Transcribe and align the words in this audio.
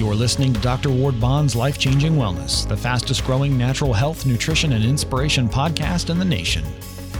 You're 0.00 0.14
listening 0.14 0.54
to 0.54 0.60
Dr. 0.60 0.88
Ward 0.88 1.20
Bond's 1.20 1.54
Life 1.54 1.76
Changing 1.76 2.14
Wellness, 2.14 2.66
the 2.66 2.74
fastest 2.74 3.22
growing 3.22 3.58
natural 3.58 3.92
health, 3.92 4.24
nutrition, 4.24 4.72
and 4.72 4.82
inspiration 4.82 5.46
podcast 5.46 6.08
in 6.08 6.18
the 6.18 6.24
nation. 6.24 6.64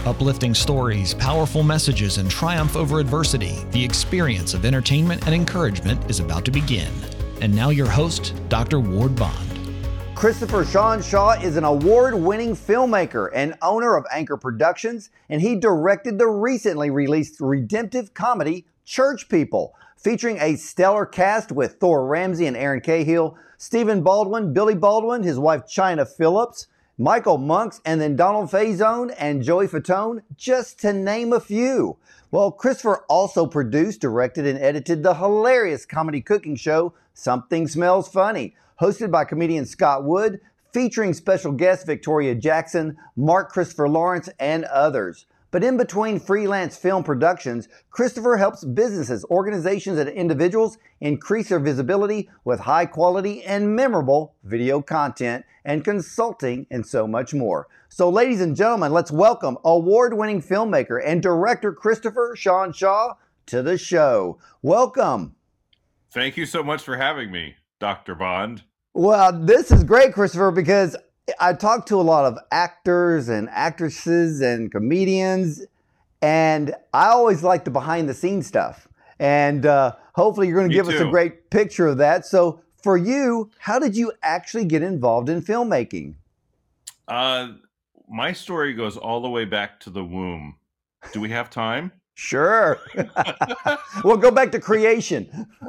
Uplifting 0.06 0.54
stories, 0.54 1.12
powerful 1.12 1.62
messages, 1.62 2.16
and 2.16 2.30
triumph 2.30 2.76
over 2.76 2.98
adversity, 2.98 3.58
the 3.72 3.84
experience 3.84 4.54
of 4.54 4.64
entertainment 4.64 5.26
and 5.26 5.34
encouragement 5.34 6.10
is 6.10 6.20
about 6.20 6.46
to 6.46 6.50
begin. 6.50 6.90
And 7.42 7.54
now, 7.54 7.68
your 7.68 7.86
host, 7.86 8.32
Dr. 8.48 8.80
Ward 8.80 9.14
Bond. 9.14 9.60
Christopher 10.14 10.64
Sean 10.64 11.02
Shaw 11.02 11.32
is 11.32 11.58
an 11.58 11.64
award 11.64 12.14
winning 12.14 12.56
filmmaker 12.56 13.28
and 13.34 13.58
owner 13.60 13.94
of 13.94 14.06
Anchor 14.10 14.38
Productions, 14.38 15.10
and 15.28 15.42
he 15.42 15.54
directed 15.54 16.18
the 16.18 16.28
recently 16.28 16.88
released 16.88 17.42
redemptive 17.42 18.14
comedy 18.14 18.64
Church 18.86 19.28
People 19.28 19.74
featuring 20.02 20.38
a 20.38 20.56
stellar 20.56 21.04
cast 21.04 21.52
with 21.52 21.74
Thor 21.74 22.06
Ramsey 22.06 22.46
and 22.46 22.56
Erin 22.56 22.80
Cahill, 22.80 23.36
Stephen 23.58 24.02
Baldwin, 24.02 24.52
Billy 24.52 24.74
Baldwin, 24.74 25.22
his 25.22 25.38
wife 25.38 25.66
Chynna 25.66 26.08
Phillips, 26.08 26.66
Michael 26.96 27.38
Monks, 27.38 27.80
and 27.84 28.00
then 28.00 28.16
Donald 28.16 28.50
Faison 28.50 29.14
and 29.18 29.42
Joey 29.42 29.66
Fatone, 29.66 30.22
just 30.36 30.80
to 30.80 30.92
name 30.92 31.32
a 31.32 31.40
few. 31.40 31.96
Well, 32.30 32.52
Christopher 32.52 33.04
also 33.08 33.46
produced, 33.46 34.00
directed, 34.00 34.46
and 34.46 34.58
edited 34.58 35.02
the 35.02 35.14
hilarious 35.14 35.84
comedy 35.84 36.20
cooking 36.20 36.56
show 36.56 36.94
Something 37.12 37.68
Smells 37.68 38.08
Funny, 38.08 38.54
hosted 38.80 39.10
by 39.10 39.24
comedian 39.24 39.66
Scott 39.66 40.04
Wood, 40.04 40.40
featuring 40.72 41.12
special 41.12 41.52
guests 41.52 41.84
Victoria 41.84 42.34
Jackson, 42.34 42.96
Mark 43.16 43.50
Christopher 43.50 43.88
Lawrence, 43.88 44.28
and 44.38 44.64
others. 44.64 45.26
But 45.50 45.64
in 45.64 45.76
between 45.76 46.20
freelance 46.20 46.76
film 46.76 47.02
productions, 47.02 47.68
Christopher 47.90 48.36
helps 48.36 48.64
businesses, 48.64 49.24
organizations, 49.24 49.98
and 49.98 50.08
individuals 50.08 50.78
increase 51.00 51.48
their 51.48 51.58
visibility 51.58 52.30
with 52.44 52.60
high 52.60 52.86
quality 52.86 53.42
and 53.42 53.74
memorable 53.74 54.34
video 54.44 54.80
content 54.80 55.44
and 55.64 55.84
consulting 55.84 56.66
and 56.70 56.86
so 56.86 57.06
much 57.06 57.34
more. 57.34 57.66
So, 57.88 58.08
ladies 58.08 58.40
and 58.40 58.54
gentlemen, 58.54 58.92
let's 58.92 59.10
welcome 59.10 59.58
award 59.64 60.14
winning 60.14 60.40
filmmaker 60.40 61.00
and 61.04 61.20
director 61.20 61.72
Christopher 61.72 62.34
Sean 62.36 62.72
Shaw 62.72 63.14
to 63.46 63.62
the 63.62 63.76
show. 63.76 64.38
Welcome. 64.62 65.34
Thank 66.12 66.36
you 66.36 66.46
so 66.46 66.62
much 66.62 66.82
for 66.82 66.96
having 66.96 67.32
me, 67.32 67.56
Dr. 67.80 68.14
Bond. 68.14 68.62
Well, 68.94 69.32
this 69.32 69.70
is 69.70 69.84
great, 69.84 70.12
Christopher, 70.12 70.50
because 70.50 70.96
I 71.38 71.52
talked 71.52 71.88
to 71.88 72.00
a 72.00 72.02
lot 72.02 72.24
of 72.24 72.38
actors 72.50 73.28
and 73.28 73.48
actresses 73.50 74.40
and 74.40 74.70
comedians, 74.70 75.64
and 76.22 76.74
I 76.92 77.08
always 77.08 77.42
like 77.42 77.64
the 77.64 77.70
behind 77.70 78.08
the 78.08 78.14
scenes 78.14 78.46
stuff. 78.46 78.88
And 79.18 79.66
uh, 79.66 79.96
hopefully, 80.14 80.48
you're 80.48 80.56
going 80.56 80.70
to 80.70 80.74
give 80.74 80.86
too. 80.86 80.94
us 80.94 81.00
a 81.00 81.08
great 81.10 81.50
picture 81.50 81.86
of 81.86 81.98
that. 81.98 82.24
So, 82.26 82.62
for 82.82 82.96
you, 82.96 83.50
how 83.58 83.78
did 83.78 83.96
you 83.96 84.12
actually 84.22 84.64
get 84.64 84.82
involved 84.82 85.28
in 85.28 85.42
filmmaking? 85.42 86.14
Uh, 87.06 87.52
my 88.08 88.32
story 88.32 88.72
goes 88.72 88.96
all 88.96 89.20
the 89.20 89.28
way 89.28 89.44
back 89.44 89.78
to 89.80 89.90
the 89.90 90.02
womb. 90.02 90.56
Do 91.12 91.20
we 91.20 91.28
have 91.30 91.50
time? 91.50 91.92
Sure. 92.14 92.78
we'll 94.04 94.18
go 94.18 94.30
back 94.30 94.52
to 94.52 94.60
creation. 94.60 95.46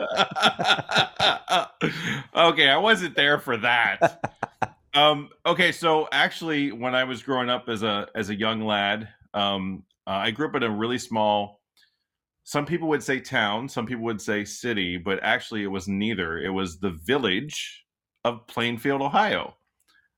okay, 2.35 2.67
I 2.67 2.77
wasn't 2.77 3.15
there 3.15 3.39
for 3.39 3.55
that. 3.57 4.37
Um, 4.93 5.29
okay, 5.45 5.71
so 5.71 6.07
actually, 6.11 6.71
when 6.71 6.95
I 6.95 7.03
was 7.03 7.23
growing 7.23 7.49
up 7.49 7.69
as 7.69 7.83
a 7.83 8.07
as 8.15 8.29
a 8.29 8.35
young 8.35 8.61
lad, 8.61 9.07
um, 9.33 9.83
uh, 10.05 10.11
I 10.11 10.31
grew 10.31 10.47
up 10.47 10.55
in 10.55 10.63
a 10.63 10.69
really 10.69 10.97
small. 10.97 11.61
Some 12.43 12.65
people 12.65 12.89
would 12.89 13.03
say 13.03 13.19
town, 13.19 13.69
some 13.69 13.85
people 13.85 14.03
would 14.03 14.19
say 14.19 14.43
city, 14.43 14.97
but 14.97 15.19
actually, 15.21 15.63
it 15.63 15.67
was 15.67 15.87
neither. 15.87 16.39
It 16.39 16.49
was 16.49 16.79
the 16.79 16.97
village 17.05 17.85
of 18.25 18.45
Plainfield, 18.47 19.01
Ohio. 19.01 19.55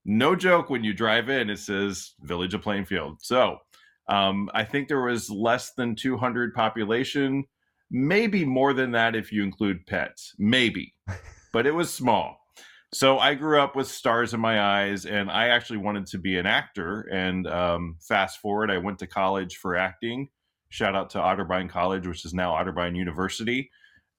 No 0.05 0.35
joke. 0.35 0.69
When 0.69 0.83
you 0.83 0.93
drive 0.93 1.29
in, 1.29 1.49
it 1.49 1.59
says 1.59 2.13
Village 2.21 2.53
of 2.53 2.61
Plainfield. 2.61 3.17
So, 3.21 3.57
um, 4.09 4.49
I 4.53 4.63
think 4.63 4.87
there 4.87 5.01
was 5.01 5.29
less 5.29 5.73
than 5.73 5.95
200 5.95 6.53
population, 6.53 7.43
maybe 7.91 8.43
more 8.43 8.73
than 8.73 8.91
that 8.93 9.15
if 9.15 9.31
you 9.31 9.43
include 9.43 9.85
pets, 9.85 10.33
maybe, 10.39 10.95
but 11.53 11.67
it 11.67 11.71
was 11.71 11.93
small 11.93 12.42
so 12.93 13.17
I 13.17 13.33
grew 13.33 13.59
up 13.59 13.75
with 13.75 13.87
stars 13.87 14.33
in 14.33 14.39
my 14.39 14.61
eyes, 14.61 15.05
and 15.05 15.29
I 15.29 15.49
actually 15.49 15.77
wanted 15.77 16.05
to 16.07 16.17
be 16.17 16.37
an 16.37 16.45
actor. 16.45 17.01
And 17.11 17.47
um, 17.47 17.97
fast 17.99 18.39
forward, 18.39 18.71
I 18.71 18.77
went 18.77 18.99
to 18.99 19.07
college 19.07 19.57
for 19.57 19.75
acting. 19.75 20.29
Shout 20.69 20.95
out 20.95 21.09
to 21.11 21.17
Otterbein 21.17 21.69
College, 21.69 22.07
which 22.07 22.25
is 22.25 22.33
now 22.33 22.53
Otterbein 22.53 22.95
University. 22.95 23.69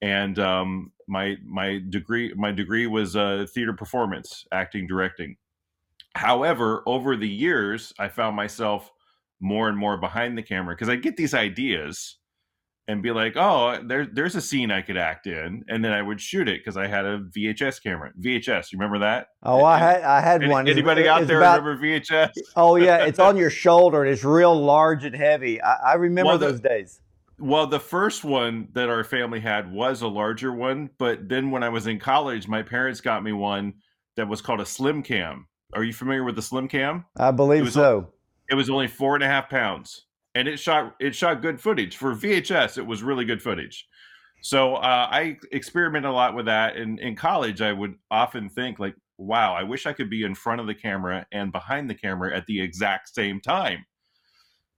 And 0.03 0.39
um, 0.39 0.93
my 1.09 1.37
my 1.45 1.81
degree 1.89 2.35
my 2.37 2.53
degree 2.53 2.87
was 2.87 3.17
uh, 3.17 3.47
theater 3.53 3.73
performance, 3.73 4.45
acting, 4.53 4.87
directing. 4.87 5.37
However, 6.15 6.83
over 6.87 7.17
the 7.17 7.29
years, 7.29 7.93
I 7.99 8.09
found 8.09 8.37
myself 8.37 8.91
more 9.41 9.69
and 9.69 9.79
more 9.79 9.97
behind 9.97 10.37
the 10.37 10.43
camera 10.43 10.75
because 10.75 10.89
I 10.89 10.97
get 10.97 11.17
these 11.17 11.35
ideas 11.35 12.19
and 12.87 13.03
be 13.03 13.11
like, 13.11 13.35
"Oh, 13.37 13.79
there, 13.83 14.07
there's 14.07 14.35
a 14.35 14.41
scene 14.41 14.71
I 14.71 14.83
could 14.83 14.97
act 14.97 15.27
in," 15.27 15.65
and 15.69 15.85
then 15.85 15.93
I 15.93 16.03
would 16.03 16.21
shoot 16.21 16.49
it 16.49 16.61
because 16.61 16.77
I 16.77 16.87
had 16.87 17.05
a 17.05 17.21
VHS 17.21 17.83
camera. 17.83 18.13
VHS, 18.21 18.73
you 18.73 18.79
remember 18.79 18.99
that? 19.01 19.29
Oh, 19.43 19.65
I 19.65 19.79
had 19.79 20.03
I 20.03 20.21
had 20.21 20.43
Any, 20.43 20.53
one. 20.53 20.69
Anybody 20.69 21.03
it's, 21.03 21.11
out 21.11 21.23
it's 21.23 21.29
there 21.29 21.39
about, 21.39 21.63
remember 21.63 21.87
VHS? 21.87 22.31
Oh 22.57 22.77
yeah, 22.77 23.05
it's 23.05 23.19
on 23.19 23.37
your 23.37 23.51
shoulder 23.65 24.03
and 24.03 24.13
it's 24.13 24.25
real 24.25 24.55
large 24.55 25.05
and 25.05 25.15
heavy. 25.15 25.63
I, 25.63 25.93
I 25.93 25.95
remember 25.95 26.31
well, 26.31 26.39
the, 26.39 26.47
those 26.47 26.61
days. 26.61 27.01
Well, 27.39 27.67
the 27.67 27.81
first 27.81 28.23
one 28.23 28.69
that 28.75 28.89
our 28.89 29.03
family 29.03 29.41
had 29.41 29.73
was 29.73 30.03
a 30.03 30.09
larger 30.09 30.53
one, 30.53 30.91
but 30.99 31.29
then 31.29 31.51
when 31.51 31.63
I 31.63 31.69
was 31.69 31.87
in 31.87 31.99
college, 31.99 32.47
my 32.47 32.63
parents 32.63 33.01
got 33.01 33.25
me 33.25 33.33
one 33.33 33.75
that 34.17 34.29
was 34.29 34.41
called 34.41 34.61
a 34.61 34.67
Slim 34.67 35.03
Cam. 35.03 35.49
Are 35.75 35.83
you 35.83 35.93
familiar 35.93 36.23
with 36.23 36.37
the 36.37 36.43
Slim 36.43 36.69
Cam? 36.69 37.05
I 37.17 37.33
believe 37.33 37.67
it 37.67 37.73
so. 37.73 38.13
It 38.49 38.55
was 38.55 38.71
only 38.71 38.87
four 38.87 39.15
and 39.15 39.25
a 39.25 39.27
half 39.27 39.49
pounds 39.49 40.05
and 40.35 40.49
it 40.49 40.59
shot 40.59 40.95
it 41.01 41.15
shot 41.15 41.43
good 41.43 41.61
footage 41.61 41.97
for 41.97 42.15
VHS. 42.15 42.79
It 42.79 42.87
was 42.87 43.03
really 43.03 43.25
good 43.25 43.43
footage. 43.43 43.87
So 44.43 44.75
uh, 44.75 45.09
I 45.11 45.39
experimented 45.53 46.11
a 46.11 46.13
lot 46.13 46.35
with 46.35 46.47
that. 46.47 46.77
And 46.77 47.01
in 47.01 47.17
college, 47.17 47.63
I 47.63 47.73
would 47.73 47.95
often 48.11 48.49
think 48.49 48.79
like, 48.79 48.95
"Wow, 49.17 49.55
I 49.55 49.63
wish 49.63 49.87
I 49.87 49.93
could 49.93 50.11
be 50.11 50.25
in 50.25 50.35
front 50.35 50.61
of 50.61 50.67
the 50.67 50.75
camera 50.75 51.27
and 51.33 51.53
behind 51.53 51.89
the 51.89 51.95
camera 51.95 52.37
at 52.37 52.47
the 52.47 52.61
exact 52.61 53.15
same 53.15 53.41
time." 53.41 53.87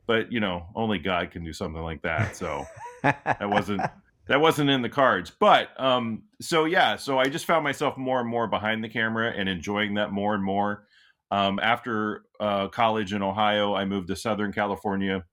But 0.07 0.31
you 0.31 0.41
know, 0.41 0.67
only 0.77 0.99
God 0.99 1.31
can 1.31 1.45
do 1.45 1.53
something 1.53 1.83
like 1.83 2.03
that. 2.03 2.37
So 2.37 2.67
that 3.03 3.51
wasn't 3.51 3.83
that 4.29 4.41
wasn't 4.41 4.71
in 4.71 4.83
the 4.83 4.89
cards. 4.89 5.33
But 5.39 5.69
um, 5.81 6.25
so 6.41 6.65
yeah, 6.65 6.97
so 6.97 7.19
I 7.19 7.25
just 7.27 7.47
found 7.47 7.65
myself 7.65 7.97
more 7.97 8.21
and 8.21 8.29
more 8.29 8.47
behind 8.47 8.85
the 8.85 8.89
camera 8.89 9.33
and 9.37 9.49
enjoying 9.49 9.95
that 9.95 10.13
more 10.13 10.35
and 10.35 10.45
more. 10.45 10.87
Um, 11.31 11.59
after 11.61 12.23
uh, 12.39 12.69
college 12.69 13.13
in 13.13 13.23
Ohio, 13.23 13.75
I 13.75 13.85
moved 13.85 14.09
to 14.09 14.17
Southern 14.17 14.53
California 14.53 15.25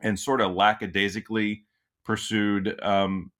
and 0.00 0.18
sort 0.18 0.40
of 0.40 0.52
lackadaisically 0.52 1.64
pursued 2.04 2.78
um, 2.82 3.30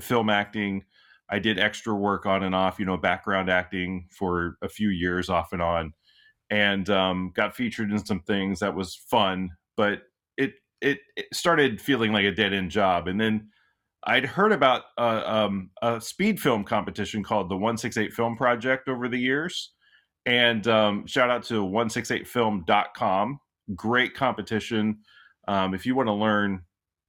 film 0.00 0.30
acting. 0.30 0.84
I 1.28 1.38
did 1.38 1.58
extra 1.58 1.94
work 1.94 2.26
on 2.26 2.44
and 2.44 2.54
off, 2.54 2.78
you 2.78 2.86
know, 2.86 2.96
background 2.96 3.50
acting 3.50 4.08
for 4.10 4.56
a 4.62 4.68
few 4.68 4.90
years 4.90 5.28
off 5.28 5.52
and 5.52 5.60
on, 5.60 5.92
and 6.50 6.88
um, 6.88 7.32
got 7.34 7.56
featured 7.56 7.90
in 7.90 8.04
some 8.04 8.20
things 8.20 8.60
that 8.60 8.74
was 8.74 8.94
fun. 8.94 9.50
But 9.76 10.02
it, 10.36 10.54
it, 10.80 10.98
it 11.16 11.26
started 11.32 11.80
feeling 11.80 12.12
like 12.12 12.24
a 12.24 12.32
dead 12.32 12.52
end 12.52 12.70
job, 12.70 13.08
and 13.08 13.20
then 13.20 13.48
I'd 14.04 14.24
heard 14.24 14.52
about 14.52 14.84
um, 14.98 15.70
a 15.82 16.00
speed 16.00 16.40
film 16.40 16.62
competition 16.62 17.24
called 17.24 17.50
the 17.50 17.56
168 17.56 18.12
Film 18.12 18.36
Project 18.36 18.88
over 18.88 19.08
the 19.08 19.18
years. 19.18 19.72
And 20.24 20.66
um, 20.68 21.06
shout 21.06 21.28
out 21.28 21.42
to 21.44 21.64
168film.com. 21.64 23.40
Great 23.74 24.14
competition 24.14 24.98
um, 25.48 25.74
if 25.74 25.86
you 25.86 25.94
want 25.94 26.08
to 26.08 26.12
learn 26.12 26.62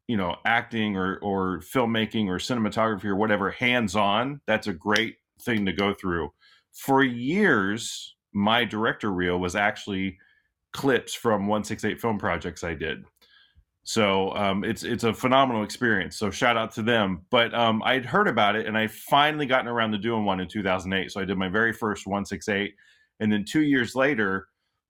you 0.08 0.18
know 0.18 0.36
acting 0.46 0.96
or 0.96 1.18
or 1.18 1.60
filmmaking 1.60 2.28
or 2.28 2.38
cinematography 2.38 3.06
or 3.06 3.16
whatever 3.16 3.52
hands 3.52 3.96
on 3.96 4.42
that's 4.48 4.68
a 4.68 4.74
great 4.74 5.16
thing 5.42 5.66
to 5.66 5.74
go 5.74 5.94
through. 5.94 6.30
For 6.74 7.04
years 7.04 8.16
my 8.34 8.64
director 8.66 9.12
reel 9.12 9.40
was 9.40 9.56
actually 9.56 10.18
clips 10.74 11.14
from 11.14 11.48
168 11.48 12.00
film 12.00 12.18
projects 12.18 12.64
i 12.64 12.74
did. 12.74 13.04
So 13.84 14.36
um, 14.36 14.66
it's 14.66 14.84
it's 14.84 15.04
a 15.04 15.14
phenomenal 15.14 15.64
experience 15.64 16.18
so 16.18 16.32
shout 16.32 16.58
out 16.58 16.72
to 16.74 16.82
them. 16.84 17.26
But 17.30 17.54
um, 17.54 17.82
i'd 17.84 18.06
heard 18.06 18.28
about 18.28 18.56
it 18.56 18.66
and 18.66 18.78
i 18.78 18.88
finally 18.88 19.46
gotten 19.46 19.68
around 19.68 19.92
to 19.92 19.98
doing 19.98 20.26
one 20.26 20.40
in 20.40 20.48
2008 20.48 21.12
so 21.12 21.22
i 21.22 21.26
did 21.26 21.38
my 21.38 21.50
very 21.50 21.74
first 21.74 22.08
168 22.08 22.74
and 23.20 23.32
then 23.32 23.44
two 23.44 23.64
years 23.64 23.96
later 23.96 24.48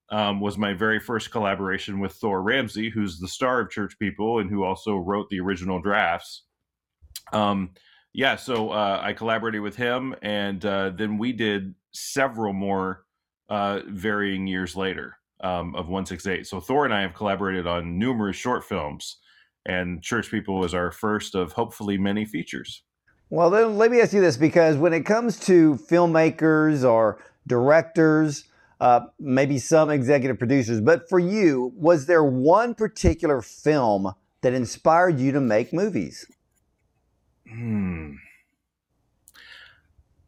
um, 0.10 0.40
was 0.40 0.58
my 0.58 0.74
very 0.74 1.00
first 1.00 1.32
collaboration 1.32 2.00
with 2.00 2.14
Thor 2.14 2.42
Ramsey, 2.42 2.90
who's 2.90 3.20
the 3.20 3.28
star 3.28 3.60
of 3.60 3.70
Church 3.70 3.98
People 4.00 4.40
and 4.40 4.50
who 4.50 4.64
also 4.64 4.96
wrote 4.98 5.30
the 5.30 5.40
original 5.40 5.82
drafts. 5.82 6.44
Um, 7.34 7.72
yeah, 8.14 8.36
so 8.36 8.72
uh, 8.72 9.00
I 9.02 9.14
collaborated 9.14 9.62
with 9.62 9.76
him, 9.76 10.16
and 10.22 10.64
uh, 10.66 10.92
then 10.92 11.18
we 11.18 11.34
did 11.34 11.76
several 11.92 12.54
more 12.54 13.04
uh, 13.50 13.82
varying 13.88 14.48
years 14.48 14.76
later 14.76 15.18
um, 15.42 15.76
of 15.76 15.88
168. 15.88 16.48
So 16.48 16.60
Thor 16.60 16.86
and 16.86 16.94
I 16.94 17.02
have 17.02 17.14
collaborated 17.14 17.68
on 17.68 18.00
numerous 18.00 18.36
short 18.36 18.64
films, 18.64 19.18
and 19.66 20.02
Church 20.02 20.32
People 20.32 20.58
was 20.58 20.74
our 20.74 20.92
first 20.92 21.36
of 21.36 21.52
hopefully 21.52 21.98
many 21.98 22.26
features. 22.26 22.84
Well, 23.30 23.50
then 23.50 23.78
let 23.78 23.92
me 23.92 24.00
ask 24.00 24.14
you 24.14 24.22
this 24.22 24.38
because 24.38 24.78
when 24.78 24.94
it 24.94 25.06
comes 25.06 25.40
to 25.42 25.76
filmmakers 25.76 26.90
or 26.90 27.20
directors, 27.46 28.46
uh, 28.80 29.02
maybe 29.20 29.58
some 29.58 29.90
executive 29.90 30.38
producers, 30.38 30.82
but 30.82 31.10
for 31.10 31.20
you, 31.20 31.72
was 31.76 32.06
there 32.06 32.24
one 32.24 32.76
particular 32.76 33.42
film 33.42 34.14
that 34.42 34.54
inspired 34.54 35.20
you 35.20 35.32
to 35.32 35.42
make 35.42 35.74
movies? 35.74 36.26
Hmm. 37.50 38.16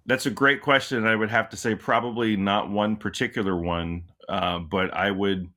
That's 0.06 0.26
a 0.26 0.32
great 0.32 0.62
question. 0.62 1.06
I 1.06 1.16
would 1.16 1.30
have 1.30 1.50
to 1.50 1.58
say 1.58 1.76
probably 1.76 2.36
not 2.36 2.72
one 2.72 2.96
particular 2.96 3.56
one, 3.56 4.06
uh, 4.28 4.60
but 4.60 4.92
I 4.94 5.12
would. 5.12 5.50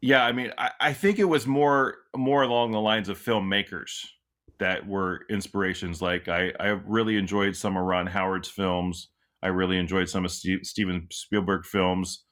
Yeah, 0.00 0.24
I 0.24 0.32
mean, 0.32 0.50
I, 0.58 0.70
I 0.80 0.92
think 0.92 1.18
it 1.20 1.24
was 1.24 1.46
more 1.46 1.98
more 2.16 2.42
along 2.42 2.72
the 2.72 2.80
lines 2.80 3.08
of 3.08 3.18
filmmakers 3.18 4.06
that 4.58 4.86
were 4.86 5.24
inspirations. 5.30 6.02
Like 6.02 6.26
I, 6.26 6.52
I 6.58 6.68
really 6.86 7.16
enjoyed 7.16 7.54
some 7.54 7.76
of 7.76 7.84
Ron 7.84 8.06
Howard's 8.06 8.48
films. 8.48 9.08
I 9.44 9.48
really 9.48 9.78
enjoyed 9.78 10.08
some 10.08 10.24
of 10.24 10.32
Steve, 10.32 10.60
Steven 10.62 11.06
Spielberg 11.12 11.66
films. 11.66 12.24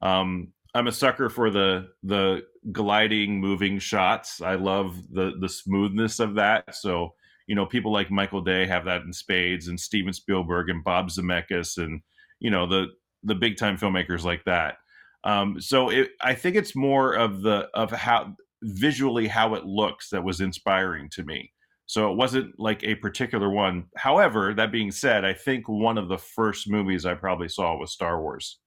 Um, 0.00 0.52
I'm 0.74 0.86
a 0.86 0.92
sucker 0.92 1.28
for 1.28 1.50
the 1.50 1.88
the 2.02 2.42
gliding, 2.72 3.40
moving 3.40 3.78
shots. 3.78 4.40
I 4.40 4.54
love 4.54 4.96
the 5.12 5.32
the 5.40 5.48
smoothness 5.48 6.20
of 6.20 6.36
that. 6.36 6.74
So 6.74 7.14
you 7.46 7.56
know, 7.56 7.66
people 7.66 7.92
like 7.92 8.12
Michael 8.12 8.42
Bay 8.42 8.64
have 8.66 8.84
that 8.84 9.02
in 9.02 9.12
spades, 9.12 9.66
and 9.66 9.78
Steven 9.78 10.12
Spielberg 10.12 10.70
and 10.70 10.84
Bob 10.84 11.08
Zemeckis, 11.08 11.76
and 11.78 12.00
you 12.38 12.50
know 12.50 12.66
the 12.66 12.86
the 13.24 13.34
big 13.34 13.56
time 13.56 13.76
filmmakers 13.76 14.22
like 14.22 14.44
that. 14.44 14.76
Um, 15.24 15.60
so 15.60 15.90
it, 15.90 16.10
I 16.22 16.34
think 16.34 16.54
it's 16.54 16.76
more 16.76 17.12
of 17.14 17.42
the 17.42 17.68
of 17.74 17.90
how 17.90 18.36
visually 18.62 19.26
how 19.26 19.54
it 19.54 19.64
looks 19.64 20.10
that 20.10 20.22
was 20.22 20.40
inspiring 20.40 21.08
to 21.10 21.24
me. 21.24 21.50
So 21.90 22.08
it 22.08 22.16
wasn't 22.16 22.56
like 22.56 22.84
a 22.84 22.94
particular 22.94 23.50
one. 23.50 23.86
However, 23.96 24.54
that 24.54 24.70
being 24.70 24.92
said, 24.92 25.24
I 25.24 25.32
think 25.32 25.68
one 25.68 25.98
of 25.98 26.06
the 26.06 26.18
first 26.18 26.70
movies 26.70 27.04
I 27.04 27.14
probably 27.14 27.48
saw 27.48 27.76
was 27.76 27.90
Star 27.90 28.22
Wars. 28.22 28.58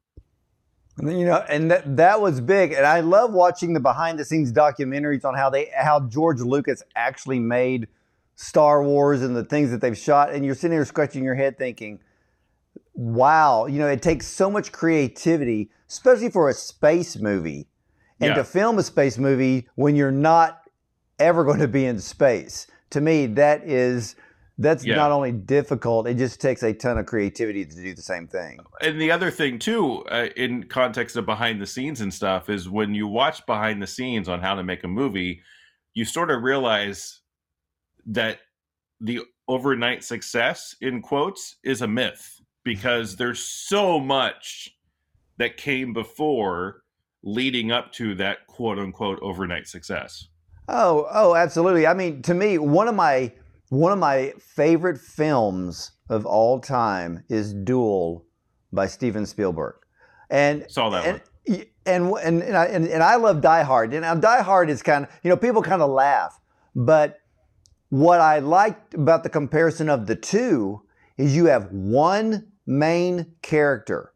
You 1.02 1.24
know, 1.28 1.38
and 1.48 1.72
that 1.72 1.96
that 1.96 2.20
was 2.20 2.42
big, 2.42 2.74
and 2.74 2.86
I 2.86 3.00
love 3.00 3.32
watching 3.32 3.72
the 3.72 3.80
behind 3.80 4.20
the 4.20 4.26
scenes 4.26 4.52
documentaries 4.52 5.24
on 5.24 5.36
how 5.36 5.50
they 5.50 5.72
how 5.74 6.02
George 6.02 6.42
Lucas 6.42 6.84
actually 6.98 7.40
made 7.40 7.88
Star 8.36 8.84
Wars 8.84 9.22
and 9.22 9.34
the 9.38 9.46
things 9.46 9.72
that 9.72 9.80
they've 9.80 9.98
shot, 9.98 10.34
and 10.34 10.44
you're 10.44 10.54
sitting 10.54 10.76
there 10.76 10.84
scratching 10.84 11.24
your 11.24 11.36
head 11.36 11.58
thinking, 11.58 12.02
"Wow!" 12.94 13.68
You 13.68 13.80
know, 13.80 13.88
it 13.88 14.02
takes 14.02 14.28
so 14.28 14.52
much 14.52 14.74
creativity, 14.74 15.72
especially 15.88 16.30
for 16.30 16.50
a 16.50 16.54
space 16.54 17.18
movie, 17.18 17.70
and 18.20 18.32
yeah. 18.32 18.36
to 18.36 18.44
film 18.44 18.80
a 18.80 18.84
space 18.84 19.18
movie 19.18 19.70
when 19.76 19.96
you're 19.96 20.12
not 20.12 20.60
ever 21.20 21.46
going 21.46 21.60
to 21.60 21.70
be 21.70 21.86
in 21.86 22.00
space 22.00 22.68
to 22.94 23.02
me, 23.02 23.26
that 23.28 23.64
is 23.64 24.16
that's 24.58 24.86
yeah. 24.86 24.96
not 24.96 25.12
only 25.12 25.32
difficult; 25.32 26.08
it 26.08 26.18
just 26.18 26.40
takes 26.40 26.64
a 26.64 26.74
ton 26.74 26.98
of 26.98 27.06
creativity 27.06 27.66
to 27.66 27.76
do 27.76 27.94
the 27.94 28.02
same 28.02 28.28
thing. 28.28 28.60
And 28.82 29.02
the 29.02 29.12
other 29.12 29.32
thing 29.32 29.60
too, 29.60 30.04
uh, 30.06 30.28
in 30.38 30.64
context 30.64 31.16
of 31.16 31.26
behind 31.26 31.62
the 31.62 31.68
scenes 31.68 32.02
and 32.02 32.14
stuff, 32.14 32.50
is 32.50 32.70
when 32.70 32.94
you 32.94 33.08
watch 33.08 33.46
behind 33.46 33.82
the 33.82 33.88
scenes 33.88 34.30
on 34.30 34.40
how 34.40 34.56
to 34.56 34.64
make 34.64 34.84
a 34.84 34.88
movie, 34.88 35.42
you 35.94 36.06
sort 36.06 36.32
of 36.32 36.44
realize 36.44 37.22
that 38.06 38.40
the 39.02 39.22
overnight 39.48 40.04
success 40.04 40.76
in 40.82 41.02
quotes 41.02 41.58
is 41.64 41.82
a 41.82 41.88
myth 41.88 42.40
because 42.64 43.16
there's 43.16 43.40
so 43.40 44.00
much 44.00 44.70
that 45.38 45.58
came 45.58 45.94
before 45.94 46.84
leading 47.24 47.72
up 47.72 47.92
to 47.94 48.16
that 48.16 48.46
quote 48.48 48.78
unquote 48.78 49.20
overnight 49.22 49.68
success. 49.68 50.28
Oh, 50.68 51.08
oh, 51.12 51.36
absolutely. 51.36 51.86
I 51.88 51.94
mean, 51.94 52.22
to 52.24 52.34
me, 52.34 52.58
one 52.58 52.88
of 52.88 52.96
my 52.96 53.32
one 53.70 53.92
of 53.92 53.98
my 53.98 54.34
favorite 54.40 55.00
films 55.00 55.92
of 56.10 56.26
all 56.26 56.60
time 56.60 57.24
is 57.28 57.54
Duel 57.54 58.26
by 58.72 58.86
Steven 58.88 59.26
Spielberg. 59.26 59.76
And 60.30 60.66
saw 60.70 60.90
that 60.92 61.06
and, 61.06 62.10
one. 62.10 62.24
And 62.24 62.24
and 62.26 62.44
and 62.44 62.58
I, 62.58 62.66
and, 62.66 62.88
and 62.88 63.04
I 63.04 63.16
love 63.16 63.42
Die 63.42 63.64
Hard. 63.64 63.94
And 63.94 64.22
Die 64.22 64.42
Hard 64.42 64.70
is 64.70 64.82
kind 64.82 65.06
of 65.06 65.12
you 65.24 65.30
know 65.30 65.38
people 65.38 65.62
kind 65.62 65.82
of 65.82 65.90
laugh, 65.90 66.40
but 66.76 67.20
what 67.90 68.20
I 68.20 68.40
liked 68.40 68.94
about 68.94 69.24
the 69.24 69.30
comparison 69.30 69.90
of 69.90 70.08
the 70.08 70.16
two 70.16 70.82
is 71.18 71.36
you 71.36 71.46
have 71.46 71.72
one 71.72 72.52
main 72.66 73.36
character, 73.42 74.14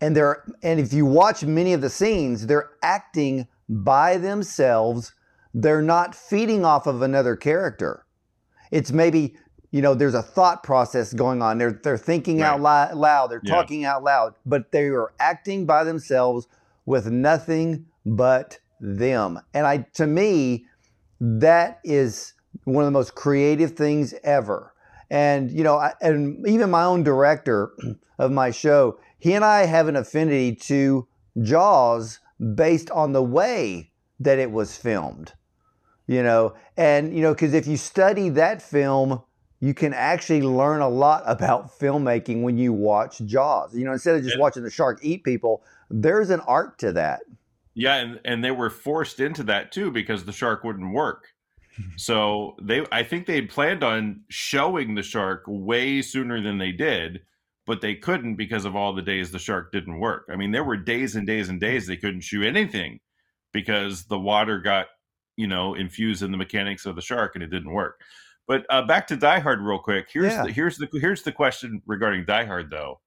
and 0.00 0.16
they're 0.16 0.44
and 0.62 0.78
if 0.78 0.92
you 0.92 1.04
watch 1.04 1.44
many 1.44 1.72
of 1.72 1.80
the 1.80 1.90
scenes, 1.90 2.46
they're 2.46 2.70
acting 2.82 3.48
by 3.68 4.16
themselves 4.16 5.12
they're 5.58 5.80
not 5.80 6.14
feeding 6.14 6.66
off 6.66 6.86
of 6.86 7.00
another 7.00 7.34
character. 7.34 8.04
It's 8.70 8.92
maybe, 8.92 9.36
you 9.70 9.80
know, 9.80 9.94
there's 9.94 10.12
a 10.12 10.22
thought 10.22 10.62
process 10.62 11.14
going 11.14 11.40
on. 11.40 11.56
They're, 11.56 11.80
they're 11.82 11.96
thinking 11.96 12.40
right. 12.40 12.60
out 12.60 12.94
loud, 12.94 13.30
they're 13.30 13.40
yeah. 13.42 13.54
talking 13.54 13.86
out 13.86 14.04
loud, 14.04 14.34
but 14.44 14.70
they 14.70 14.88
are 14.88 15.14
acting 15.18 15.64
by 15.64 15.82
themselves 15.82 16.46
with 16.84 17.10
nothing 17.10 17.86
but 18.04 18.58
them. 18.80 19.40
And 19.54 19.66
I, 19.66 19.86
to 19.94 20.06
me, 20.06 20.66
that 21.20 21.80
is 21.84 22.34
one 22.64 22.84
of 22.84 22.86
the 22.86 22.98
most 22.98 23.14
creative 23.14 23.72
things 23.72 24.12
ever. 24.22 24.74
And, 25.08 25.50
you 25.50 25.64
know, 25.64 25.78
I, 25.78 25.94
and 26.02 26.46
even 26.46 26.70
my 26.70 26.84
own 26.84 27.02
director 27.02 27.72
of 28.18 28.30
my 28.30 28.50
show, 28.50 28.98
he 29.18 29.32
and 29.32 29.44
I 29.44 29.64
have 29.64 29.88
an 29.88 29.96
affinity 29.96 30.54
to 30.54 31.08
Jaws 31.40 32.20
based 32.54 32.90
on 32.90 33.12
the 33.12 33.22
way 33.22 33.92
that 34.20 34.38
it 34.38 34.50
was 34.50 34.76
filmed 34.76 35.32
you 36.06 36.22
know 36.22 36.54
and 36.76 37.14
you 37.14 37.22
know 37.22 37.34
because 37.34 37.54
if 37.54 37.66
you 37.66 37.76
study 37.76 38.28
that 38.28 38.62
film 38.62 39.22
you 39.60 39.72
can 39.72 39.94
actually 39.94 40.42
learn 40.42 40.80
a 40.82 40.88
lot 40.88 41.22
about 41.26 41.78
filmmaking 41.78 42.42
when 42.42 42.58
you 42.58 42.72
watch 42.72 43.18
jaws. 43.20 43.74
You 43.74 43.84
know 43.84 43.92
instead 43.92 44.16
of 44.16 44.22
just 44.22 44.38
watching 44.38 44.62
the 44.62 44.70
shark 44.70 44.98
eat 45.02 45.24
people 45.24 45.62
there's 45.88 46.30
an 46.30 46.40
art 46.40 46.78
to 46.80 46.92
that. 46.92 47.20
Yeah 47.74 47.96
and, 47.96 48.20
and 48.24 48.44
they 48.44 48.50
were 48.50 48.70
forced 48.70 49.20
into 49.20 49.42
that 49.44 49.72
too 49.72 49.90
because 49.90 50.24
the 50.24 50.32
shark 50.32 50.64
wouldn't 50.64 50.92
work. 50.92 51.28
So 51.98 52.56
they 52.62 52.86
i 52.90 53.02
think 53.02 53.26
they 53.26 53.42
planned 53.42 53.84
on 53.84 54.22
showing 54.30 54.94
the 54.94 55.02
shark 55.02 55.42
way 55.46 56.00
sooner 56.00 56.40
than 56.40 56.56
they 56.56 56.72
did 56.72 57.20
but 57.66 57.82
they 57.82 57.94
couldn't 57.94 58.36
because 58.36 58.64
of 58.64 58.74
all 58.74 58.94
the 58.94 59.02
days 59.02 59.30
the 59.30 59.38
shark 59.38 59.72
didn't 59.72 59.98
work. 59.98 60.24
I 60.32 60.36
mean 60.36 60.52
there 60.52 60.64
were 60.64 60.78
days 60.78 61.16
and 61.16 61.26
days 61.26 61.50
and 61.50 61.60
days 61.60 61.86
they 61.86 61.98
couldn't 61.98 62.22
shoot 62.22 62.46
anything 62.46 63.00
because 63.52 64.04
the 64.04 64.18
water 64.18 64.58
got 64.58 64.86
you 65.36 65.46
know, 65.46 65.74
infused 65.74 66.22
in 66.22 66.30
the 66.30 66.36
mechanics 66.36 66.86
of 66.86 66.96
the 66.96 67.02
shark, 67.02 67.34
and 67.34 67.44
it 67.44 67.50
didn't 67.50 67.72
work. 67.72 68.00
But 68.48 68.64
uh, 68.70 68.82
back 68.82 69.06
to 69.08 69.16
Die 69.16 69.38
Hard, 69.40 69.60
real 69.60 69.78
quick. 69.78 70.08
Here's 70.12 70.32
yeah. 70.32 70.44
the 70.44 70.52
here's 70.52 70.78
the 70.78 70.88
here's 70.92 71.22
the 71.22 71.32
question 71.32 71.82
regarding 71.86 72.24
Die 72.24 72.44
Hard, 72.44 72.70
though: 72.70 73.00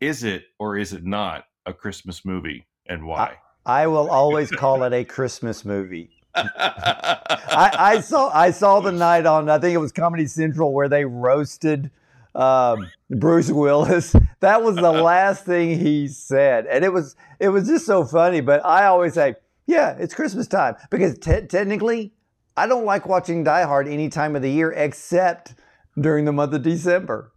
Is 0.00 0.24
it 0.24 0.44
or 0.58 0.76
is 0.76 0.92
it 0.92 1.04
not 1.04 1.44
a 1.66 1.72
Christmas 1.72 2.24
movie, 2.24 2.66
and 2.86 3.06
why? 3.06 3.36
I, 3.66 3.82
I 3.82 3.86
will 3.88 4.10
always 4.10 4.50
call 4.50 4.82
it 4.84 4.92
a 4.92 5.04
Christmas 5.04 5.64
movie. 5.64 6.10
I, 6.34 7.70
I, 7.76 8.00
saw 8.00 8.30
I 8.32 8.52
saw 8.52 8.78
the 8.78 8.92
night 8.92 9.26
on 9.26 9.50
I 9.50 9.58
think 9.58 9.74
it 9.74 9.78
was 9.78 9.90
Comedy 9.90 10.26
Central 10.26 10.72
where 10.72 10.88
they 10.88 11.04
roasted 11.04 11.90
um, 12.36 12.88
Bruce 13.10 13.50
Willis. 13.50 14.14
That 14.38 14.62
was 14.62 14.76
the 14.76 14.92
last 14.92 15.44
thing 15.44 15.78
he 15.78 16.06
said, 16.08 16.66
and 16.66 16.84
it 16.84 16.92
was 16.92 17.16
it 17.40 17.48
was 17.48 17.66
just 17.66 17.84
so 17.84 18.04
funny. 18.04 18.40
But 18.40 18.64
I 18.64 18.86
always 18.86 19.14
say 19.14 19.34
yeah, 19.70 19.96
it's 19.98 20.14
Christmas 20.14 20.48
time 20.48 20.74
because 20.90 21.16
te- 21.18 21.46
technically, 21.46 22.12
I 22.56 22.66
don't 22.66 22.84
like 22.84 23.06
watching 23.06 23.44
Die 23.44 23.62
Hard 23.62 23.86
any 23.86 24.08
time 24.08 24.34
of 24.34 24.42
the 24.42 24.50
year 24.50 24.72
except 24.72 25.54
during 25.98 26.24
the 26.24 26.32
month 26.32 26.52
of 26.52 26.62
December. 26.62 27.32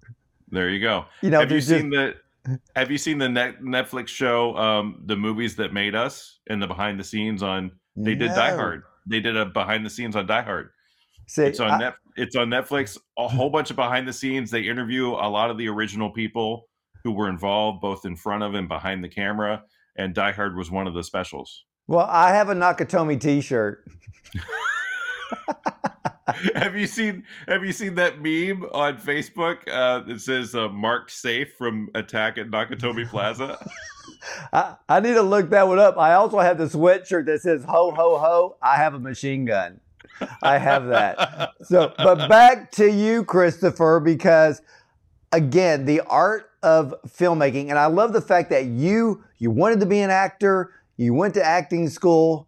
There 0.49 0.69
you 0.69 0.81
go. 0.81 1.05
You 1.21 1.29
know, 1.29 1.39
have 1.39 1.51
you 1.51 1.61
seen 1.61 1.91
the 1.91 2.15
Have 2.75 2.91
you 2.91 2.97
seen 2.97 3.19
the 3.19 3.29
net 3.29 3.61
Netflix 3.61 4.09
show, 4.09 4.57
um, 4.57 5.03
the 5.05 5.15
movies 5.15 5.55
that 5.57 5.73
made 5.73 5.95
us, 5.95 6.39
and 6.49 6.61
the 6.61 6.67
behind 6.67 6.99
the 6.99 7.03
scenes 7.03 7.43
on? 7.43 7.71
They 7.95 8.15
did 8.15 8.29
Die 8.29 8.55
Hard. 8.55 8.83
They 9.05 9.19
did 9.19 9.37
a 9.37 9.45
behind 9.45 9.85
the 9.85 9.89
scenes 9.89 10.15
on 10.15 10.25
Die 10.25 10.41
Hard. 10.41 10.69
See, 11.27 11.43
it's 11.43 11.59
on 11.59 11.71
I, 11.71 11.77
net. 11.77 11.93
It's 12.15 12.35
on 12.35 12.49
Netflix. 12.49 12.97
A 13.17 13.27
whole 13.27 13.49
bunch 13.49 13.69
of 13.69 13.75
behind 13.75 14.07
the 14.07 14.13
scenes. 14.13 14.49
They 14.49 14.61
interview 14.61 15.09
a 15.09 15.29
lot 15.29 15.51
of 15.51 15.57
the 15.57 15.69
original 15.69 16.09
people 16.09 16.67
who 17.03 17.11
were 17.11 17.29
involved, 17.29 17.81
both 17.81 18.05
in 18.05 18.15
front 18.15 18.43
of 18.43 18.55
and 18.55 18.67
behind 18.67 19.03
the 19.03 19.09
camera. 19.09 19.63
And 19.95 20.15
Die 20.15 20.31
Hard 20.31 20.55
was 20.55 20.71
one 20.71 20.87
of 20.87 20.95
the 20.95 21.03
specials. 21.03 21.65
Well, 21.87 22.07
I 22.09 22.31
have 22.31 22.49
a 22.49 22.55
Nakatomi 22.55 23.19
T-shirt. 23.19 23.85
have 26.55 26.75
you 26.75 26.87
seen 26.87 27.23
Have 27.47 27.65
you 27.65 27.73
seen 27.73 27.95
that 27.95 28.21
meme 28.21 28.63
on 28.71 28.97
Facebook 28.97 29.67
uh, 29.69 29.99
that 30.01 30.21
says 30.21 30.55
uh, 30.55 30.69
"Mark 30.69 31.09
safe 31.09 31.53
from 31.57 31.89
attack 31.93 32.37
at 32.37 32.49
Nakatomi 32.49 33.07
Plaza"? 33.07 33.57
I, 34.53 34.75
I 34.87 34.99
need 35.01 35.15
to 35.15 35.21
look 35.21 35.49
that 35.49 35.67
one 35.67 35.79
up. 35.79 35.97
I 35.97 36.13
also 36.13 36.39
have 36.39 36.57
the 36.57 36.65
sweatshirt 36.65 37.25
that 37.25 37.41
says 37.41 37.65
"Ho 37.65 37.91
ho 37.91 38.17
ho." 38.17 38.55
I 38.61 38.77
have 38.77 38.93
a 38.93 38.99
machine 38.99 39.45
gun. 39.45 39.81
I 40.41 40.57
have 40.57 40.87
that. 40.87 41.53
So, 41.63 41.93
but 41.97 42.29
back 42.29 42.71
to 42.73 42.89
you, 42.89 43.25
Christopher, 43.25 43.99
because 43.99 44.61
again, 45.33 45.85
the 45.85 46.01
art 46.01 46.51
of 46.61 46.95
filmmaking, 47.07 47.69
and 47.69 47.77
I 47.77 47.87
love 47.87 48.13
the 48.13 48.21
fact 48.21 48.49
that 48.51 48.65
you 48.65 49.23
you 49.37 49.51
wanted 49.51 49.81
to 49.81 49.85
be 49.85 49.99
an 49.99 50.09
actor 50.09 50.71
you 50.97 51.13
went 51.13 51.33
to 51.35 51.43
acting 51.43 51.89
school 51.89 52.47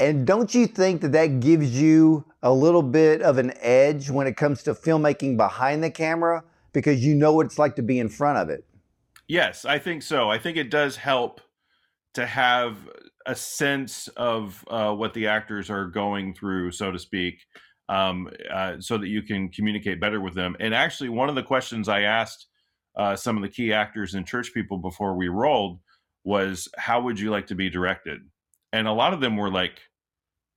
And 0.00 0.26
don't 0.26 0.54
you 0.54 0.66
think 0.66 1.00
that 1.00 1.12
that 1.12 1.40
gives 1.40 1.80
you 1.80 2.24
a 2.42 2.52
little 2.52 2.82
bit 2.82 3.20
of 3.20 3.38
an 3.38 3.52
edge 3.58 4.10
when 4.10 4.26
it 4.26 4.36
comes 4.36 4.62
to 4.64 4.74
filmmaking 4.74 5.36
behind 5.36 5.82
the 5.82 5.90
camera 5.90 6.44
because 6.72 7.04
you 7.04 7.14
know 7.14 7.32
what 7.32 7.46
it's 7.46 7.58
like 7.58 7.74
to 7.76 7.82
be 7.82 7.98
in 7.98 8.08
front 8.08 8.38
of 8.38 8.48
it? 8.48 8.64
Yes, 9.26 9.64
I 9.64 9.78
think 9.78 10.02
so. 10.02 10.30
I 10.30 10.38
think 10.38 10.56
it 10.56 10.70
does 10.70 10.96
help 10.96 11.40
to 12.14 12.26
have 12.26 12.76
a 13.26 13.34
sense 13.34 14.08
of 14.16 14.64
uh, 14.68 14.94
what 14.94 15.14
the 15.14 15.26
actors 15.26 15.68
are 15.68 15.86
going 15.86 16.32
through, 16.32 16.70
so 16.70 16.90
to 16.90 16.98
speak, 16.98 17.40
um, 17.88 18.30
uh, 18.50 18.76
so 18.78 18.96
that 18.96 19.08
you 19.08 19.22
can 19.22 19.50
communicate 19.50 20.00
better 20.00 20.20
with 20.20 20.34
them. 20.34 20.56
And 20.60 20.74
actually, 20.74 21.10
one 21.10 21.28
of 21.28 21.34
the 21.34 21.42
questions 21.42 21.88
I 21.88 22.02
asked 22.02 22.46
uh, 22.96 23.16
some 23.16 23.36
of 23.36 23.42
the 23.42 23.48
key 23.48 23.72
actors 23.72 24.14
and 24.14 24.26
church 24.26 24.54
people 24.54 24.78
before 24.78 25.14
we 25.14 25.28
rolled 25.28 25.80
was, 26.28 26.68
"How 26.76 27.00
would 27.00 27.18
you 27.18 27.30
like 27.30 27.46
to 27.46 27.54
be 27.54 27.70
directed?" 27.70 28.20
And 28.72 28.86
a 28.86 28.92
lot 28.92 29.14
of 29.14 29.20
them 29.20 29.36
were 29.36 29.50
like 29.50 29.80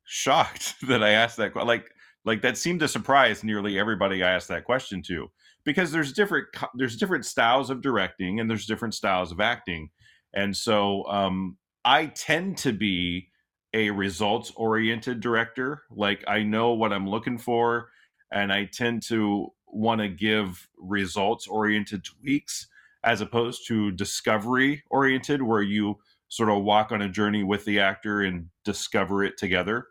shocked 0.05 0.75
that 0.87 1.01
I 1.01 1.11
asked 1.11 1.37
that. 1.37 1.55
Like, 1.55 1.89
like 2.25 2.41
that 2.41 2.57
seemed 2.57 2.81
to 2.81 2.87
surprise 2.87 3.43
nearly 3.43 3.79
everybody 3.79 4.21
I 4.21 4.31
asked 4.31 4.49
that 4.49 4.65
question 4.65 5.01
to, 5.03 5.31
because 5.63 5.91
there's 5.91 6.11
different 6.11 6.47
there's 6.75 6.97
different 6.97 7.25
styles 7.25 7.69
of 7.69 7.81
directing 7.81 8.39
and 8.39 8.49
there's 8.49 8.65
different 8.65 8.93
styles 8.93 9.31
of 9.31 9.39
acting, 9.39 9.89
and 10.33 10.55
so 10.55 11.05
um, 11.05 11.57
I 11.85 12.07
tend 12.07 12.57
to 12.59 12.73
be 12.73 13.29
a 13.73 13.89
results 13.91 14.51
oriented 14.57 15.21
director. 15.21 15.83
Like 15.89 16.25
I 16.27 16.43
know 16.43 16.73
what 16.73 16.91
I'm 16.91 17.07
looking 17.09 17.37
for, 17.37 17.89
and 18.31 18.51
I 18.51 18.65
tend 18.65 19.03
to 19.03 19.53
want 19.67 20.01
to 20.01 20.09
give 20.09 20.67
results 20.77 21.47
oriented 21.47 22.03
tweaks 22.03 22.67
as 23.03 23.21
opposed 23.21 23.67
to 23.67 23.91
discovery 23.91 24.83
oriented, 24.89 25.41
where 25.41 25.61
you 25.61 25.97
sort 26.29 26.49
of 26.49 26.63
walk 26.63 26.91
on 26.91 27.01
a 27.01 27.09
journey 27.09 27.43
with 27.43 27.65
the 27.65 27.79
actor 27.79 28.21
and 28.21 28.47
discover 28.63 29.23
it 29.23 29.37
together. 29.37 29.87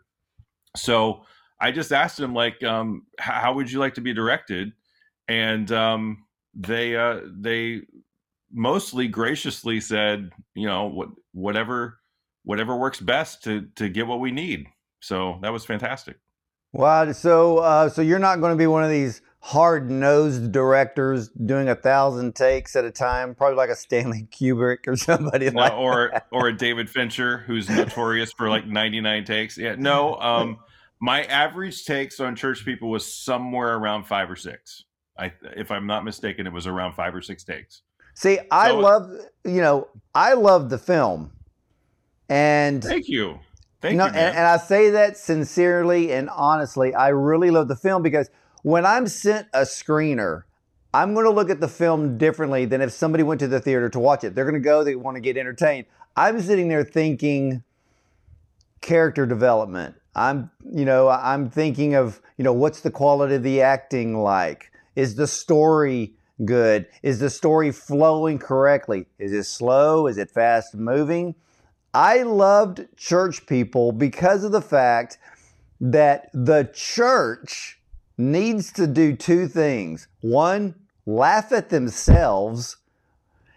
So 0.75 1.25
I 1.59 1.71
just 1.71 1.91
asked 1.91 2.19
him, 2.19 2.33
like, 2.33 2.63
um, 2.63 3.05
how 3.19 3.53
would 3.53 3.71
you 3.71 3.79
like 3.79 3.93
to 3.95 4.01
be 4.01 4.13
directed? 4.13 4.73
And 5.27 5.71
um, 5.71 6.25
they 6.53 6.95
uh, 6.95 7.21
they 7.39 7.81
mostly 8.51 9.07
graciously 9.07 9.79
said, 9.79 10.31
you 10.55 10.67
know, 10.67 10.87
what 10.87 11.09
whatever 11.33 11.99
whatever 12.43 12.75
works 12.75 12.99
best 12.99 13.43
to 13.43 13.67
to 13.75 13.87
get 13.89 14.07
what 14.07 14.19
we 14.19 14.31
need. 14.31 14.65
So 15.01 15.39
that 15.41 15.53
was 15.53 15.65
fantastic. 15.65 16.17
Wow. 16.73 17.11
So 17.11 17.59
uh, 17.59 17.89
so 17.89 18.01
you're 18.01 18.19
not 18.19 18.39
going 18.39 18.53
to 18.53 18.57
be 18.57 18.67
one 18.67 18.83
of 18.83 18.89
these 18.89 19.21
hard 19.41 19.89
nosed 19.89 20.51
directors 20.51 21.29
doing 21.29 21.67
a 21.67 21.75
thousand 21.75 22.35
takes 22.35 22.75
at 22.75 22.85
a 22.85 22.91
time, 22.91 23.33
probably 23.35 23.57
like 23.57 23.69
a 23.69 23.75
Stanley 23.75 24.27
Kubrick 24.31 24.87
or 24.87 24.95
somebody 24.95 25.49
no, 25.49 25.59
like 25.59 25.73
or 25.73 26.09
that. 26.13 26.27
or 26.31 26.47
a 26.47 26.55
David 26.55 26.89
Fincher 26.89 27.39
who's 27.39 27.69
notorious 27.69 28.31
for 28.31 28.49
like 28.49 28.65
99 28.65 29.25
takes. 29.25 29.57
Yeah, 29.57 29.75
no. 29.77 30.15
Um, 30.15 30.59
my 30.99 31.23
average 31.23 31.85
takes 31.85 32.19
on 32.19 32.35
Church 32.35 32.63
People 32.63 32.89
was 32.89 33.11
somewhere 33.11 33.75
around 33.75 34.05
five 34.05 34.29
or 34.29 34.35
six. 34.35 34.85
I, 35.17 35.33
if 35.55 35.71
I'm 35.71 35.87
not 35.87 36.05
mistaken, 36.05 36.47
it 36.47 36.53
was 36.53 36.67
around 36.67 36.93
five 36.93 37.13
or 37.13 37.21
six 37.21 37.43
takes. 37.43 37.81
See, 38.13 38.39
I 38.51 38.69
so, 38.69 38.79
love 38.79 39.11
you 39.43 39.61
know 39.61 39.87
I 40.13 40.33
love 40.33 40.69
the 40.69 40.77
film, 40.77 41.31
and 42.29 42.83
thank 42.83 43.07
you. 43.07 43.39
Thank 43.81 43.95
you. 43.95 44.01
and, 44.01 44.15
and 44.15 44.45
I 44.45 44.57
say 44.57 44.91
that 44.91 45.17
sincerely 45.17 46.13
and 46.13 46.29
honestly. 46.29 46.93
I 46.93 47.09
really 47.09 47.49
love 47.49 47.67
the 47.67 47.75
film 47.75 48.03
because 48.03 48.29
when 48.63 48.85
I'm 48.85 49.07
sent 49.07 49.47
a 49.53 49.61
screener, 49.61 50.43
I'm 50.93 51.13
going 51.13 51.25
to 51.25 51.31
look 51.31 51.49
at 51.49 51.61
the 51.61 51.67
film 51.67 52.17
differently 52.17 52.65
than 52.65 52.81
if 52.81 52.91
somebody 52.91 53.23
went 53.23 53.39
to 53.39 53.47
the 53.47 53.59
theater 53.59 53.89
to 53.89 53.99
watch 53.99 54.23
it. 54.23 54.35
They're 54.35 54.45
going 54.45 54.55
to 54.55 54.59
go, 54.59 54.83
they 54.83 54.95
want 54.95 55.15
to 55.15 55.21
get 55.21 55.37
entertained. 55.37 55.85
I'm 56.15 56.41
sitting 56.41 56.67
there 56.67 56.83
thinking 56.83 57.63
character 58.81 59.25
development. 59.25 59.95
I'm, 60.15 60.51
you 60.69 60.83
know, 60.83 61.07
I'm 61.07 61.49
thinking 61.49 61.95
of, 61.95 62.21
you 62.37 62.43
know, 62.43 62.51
what's 62.51 62.81
the 62.81 62.91
quality 62.91 63.35
of 63.35 63.43
the 63.43 63.61
acting 63.61 64.21
like? 64.21 64.71
Is 64.95 65.15
the 65.15 65.27
story 65.27 66.13
good? 66.43 66.87
Is 67.01 67.19
the 67.19 67.29
story 67.29 67.71
flowing 67.71 68.37
correctly? 68.37 69.05
Is 69.17 69.31
it 69.31 69.45
slow? 69.45 70.07
Is 70.07 70.17
it 70.17 70.29
fast 70.29 70.75
moving? 70.75 71.35
I 71.93 72.23
loved 72.23 72.85
church 72.97 73.45
people 73.45 73.93
because 73.93 74.43
of 74.43 74.51
the 74.51 74.61
fact 74.61 75.17
that 75.79 76.29
the 76.33 76.69
church 76.73 77.79
needs 78.21 78.71
to 78.73 78.87
do 78.87 79.15
two 79.15 79.47
things. 79.47 80.07
One, 80.21 80.75
laugh 81.05 81.51
at 81.51 81.69
themselves, 81.69 82.77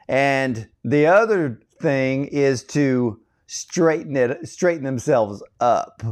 and 0.08 0.68
the 0.84 1.06
other 1.06 1.60
thing 1.80 2.26
is 2.26 2.64
to 2.64 3.20
straighten 3.46 4.16
it 4.16 4.48
straighten 4.48 4.84
themselves 4.84 5.42
up. 5.60 6.02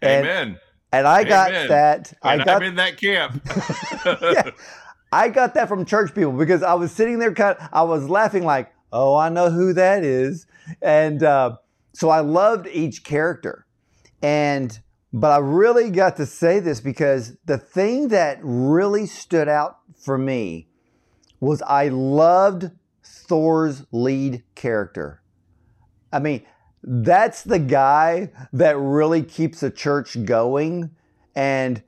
And, 0.00 0.26
Amen. 0.26 0.58
And 0.92 1.06
I 1.06 1.24
got 1.24 1.50
that. 1.50 2.12
And 2.22 2.42
I 2.42 2.44
got 2.44 2.62
I'm 2.62 2.68
in 2.68 2.74
that 2.76 2.98
camp. 2.98 3.42
yeah, 4.22 4.50
I 5.12 5.28
got 5.28 5.54
that 5.54 5.68
from 5.68 5.84
church 5.84 6.14
people 6.14 6.32
because 6.32 6.62
I 6.62 6.74
was 6.74 6.92
sitting 6.92 7.18
there, 7.18 7.32
kind 7.34 7.56
of, 7.56 7.68
I 7.72 7.82
was 7.82 8.08
laughing 8.08 8.44
like, 8.44 8.72
"Oh, 8.92 9.16
I 9.16 9.28
know 9.28 9.50
who 9.50 9.72
that 9.74 10.04
is," 10.04 10.46
and 10.80 11.22
uh, 11.22 11.56
so 11.92 12.10
I 12.10 12.20
loved 12.20 12.66
each 12.68 13.04
character, 13.04 13.66
and 14.22 14.78
but 15.12 15.30
I 15.30 15.38
really 15.38 15.90
got 15.90 16.16
to 16.16 16.26
say 16.26 16.58
this 16.60 16.80
because 16.80 17.36
the 17.44 17.58
thing 17.58 18.08
that 18.08 18.38
really 18.42 19.06
stood 19.06 19.48
out 19.48 19.78
for 19.96 20.16
me 20.16 20.68
was 21.40 21.60
I 21.62 21.88
loved 21.88 22.70
Thor's 23.04 23.84
lead 23.92 24.42
character. 24.54 25.22
I 26.12 26.18
mean, 26.18 26.42
that's 26.82 27.42
the 27.42 27.58
guy 27.58 28.30
that 28.52 28.76
really 28.78 29.22
keeps 29.22 29.62
a 29.62 29.70
church 29.70 30.24
going 30.24 30.90
and 31.34 31.82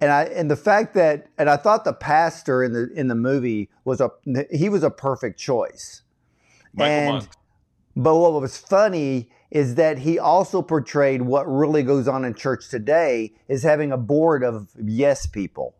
and 0.00 0.10
I 0.10 0.24
and 0.24 0.50
the 0.50 0.56
fact 0.56 0.94
that 0.94 1.28
and 1.38 1.50
I 1.50 1.56
thought 1.56 1.84
the 1.84 1.92
pastor 1.92 2.64
in 2.64 2.72
the 2.72 2.90
in 2.94 3.08
the 3.08 3.14
movie 3.14 3.68
was 3.84 4.00
a 4.00 4.10
he 4.50 4.68
was 4.68 4.82
a 4.82 4.90
perfect 4.90 5.38
choice. 5.38 6.02
Michael 6.72 6.92
and 6.92 7.12
Monk. 7.12 7.28
but 7.96 8.16
what 8.16 8.40
was 8.40 8.56
funny 8.56 9.30
is 9.50 9.74
that 9.74 9.98
he 9.98 10.18
also 10.18 10.62
portrayed 10.62 11.22
what 11.22 11.44
really 11.44 11.82
goes 11.82 12.06
on 12.06 12.24
in 12.24 12.34
church 12.34 12.68
today 12.68 13.32
is 13.48 13.62
having 13.62 13.90
a 13.90 13.96
board 13.96 14.44
of 14.44 14.68
yes 14.80 15.26
people. 15.26 15.74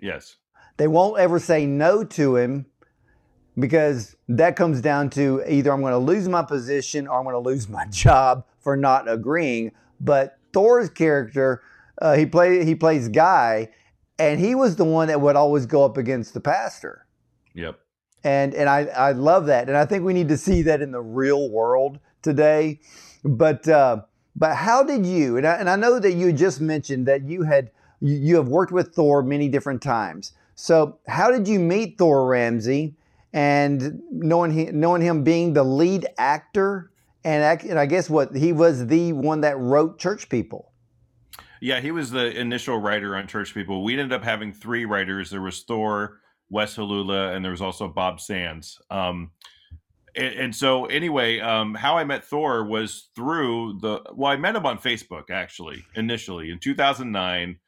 Yes. 0.00 0.36
They 0.76 0.88
won't 0.88 1.20
ever 1.20 1.38
say 1.38 1.64
no 1.64 2.02
to 2.02 2.36
him 2.36 2.66
because 3.58 4.16
that 4.28 4.56
comes 4.56 4.80
down 4.80 5.10
to 5.10 5.42
either 5.48 5.72
I'm 5.72 5.80
going 5.80 5.92
to 5.92 5.98
lose 5.98 6.28
my 6.28 6.42
position 6.42 7.06
or 7.06 7.18
I'm 7.18 7.24
going 7.24 7.34
to 7.34 7.38
lose 7.38 7.68
my 7.68 7.86
job 7.90 8.44
for 8.60 8.76
not 8.76 9.08
agreeing. 9.08 9.72
But 10.00 10.38
Thor's 10.52 10.90
character, 10.90 11.62
uh, 12.00 12.14
he 12.16 12.26
play 12.26 12.64
he 12.64 12.74
plays 12.74 13.08
Guy, 13.08 13.68
and 14.18 14.40
he 14.40 14.54
was 14.54 14.76
the 14.76 14.84
one 14.84 15.08
that 15.08 15.20
would 15.20 15.36
always 15.36 15.66
go 15.66 15.84
up 15.84 15.96
against 15.96 16.34
the 16.34 16.40
pastor. 16.40 17.06
Yep. 17.54 17.78
And 18.24 18.54
and 18.54 18.68
I 18.68 18.86
I 18.86 19.12
love 19.12 19.46
that, 19.46 19.68
and 19.68 19.76
I 19.76 19.84
think 19.84 20.04
we 20.04 20.12
need 20.12 20.28
to 20.28 20.36
see 20.36 20.62
that 20.62 20.80
in 20.80 20.90
the 20.90 21.00
real 21.00 21.50
world 21.50 22.00
today. 22.22 22.80
But 23.24 23.68
uh, 23.68 24.02
but 24.34 24.56
how 24.56 24.82
did 24.82 25.06
you? 25.06 25.36
And 25.36 25.46
I, 25.46 25.54
and 25.54 25.68
I 25.68 25.76
know 25.76 25.98
that 25.98 26.12
you 26.12 26.32
just 26.32 26.60
mentioned 26.60 27.06
that 27.06 27.22
you 27.28 27.42
had 27.42 27.70
you, 28.00 28.36
have 28.36 28.48
worked 28.48 28.72
with 28.72 28.94
Thor 28.94 29.22
many 29.22 29.48
different 29.48 29.80
times. 29.80 30.32
So 30.54 30.98
how 31.06 31.30
did 31.30 31.46
you 31.46 31.58
meet 31.60 31.98
Thor 31.98 32.26
Ramsey? 32.26 32.94
And 33.32 34.02
knowing 34.10 34.50
he, 34.50 34.64
knowing 34.66 35.00
him 35.00 35.24
being 35.24 35.54
the 35.54 35.62
lead 35.62 36.06
actor, 36.18 36.90
and, 37.24 37.62
and 37.62 37.78
I 37.78 37.86
guess 37.86 38.10
what 38.10 38.36
he 38.36 38.52
was 38.52 38.86
the 38.86 39.12
one 39.12 39.40
that 39.40 39.58
wrote 39.58 39.98
Church 39.98 40.28
People. 40.28 40.72
Yeah, 41.60 41.80
he 41.80 41.92
was 41.92 42.10
the 42.10 42.38
initial 42.38 42.76
writer 42.76 43.16
on 43.16 43.28
Church 43.28 43.54
People. 43.54 43.84
We 43.84 43.92
ended 43.92 44.12
up 44.12 44.24
having 44.24 44.52
three 44.52 44.84
writers. 44.84 45.30
There 45.30 45.40
was 45.40 45.62
Thor, 45.62 46.18
Wes 46.50 46.76
Halula, 46.76 47.34
and 47.34 47.44
there 47.44 47.52
was 47.52 47.62
also 47.62 47.88
Bob 47.88 48.20
Sands. 48.20 48.80
Um, 48.90 49.30
and, 50.14 50.34
and, 50.34 50.54
so 50.54 50.86
anyway, 50.86 51.40
um, 51.40 51.74
how 51.74 51.96
I 51.96 52.04
met 52.04 52.24
Thor 52.24 52.64
was 52.64 53.08
through 53.14 53.78
the 53.80 54.02
well, 54.14 54.30
I 54.30 54.36
met 54.36 54.56
him 54.56 54.66
on 54.66 54.78
Facebook 54.78 55.30
actually 55.30 55.84
initially 55.94 56.50
in 56.50 56.58
2009. 56.58 57.58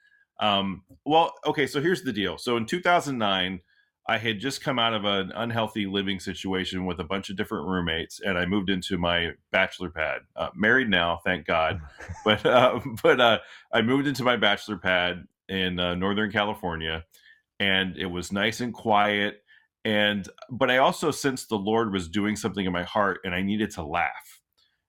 Um, 0.41 0.83
well, 1.05 1.33
okay, 1.47 1.67
so 1.67 1.81
here's 1.81 2.03
the 2.03 2.13
deal. 2.13 2.39
So 2.39 2.57
in 2.57 2.67
2009, 2.67 3.61
I 4.07 4.19
had 4.19 4.39
just 4.39 4.63
come 4.63 4.79
out 4.79 4.93
of 4.93 5.05
an 5.05 5.33
unhealthy 5.35 5.87
living 5.87 6.21
situation 6.21 6.85
with 6.85 7.01
a 7.01 7.05
bunch 7.05 7.31
of 7.31 7.37
different 7.37 7.67
roommates, 7.67 8.21
and 8.21 8.37
I 8.37 8.45
moved 8.45 8.69
into 8.69 8.99
my 8.99 9.31
bachelor 9.51 9.89
pad. 9.89 10.21
Uh, 10.37 10.51
married 10.55 10.91
now, 10.91 11.21
thank 11.25 11.47
God, 11.47 11.81
but 12.25 12.45
uh, 12.45 12.81
but 13.03 13.21
uh, 13.21 13.39
I 13.73 13.83
moved 13.83 14.07
into 14.07 14.23
my 14.23 14.37
bachelor 14.37 14.77
pad 14.77 15.25
in 15.49 15.81
uh, 15.81 15.95
Northern 15.95 16.31
California, 16.31 17.05
and 17.59 17.97
it 17.97 18.07
was 18.07 18.33
nice 18.33 18.61
and 18.61 18.75
quiet 18.75 19.44
and 19.85 20.29
but 20.51 20.71
i 20.71 20.79
also 20.79 21.11
sensed 21.11 21.49
the 21.49 21.59
lord 21.59 21.93
was 21.93 22.09
doing 22.09 22.37
something 22.37 22.65
in 22.67 22.73
my 22.73 22.85
heart 22.85 23.21
and 23.25 23.35
i 23.35 23.43
needed 23.43 23.71
to 23.71 23.83
laugh. 23.85 24.41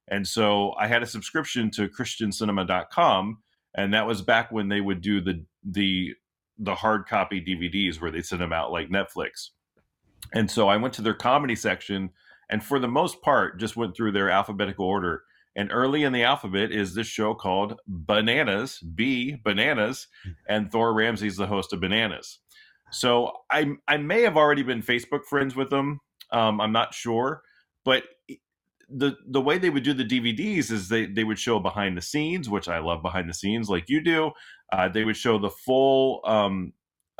And 0.07 0.27
so 0.27 0.73
i 0.79 0.87
had 0.87 1.03
a 1.03 1.07
subscription 1.07 1.71
to 1.71 1.89
christiancinema.com 1.89 3.39
and 3.75 3.93
that 3.93 4.07
was 4.07 4.21
back 4.21 4.51
when 4.51 4.69
they 4.69 4.81
would 4.81 5.01
do 5.01 5.21
the 5.21 5.43
the 5.63 6.13
the 6.57 6.75
hard 6.75 7.07
copy 7.07 7.41
dvds 7.41 7.99
where 7.99 8.11
they 8.11 8.21
send 8.21 8.41
them 8.41 8.53
out 8.53 8.71
like 8.71 8.89
netflix. 8.89 9.49
And 10.33 10.49
so 10.49 10.67
i 10.69 10.77
went 10.77 10.93
to 10.95 11.01
their 11.01 11.13
comedy 11.13 11.55
section 11.55 12.11
and 12.49 12.63
for 12.63 12.79
the 12.79 12.87
most 12.87 13.21
part 13.21 13.59
just 13.59 13.75
went 13.75 13.95
through 13.95 14.11
their 14.11 14.29
alphabetical 14.29 14.85
order. 14.85 15.23
And 15.55 15.71
early 15.71 16.03
in 16.03 16.11
the 16.11 16.23
alphabet 16.23 16.71
is 16.71 16.93
this 16.93 17.07
show 17.07 17.33
called 17.33 17.79
Bananas, 17.87 18.79
B 18.79 19.37
Bananas, 19.43 20.07
and 20.49 20.69
Thor 20.69 20.93
Ramsey's 20.93 21.37
the 21.37 21.47
host 21.47 21.71
of 21.71 21.79
Bananas. 21.79 22.39
So 22.95 23.33
I 23.51 23.75
I 23.87 23.97
may 23.97 24.21
have 24.21 24.37
already 24.37 24.63
been 24.63 24.81
Facebook 24.81 25.25
friends 25.25 25.55
with 25.55 25.69
them. 25.69 25.99
Um, 26.31 26.61
I'm 26.61 26.71
not 26.71 26.93
sure, 26.93 27.41
but 27.83 28.03
the 28.89 29.17
the 29.27 29.41
way 29.41 29.57
they 29.57 29.69
would 29.69 29.83
do 29.83 29.93
the 29.93 30.05
DVDs 30.05 30.71
is 30.71 30.87
they 30.87 31.05
they 31.05 31.25
would 31.25 31.37
show 31.37 31.59
behind 31.59 31.97
the 31.97 32.01
scenes, 32.01 32.49
which 32.49 32.69
I 32.69 32.79
love 32.79 33.01
behind 33.01 33.29
the 33.29 33.33
scenes, 33.33 33.69
like 33.69 33.89
you 33.89 34.01
do. 34.01 34.31
Uh, 34.71 34.87
they 34.87 35.03
would 35.03 35.17
show 35.17 35.37
the 35.37 35.49
full 35.49 36.21
um, 36.23 36.71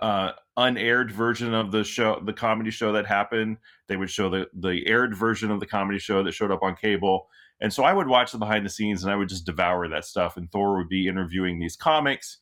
uh, 0.02 0.32
unaired 0.56 1.12
version 1.12 1.54
of 1.54 1.72
the 1.72 1.84
show, 1.84 2.22
the 2.26 2.34
comedy 2.34 2.72
show 2.72 2.94
that 2.94 3.06
happened. 3.06 3.58
They 3.88 3.98
would 3.98 4.10
show 4.10 4.30
the 4.30 4.48
the 4.54 4.88
aired 4.88 5.14
version 5.14 5.52
of 5.52 5.60
the 5.60 5.66
comedy 5.66 6.00
show 6.00 6.24
that 6.24 6.32
showed 6.32 6.52
up 6.52 6.64
on 6.64 6.78
cable. 6.78 7.28
And 7.60 7.74
so 7.74 7.84
I 7.84 7.92
would 7.94 8.08
watch 8.08 8.32
the 8.32 8.38
behind 8.38 8.66
the 8.66 8.70
scenes 8.70 9.04
and 9.04 9.12
I 9.12 9.16
would 9.16 9.30
just 9.30 9.46
devour 9.46 9.88
that 9.90 10.06
stuff. 10.06 10.36
And 10.38 10.52
Thor 10.52 10.78
would 10.78 10.90
be 10.90 11.08
interviewing 11.08 11.60
these 11.60 11.76
comics, 11.76 12.38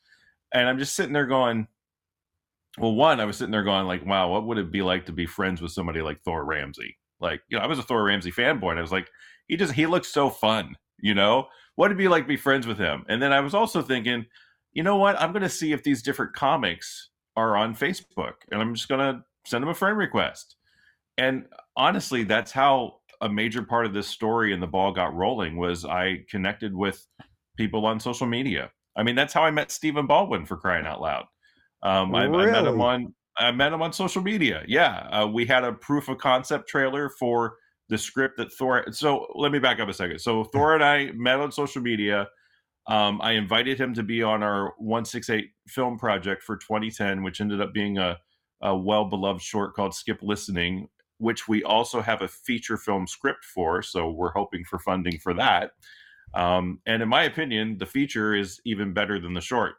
and 0.54 0.70
I'm 0.70 0.78
just 0.78 0.96
sitting 0.96 1.14
there 1.14 1.26
going, 1.26 1.68
well, 2.78 2.94
one, 2.94 3.20
I 3.20 3.26
was 3.26 3.38
sitting 3.38 3.52
there 3.52 3.64
going 3.64 3.86
like, 3.86 4.06
wow, 4.06 4.30
what 4.30 4.46
would 4.46 4.58
it 4.58 4.72
be 4.72 4.82
like 4.82 5.06
to 5.06 5.12
be 5.12 5.26
friends 5.26 5.62
with 5.62 5.72
somebody 5.72 6.02
like 6.02 6.22
Thor 6.22 6.44
Ramsey? 6.44 6.98
Like, 7.20 7.42
you 7.48 7.58
know, 7.58 7.64
I 7.64 7.68
was 7.68 7.80
a 7.80 7.84
Thor 7.84 8.04
Ramsey 8.04 8.32
fanboy, 8.32 8.72
and 8.72 8.80
I 8.80 8.82
was 8.82 8.92
like, 8.92 9.10
he 9.48 9.58
just 9.58 9.74
he 9.74 9.86
looks 9.86 10.08
so 10.08 10.30
fun, 10.30 10.76
you 11.00 11.14
know. 11.14 11.48
What 11.76 11.90
would 11.90 11.98
it 11.98 11.98
be 11.98 12.08
like 12.08 12.24
to 12.24 12.28
be 12.28 12.38
friends 12.38 12.68
with 12.68 12.78
him? 12.78 13.04
And 13.08 13.22
then 13.22 13.34
I 13.34 13.40
was 13.40 13.54
also 13.54 13.82
thinking, 13.82 14.26
you 14.74 14.84
know 14.84 14.98
what? 14.98 15.20
I'm 15.20 15.32
going 15.32 15.44
to 15.44 15.50
see 15.50 15.72
if 15.72 15.84
these 15.84 16.04
different 16.04 16.34
comics 16.34 17.10
are 17.36 17.56
on 17.56 17.76
Facebook, 17.76 18.34
and 18.52 18.62
I'm 18.62 18.76
just 18.76 18.90
going 18.90 19.00
to 19.00 19.24
send 19.46 19.62
them 19.62 19.70
a 19.70 19.76
friend 19.76 19.98
request. 19.98 20.56
And 21.18 21.46
honestly, 21.76 22.24
that's 22.24 22.52
how 22.52 23.00
a 23.22 23.30
major 23.30 23.64
part 23.64 23.86
of 23.86 23.94
this 23.94 24.08
story 24.08 24.54
and 24.54 24.62
the 24.62 24.68
ball 24.68 24.92
got 24.92 25.16
rolling 25.16 25.58
was 25.58 25.86
I 25.86 26.26
connected 26.30 26.76
with 26.76 27.06
people 27.58 27.86
on 27.86 28.00
social 28.00 28.28
media. 28.28 28.72
I 28.96 29.04
mean, 29.04 29.16
that's 29.16 29.34
how 29.34 29.44
I 29.44 29.52
met 29.52 29.72
Stephen 29.72 30.08
Baldwin 30.08 30.46
for 30.46 30.58
crying 30.58 30.86
out 30.86 31.02
loud. 31.02 31.26
Um, 31.84 32.12
really? 32.12 32.46
I, 32.46 32.50
I, 32.50 32.62
met 32.62 32.66
him 32.66 32.82
on 32.82 33.14
I 33.38 33.52
met 33.52 33.74
him 33.74 33.82
on 33.82 33.94
social 33.94 34.22
media. 34.22 34.64
Yeah, 34.68 35.08
uh, 35.12 35.28
we 35.28 35.46
had 35.46 35.64
a 35.64 35.74
proof 35.74 36.08
of 36.08 36.18
concept 36.18 36.70
trailer 36.70 37.10
for 37.10 37.58
the 37.90 37.98
script 37.98 38.38
that 38.38 38.54
Thor. 38.54 38.86
So 38.92 39.28
let 39.36 39.52
me 39.52 39.60
back 39.60 39.80
up 39.80 39.90
a 39.90 39.94
second. 39.94 40.20
So 40.20 40.44
Thor 40.54 40.76
and 40.76 40.84
I 40.84 41.12
met 41.14 41.40
on 41.40 41.52
social 41.52 41.82
media. 41.82 42.28
Um, 42.88 43.22
I 43.22 43.32
invited 43.32 43.80
him 43.80 43.94
to 43.94 44.04
be 44.04 44.22
on 44.24 44.44
our 44.44 44.74
168 44.78 45.50
film 45.68 45.98
project 45.98 46.44
for 46.44 46.58
2010, 46.58 47.24
which 47.24 47.40
ended 47.40 47.62
up 47.62 47.74
being 47.74 47.98
a, 47.98 48.18
a 48.62 48.76
well 48.76 49.06
beloved 49.06 49.42
short 49.42 49.74
called 49.74 49.94
Skip 49.94 50.20
Listening, 50.22 50.90
which 51.18 51.48
we 51.48 51.64
also 51.64 52.02
have 52.02 52.22
a 52.22 52.28
feature 52.28 52.78
film 52.78 53.08
script 53.08 53.46
for. 53.46 53.82
So 53.82 54.10
we're 54.10 54.34
hoping 54.34 54.66
for 54.66 54.80
funding 54.80 55.18
for 55.18 55.34
that. 55.36 55.72
Um, 56.34 56.80
and 56.86 57.02
in 57.02 57.10
my 57.10 57.24
opinion, 57.24 57.78
the 57.78 57.86
feature 57.86 58.36
is 58.36 58.60
even 58.66 58.94
better 58.94 59.20
than 59.20 59.34
the 59.34 59.42
short. 59.42 59.76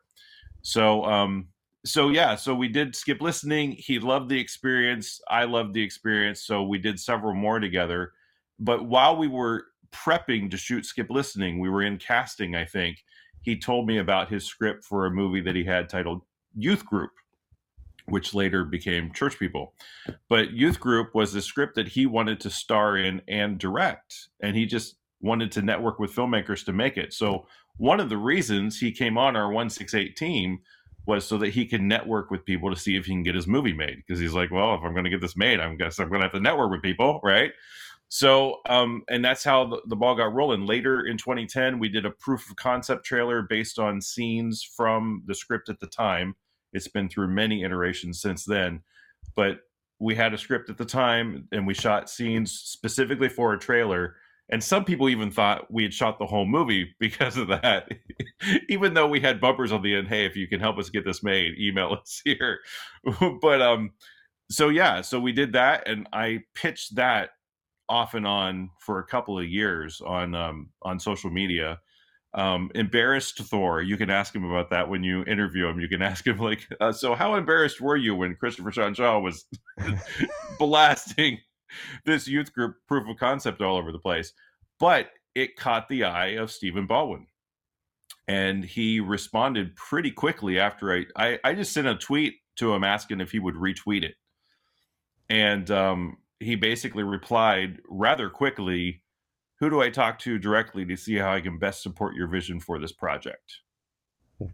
So 0.62 1.04
um, 1.04 1.49
so 1.84 2.08
yeah, 2.08 2.34
so 2.34 2.54
we 2.54 2.68
did 2.68 2.96
skip 2.96 3.20
listening. 3.20 3.72
He 3.72 3.98
loved 3.98 4.30
the 4.30 4.40
experience. 4.40 5.20
I 5.28 5.44
loved 5.44 5.74
the 5.74 5.82
experience. 5.82 6.40
So 6.40 6.62
we 6.62 6.78
did 6.78 6.98
several 6.98 7.34
more 7.34 7.60
together. 7.60 8.12
But 8.58 8.86
while 8.86 9.16
we 9.16 9.28
were 9.28 9.66
prepping 9.92 10.50
to 10.50 10.56
shoot 10.56 10.86
skip 10.86 11.10
listening, 11.10 11.60
we 11.60 11.68
were 11.68 11.82
in 11.82 11.98
casting, 11.98 12.54
I 12.54 12.64
think. 12.64 13.04
He 13.42 13.58
told 13.58 13.86
me 13.86 13.98
about 13.98 14.30
his 14.30 14.44
script 14.44 14.84
for 14.84 15.04
a 15.04 15.10
movie 15.10 15.42
that 15.42 15.54
he 15.54 15.64
had 15.64 15.90
titled 15.90 16.22
Youth 16.56 16.86
Group, 16.86 17.10
which 18.06 18.32
later 18.32 18.64
became 18.64 19.12
Church 19.12 19.38
People. 19.38 19.74
But 20.30 20.52
Youth 20.52 20.80
Group 20.80 21.14
was 21.14 21.34
a 21.34 21.42
script 21.42 21.74
that 21.74 21.88
he 21.88 22.06
wanted 22.06 22.40
to 22.40 22.50
star 22.50 22.96
in 22.96 23.20
and 23.28 23.58
direct. 23.58 24.28
And 24.40 24.56
he 24.56 24.64
just 24.64 24.96
wanted 25.20 25.52
to 25.52 25.62
network 25.62 25.98
with 25.98 26.14
filmmakers 26.14 26.64
to 26.64 26.72
make 26.72 26.96
it. 26.96 27.12
So 27.12 27.46
one 27.76 28.00
of 28.00 28.08
the 28.08 28.16
reasons 28.16 28.78
he 28.78 28.90
came 28.90 29.18
on 29.18 29.36
our 29.36 29.48
168 29.48 30.16
team 30.16 30.60
was 31.06 31.26
so 31.26 31.38
that 31.38 31.50
he 31.50 31.66
can 31.66 31.87
network 31.87 32.30
with 32.30 32.44
people 32.44 32.70
to 32.70 32.80
see 32.80 32.96
if 32.96 33.04
he 33.06 33.12
can 33.12 33.23
get 33.23 33.34
his 33.34 33.46
movie 33.46 33.73
made. 33.73 33.96
Because 33.96 34.20
he's 34.20 34.32
like, 34.32 34.50
well, 34.50 34.75
if 34.75 34.80
I'm 34.82 34.92
going 34.92 35.04
to 35.04 35.11
get 35.11 35.20
this 35.20 35.37
made, 35.37 35.61
I 35.61 35.75
guess 35.75 35.99
I'm 35.99 36.08
going 36.08 36.20
to 36.20 36.26
have 36.26 36.32
to 36.32 36.40
network 36.40 36.70
with 36.70 36.82
people, 36.82 37.20
right? 37.23 37.52
So, 38.08 38.61
um, 38.68 39.02
and 39.08 39.25
that's 39.25 39.42
how 39.42 39.66
the, 39.66 39.82
the, 39.87 39.96
ball 39.96 40.14
got 40.14 40.32
rolling. 40.32 40.66
Later 40.66 41.07
in 41.07 41.16
2010, 41.16 41.78
we 41.78 41.88
did 41.88 42.07
a 42.07 42.11
proof 42.11 42.48
of 42.48 42.57
concept 42.57 43.05
trailer 43.05 43.42
based 43.42 43.78
on 43.78 44.00
scenes 44.00 44.62
from 44.62 45.22
the 45.26 45.35
script 45.35 45.68
at 45.68 45.81
the 45.81 45.87
time. 45.87 46.37
It's 46.72 46.88
been 46.88 47.09
through 47.09 47.28
many 47.28 47.64
iterations 47.64 48.20
since 48.20 48.44
then, 48.44 48.83
but 49.35 49.61
we 49.98 50.14
had 50.14 50.35
a 50.35 50.38
script 50.38 50.70
at 50.70 50.76
the 50.76 50.85
time 50.85 51.48
and 51.50 51.66
we 51.66 51.74
shot 51.74 52.11
scenes 52.11 52.52
specifically 52.52 53.28
for 53.28 53.52
a 53.52 53.59
trailer 53.59 54.16
and 54.50 54.62
some 54.62 54.85
people 54.85 55.09
even 55.09 55.30
thought 55.30 55.72
we 55.72 55.85
had 55.85 55.94
shot 55.94 56.18
the 56.18 56.26
whole 56.26 56.44
movie 56.44 56.94
because 57.00 57.37
of 57.37 57.48
that. 57.48 57.88
Even 58.68 58.94
though 58.94 59.09
we 59.09 59.20
had 59.20 59.40
bumpers 59.40 59.72
on 59.72 59.83
the 59.83 59.94
end 59.94 60.09
hey 60.09 60.26
if 60.26 60.37
you 60.37 60.46
can 60.46 60.61
help 60.61 60.78
us 60.78 60.90
get 60.90 61.04
this 61.04 61.22
made 61.22 61.59
email 61.59 61.92
us 62.00 62.20
here. 62.24 62.61
But 63.40 63.62
um 63.62 63.90
so 64.50 64.68
yeah 64.68 65.00
so 65.00 65.18
we 65.18 65.33
did 65.33 65.54
that 65.54 65.88
and 65.88 66.07
i 66.12 66.38
pitched 66.54 66.96
that 66.96 67.30
off 67.88 68.12
and 68.12 68.26
on 68.26 68.68
for 68.78 68.98
a 68.98 69.07
couple 69.07 69.38
of 69.38 69.46
years 69.46 70.02
on 70.04 70.35
um 70.35 70.70
on 70.83 70.98
social 71.00 71.30
media. 71.30 71.80
Um 72.35 72.70
embarrassed 72.74 73.38
thor 73.38 73.80
you 73.80 73.96
can 73.96 74.11
ask 74.11 74.35
him 74.35 74.44
about 74.44 74.70
that 74.70 74.88
when 74.88 75.02
you 75.02 75.24
interview 75.24 75.66
him. 75.68 75.80
You 75.80 75.88
can 75.88 76.02
ask 76.11 76.26
him 76.26 76.38
like 76.38 76.66
uh, 76.80 76.92
so 76.92 77.14
how 77.14 77.37
embarrassed 77.37 77.80
were 77.80 77.96
you 77.96 78.14
when 78.14 78.37
christopher 78.37 78.72
sean 78.72 78.94
shaw 78.94 79.18
was 79.20 79.46
blasting 80.59 81.38
this 82.05 82.29
youth 82.29 82.53
group 82.53 82.77
proof 82.87 83.09
of 83.09 83.16
concept 83.16 83.61
all 83.61 83.77
over 83.77 83.92
the 83.92 83.98
place. 83.98 84.33
But 84.79 85.11
it 85.35 85.57
caught 85.57 85.88
the 85.88 86.05
eye 86.05 86.37
of 86.37 86.50
Stephen 86.50 86.87
Baldwin. 86.87 87.27
And 88.27 88.64
he 88.64 89.00
responded 89.00 89.77
pretty 89.77 90.11
quickly 90.11 90.59
after 90.59 90.92
I, 90.92 91.05
I, 91.16 91.38
I 91.44 91.55
just 91.55 91.72
sent 91.72 91.87
a 91.87 91.94
tweet 91.94 92.37
to 92.57 92.72
him 92.72 92.85
asking 92.85 93.20
if 93.20 93.31
he 93.33 93.38
would 93.38 93.55
retweet 93.55 94.03
it. 94.03 94.14
And 95.29 95.70
um, 95.70 96.18
he 96.40 96.57
basically 96.57 97.03
replied 97.03 97.81
rather 97.88 98.31
quickly 98.31 99.03
Who 99.61 99.68
do 99.68 99.83
I 99.83 99.90
talk 99.90 100.18
to 100.20 100.38
directly 100.38 100.85
to 100.87 100.96
see 100.96 101.16
how 101.16 101.33
I 101.33 101.40
can 101.40 101.59
best 101.59 101.83
support 101.83 102.14
your 102.14 102.29
vision 102.29 102.61
for 102.61 102.79
this 102.79 102.92
project? 102.92 103.61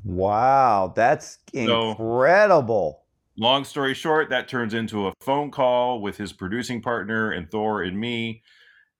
Wow, 0.04 0.92
that's 0.94 1.38
incredible. 1.52 2.99
Long 3.40 3.64
story 3.64 3.94
short, 3.94 4.28
that 4.28 4.48
turns 4.48 4.74
into 4.74 5.06
a 5.06 5.14
phone 5.22 5.50
call 5.50 6.02
with 6.02 6.18
his 6.18 6.30
producing 6.30 6.82
partner 6.82 7.30
and 7.30 7.50
Thor 7.50 7.82
and 7.82 7.98
me. 7.98 8.42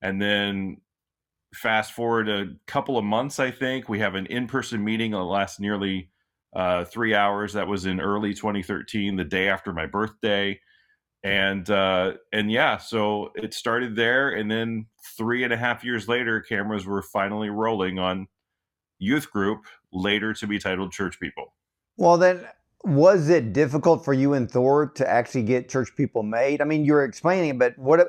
And 0.00 0.20
then 0.20 0.78
fast 1.54 1.92
forward 1.92 2.30
a 2.30 2.46
couple 2.66 2.96
of 2.96 3.04
months, 3.04 3.38
I 3.38 3.50
think, 3.50 3.90
we 3.90 3.98
have 3.98 4.14
an 4.14 4.24
in 4.24 4.46
person 4.46 4.82
meeting 4.82 5.10
that 5.10 5.24
lasts 5.24 5.60
nearly 5.60 6.08
uh, 6.56 6.86
three 6.86 7.14
hours. 7.14 7.52
That 7.52 7.68
was 7.68 7.84
in 7.84 8.00
early 8.00 8.32
2013, 8.32 9.16
the 9.16 9.24
day 9.24 9.50
after 9.50 9.74
my 9.74 9.84
birthday. 9.84 10.58
And 11.22 11.68
uh, 11.68 12.14
and 12.32 12.50
yeah, 12.50 12.78
so 12.78 13.32
it 13.34 13.52
started 13.52 13.94
there, 13.94 14.30
and 14.30 14.50
then 14.50 14.86
three 15.18 15.44
and 15.44 15.52
a 15.52 15.56
half 15.58 15.84
years 15.84 16.08
later, 16.08 16.40
cameras 16.40 16.86
were 16.86 17.02
finally 17.02 17.50
rolling 17.50 17.98
on 17.98 18.26
Youth 18.98 19.30
Group, 19.30 19.66
later 19.92 20.32
to 20.32 20.46
be 20.46 20.58
titled 20.58 20.92
Church 20.92 21.20
People. 21.20 21.52
Well, 21.98 22.16
then 22.16 22.46
was 22.84 23.28
it 23.28 23.52
difficult 23.52 24.04
for 24.04 24.12
you 24.12 24.34
and 24.34 24.50
Thor 24.50 24.90
to 24.94 25.08
actually 25.08 25.42
get 25.42 25.68
church 25.68 25.94
people 25.96 26.22
made? 26.22 26.60
I 26.60 26.64
mean, 26.64 26.84
you 26.84 26.94
were 26.94 27.04
explaining 27.04 27.50
it, 27.50 27.58
but 27.58 27.78
what, 27.78 28.06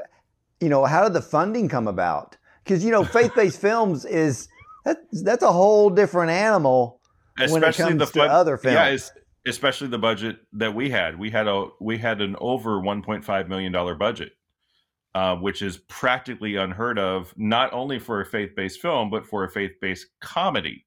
you 0.60 0.70
know, 0.70 0.86
how 0.86 1.04
did 1.04 1.14
the 1.14 1.22
funding 1.22 1.68
come 1.68 1.88
about? 1.88 2.38
Because 2.64 2.84
you 2.84 2.92
know, 2.92 3.04
faith-based 3.04 3.60
films 3.62 4.06
is 4.06 4.48
that, 4.86 4.98
that's 5.12 5.44
a 5.44 5.52
whole 5.52 5.90
different 5.90 6.32
animal 6.32 7.02
especially 7.40 7.62
when 7.62 7.70
it 7.70 8.00
comes 8.00 8.14
the 8.14 8.20
to 8.20 8.32
other 8.32 8.58
films. 8.58 9.12
Yeah, 9.46 9.50
especially 9.50 9.88
the 9.88 10.00
budget 10.00 10.38
that 10.54 10.74
we 10.76 10.90
had. 10.90 11.18
We 11.18 11.30
had 11.30 11.48
a 11.48 11.68
we 11.80 11.98
had 11.98 12.22
an 12.22 12.36
over 12.40 12.80
1.5 12.80 13.48
million 13.48 13.72
dollar 13.72 13.96
budget, 13.96 14.34
uh, 15.16 15.36
which 15.36 15.62
is 15.62 15.78
practically 15.78 16.56
unheard 16.56 17.00
of, 17.00 17.34
not 17.38 17.74
only 17.74 18.00
for 18.00 18.22
a 18.22 18.26
faith-based 18.26 18.82
film 18.82 19.10
but 19.10 19.26
for 19.26 19.44
a 19.44 19.50
faith-based 19.50 20.08
comedy. 20.20 20.86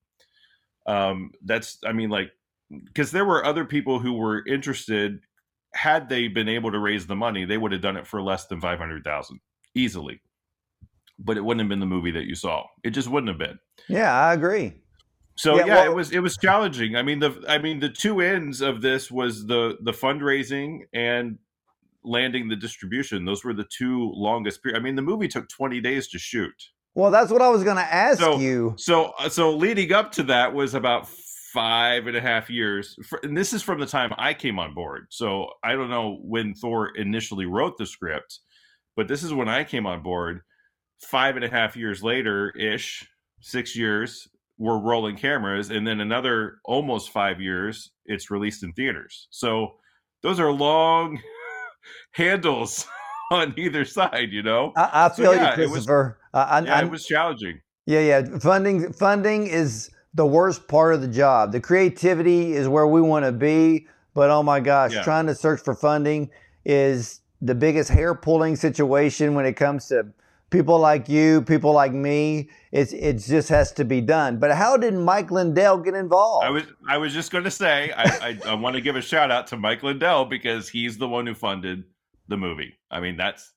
Um, 0.86 1.32
that's, 1.42 1.78
I 1.84 1.92
mean, 1.92 2.10
like 2.10 2.30
because 2.70 3.10
there 3.10 3.24
were 3.24 3.44
other 3.44 3.64
people 3.64 3.98
who 3.98 4.14
were 4.14 4.46
interested. 4.46 5.20
Had 5.74 6.08
they 6.08 6.28
been 6.28 6.48
able 6.48 6.70
to 6.70 6.78
raise 6.78 7.06
the 7.06 7.16
money, 7.16 7.44
they 7.44 7.58
would 7.58 7.72
have 7.72 7.80
done 7.80 7.96
it 7.96 8.06
for 8.06 8.22
less 8.22 8.46
than 8.46 8.60
five 8.60 8.78
hundred 8.78 9.02
thousand 9.02 9.40
easily. 9.74 10.20
But 11.18 11.36
it 11.36 11.44
wouldn't 11.44 11.62
have 11.62 11.68
been 11.68 11.80
the 11.80 11.86
movie 11.86 12.12
that 12.12 12.26
you 12.26 12.34
saw. 12.34 12.64
It 12.84 12.90
just 12.90 13.08
wouldn't 13.08 13.28
have 13.28 13.38
been. 13.38 13.58
Yeah, 13.88 14.12
I 14.12 14.34
agree. 14.34 14.74
So 15.36 15.56
yeah, 15.56 15.66
yeah 15.66 15.74
well, 15.74 15.86
it 15.86 15.94
was 15.94 16.12
it 16.12 16.20
was 16.20 16.36
challenging. 16.36 16.96
I 16.96 17.02
mean 17.02 17.18
the 17.18 17.44
I 17.48 17.58
mean 17.58 17.80
the 17.80 17.88
two 17.88 18.20
ends 18.20 18.60
of 18.60 18.82
this 18.82 19.10
was 19.10 19.46
the 19.46 19.76
the 19.82 19.92
fundraising 19.92 20.80
and 20.92 21.38
landing 22.04 22.48
the 22.48 22.56
distribution. 22.56 23.24
Those 23.24 23.44
were 23.44 23.54
the 23.54 23.66
two 23.76 24.12
longest 24.14 24.62
period. 24.62 24.78
I 24.78 24.82
mean 24.82 24.94
the 24.94 25.02
movie 25.02 25.28
took 25.28 25.48
20 25.48 25.80
days 25.80 26.08
to 26.08 26.18
shoot. 26.18 26.54
Well, 26.94 27.10
that's 27.10 27.32
what 27.32 27.42
I 27.42 27.48
was 27.48 27.64
going 27.64 27.76
to 27.76 27.82
ask 27.82 28.20
so, 28.20 28.38
you. 28.38 28.74
So 28.78 29.12
uh, 29.18 29.28
so 29.28 29.56
leading 29.56 29.92
up 29.92 30.12
to 30.12 30.22
that 30.24 30.54
was 30.54 30.74
about 30.74 31.08
five 31.54 32.08
and 32.08 32.16
a 32.16 32.20
half 32.20 32.50
years. 32.50 32.96
And 33.22 33.36
this 33.36 33.52
is 33.52 33.62
from 33.62 33.78
the 33.78 33.86
time 33.86 34.12
I 34.18 34.34
came 34.34 34.58
on 34.58 34.74
board. 34.74 35.06
So 35.10 35.46
I 35.62 35.72
don't 35.74 35.88
know 35.88 36.18
when 36.22 36.52
Thor 36.52 36.90
initially 36.96 37.46
wrote 37.46 37.78
the 37.78 37.86
script, 37.86 38.40
but 38.96 39.06
this 39.06 39.22
is 39.22 39.32
when 39.32 39.48
I 39.48 39.62
came 39.62 39.86
on 39.86 40.02
board. 40.02 40.40
Five 41.00 41.36
and 41.36 41.44
a 41.44 41.48
half 41.48 41.76
years 41.76 42.02
later 42.02 42.50
ish, 42.50 43.06
six 43.40 43.76
years, 43.76 44.26
we're 44.58 44.78
rolling 44.78 45.16
cameras, 45.16 45.70
and 45.70 45.86
then 45.86 46.00
another 46.00 46.58
almost 46.64 47.10
five 47.10 47.40
years, 47.40 47.90
it's 48.06 48.30
released 48.30 48.62
in 48.62 48.72
theaters. 48.72 49.28
So 49.30 49.74
those 50.22 50.40
are 50.40 50.52
long 50.52 51.20
handles 52.12 52.86
on 53.30 53.54
either 53.56 53.84
side, 53.84 54.32
you 54.32 54.42
know. 54.42 54.72
I, 54.76 55.06
I 55.06 55.08
feel 55.08 55.26
so, 55.26 55.32
yeah, 55.32 55.50
you, 55.50 55.68
Christopher. 55.68 56.18
It 56.32 56.36
was, 56.36 56.46
I, 56.50 56.60
yeah, 56.60 56.76
I, 56.76 56.82
it 56.82 56.90
was 56.90 57.06
challenging. 57.06 57.60
Yeah, 57.86 58.00
yeah. 58.00 58.38
Funding, 58.38 58.92
funding 58.92 59.46
is 59.46 59.90
the 60.14 60.26
worst 60.26 60.68
part 60.68 60.94
of 60.94 61.00
the 61.00 61.08
job. 61.08 61.52
The 61.52 61.60
creativity 61.60 62.52
is 62.52 62.68
where 62.68 62.86
we 62.86 63.00
want 63.00 63.24
to 63.24 63.32
be, 63.32 63.88
but 64.14 64.30
oh 64.30 64.42
my 64.42 64.60
gosh, 64.60 64.94
yeah. 64.94 65.02
trying 65.02 65.26
to 65.26 65.34
search 65.34 65.60
for 65.60 65.74
funding 65.74 66.30
is 66.64 67.20
the 67.40 67.54
biggest 67.54 67.90
hair 67.90 68.14
pulling 68.14 68.56
situation 68.56 69.34
when 69.34 69.44
it 69.44 69.54
comes 69.54 69.88
to 69.88 70.06
people 70.50 70.78
like 70.78 71.08
you, 71.08 71.42
people 71.42 71.72
like 71.72 71.92
me. 71.92 72.48
It's 72.70 72.92
it 72.92 73.18
just 73.18 73.48
has 73.48 73.72
to 73.72 73.84
be 73.84 74.00
done. 74.00 74.38
But 74.38 74.52
how 74.52 74.76
did 74.76 74.94
Mike 74.94 75.30
Lindell 75.30 75.78
get 75.78 75.94
involved? 75.94 76.46
I 76.46 76.50
was 76.50 76.62
I 76.88 76.98
was 76.98 77.12
just 77.12 77.32
going 77.32 77.44
to 77.44 77.50
say 77.50 77.92
I, 77.96 78.04
I, 78.04 78.38
I 78.46 78.54
want 78.54 78.76
to 78.76 78.80
give 78.80 78.96
a 78.96 79.02
shout 79.02 79.30
out 79.30 79.48
to 79.48 79.56
Mike 79.56 79.82
Lindell 79.82 80.24
because 80.24 80.68
he's 80.68 80.96
the 80.96 81.08
one 81.08 81.26
who 81.26 81.34
funded 81.34 81.84
the 82.28 82.36
movie. 82.36 82.74
I 82.90 83.00
mean 83.00 83.16
that's 83.16 83.52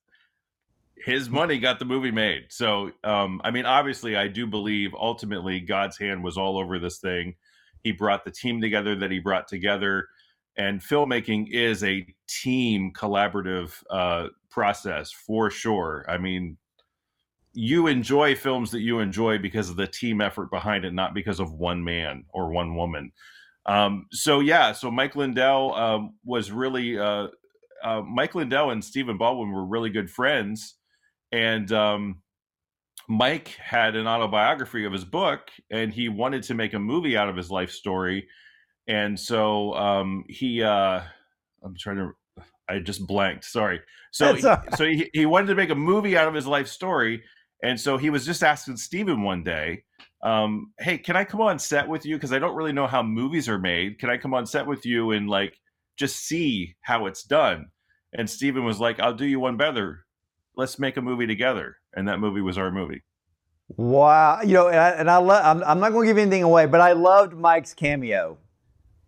his 1.07 1.29
money 1.29 1.57
got 1.57 1.79
the 1.79 1.85
movie 1.85 2.11
made. 2.11 2.47
So 2.49 2.91
um, 3.05 3.39
I 3.45 3.49
mean 3.49 3.65
obviously 3.65 4.17
I 4.17 4.27
do 4.27 4.45
believe 4.45 4.93
ultimately 4.93 5.61
God's 5.61 5.97
hand 5.97 6.21
was 6.21 6.37
all 6.37 6.57
over 6.57 6.79
this 6.79 6.97
thing. 6.97 7.35
He 7.81 7.93
brought 7.93 8.25
the 8.25 8.31
team 8.31 8.59
together 8.59 8.93
that 8.97 9.09
he 9.09 9.19
brought 9.19 9.47
together 9.47 10.09
and 10.57 10.81
filmmaking 10.81 11.47
is 11.51 11.81
a 11.83 12.05
team 12.27 12.91
collaborative 12.93 13.71
uh, 13.89 14.27
process 14.49 15.11
for 15.11 15.49
sure. 15.49 16.03
I 16.09 16.17
mean, 16.17 16.57
you 17.53 17.87
enjoy 17.87 18.35
films 18.35 18.71
that 18.71 18.81
you 18.81 18.99
enjoy 18.99 19.37
because 19.37 19.69
of 19.69 19.77
the 19.77 19.87
team 19.87 20.19
effort 20.19 20.51
behind 20.51 20.83
it, 20.83 20.93
not 20.93 21.13
because 21.13 21.39
of 21.39 21.53
one 21.53 21.83
man 21.83 22.25
or 22.33 22.51
one 22.51 22.75
woman. 22.75 23.13
Um, 23.65 24.07
so 24.11 24.41
yeah, 24.41 24.73
so 24.73 24.91
Mike 24.91 25.15
Lindell 25.15 25.73
um, 25.75 26.15
was 26.25 26.51
really 26.51 26.99
uh, 26.99 27.27
uh, 27.83 28.01
Mike 28.01 28.35
Lindell 28.35 28.71
and 28.71 28.83
Stephen 28.83 29.17
Baldwin 29.17 29.51
were 29.51 29.65
really 29.65 29.89
good 29.89 30.09
friends, 30.09 30.75
and 31.31 31.71
um, 31.71 32.21
Mike 33.07 33.49
had 33.49 33.95
an 33.95 34.07
autobiography 34.07 34.85
of 34.85 34.93
his 34.93 35.05
book, 35.05 35.49
and 35.71 35.93
he 35.93 36.09
wanted 36.09 36.43
to 36.43 36.53
make 36.53 36.73
a 36.73 36.79
movie 36.79 37.17
out 37.17 37.29
of 37.29 37.35
his 37.35 37.51
life 37.51 37.71
story, 37.71 38.27
and 38.87 39.19
so 39.19 39.73
um, 39.73 40.25
he 40.27 40.63
uh, 40.63 41.01
I'm 41.63 41.75
trying 41.77 41.97
to 41.97 42.11
I 42.69 42.79
just 42.79 43.07
blanked. 43.07 43.45
Sorry. 43.45 43.81
So 44.11 44.33
he, 44.33 44.41
so 44.41 44.85
he, 44.85 45.09
he 45.13 45.25
wanted 45.25 45.47
to 45.47 45.55
make 45.55 45.69
a 45.69 45.75
movie 45.75 46.17
out 46.17 46.27
of 46.27 46.33
his 46.33 46.47
life 46.47 46.67
story, 46.67 47.23
and 47.63 47.79
so 47.79 47.97
he 47.97 48.09
was 48.09 48.25
just 48.25 48.43
asking 48.43 48.77
Steven 48.77 49.23
one 49.23 49.43
day, 49.43 49.83
um, 50.23 50.71
hey, 50.79 50.97
can 50.97 51.15
I 51.15 51.23
come 51.23 51.41
on 51.41 51.59
set 51.59 51.87
with 51.87 52.05
you? 52.05 52.15
Because 52.15 52.33
I 52.33 52.39
don't 52.39 52.55
really 52.55 52.73
know 52.73 52.87
how 52.87 53.03
movies 53.03 53.47
are 53.47 53.59
made. 53.59 53.99
Can 53.99 54.09
I 54.09 54.17
come 54.17 54.33
on 54.33 54.45
set 54.45 54.65
with 54.65 54.85
you 54.85 55.11
and 55.11 55.29
like 55.29 55.59
just 55.97 56.17
see 56.17 56.75
how 56.81 57.05
it's 57.05 57.23
done? 57.23 57.67
And 58.13 58.29
Steven 58.29 58.63
was 58.63 58.79
like, 58.79 58.99
I'll 58.99 59.13
do 59.13 59.25
you 59.25 59.39
one 59.39 59.57
better. 59.57 60.05
Let's 60.57 60.79
make 60.79 60.97
a 60.97 61.01
movie 61.01 61.27
together. 61.27 61.77
And 61.93 62.07
that 62.07 62.19
movie 62.19 62.41
was 62.41 62.57
our 62.57 62.71
movie. 62.71 63.03
Wow. 63.69 64.41
You 64.41 64.53
know, 64.53 64.67
and 64.67 64.79
I, 64.79 64.89
and 64.89 65.09
I 65.09 65.17
love, 65.17 65.45
I'm, 65.45 65.63
I'm 65.63 65.79
not 65.79 65.91
going 65.91 66.07
to 66.07 66.09
give 66.09 66.17
anything 66.17 66.43
away, 66.43 66.65
but 66.65 66.81
I 66.81 66.93
loved 66.93 67.33
Mike's 67.33 67.73
cameo. 67.73 68.37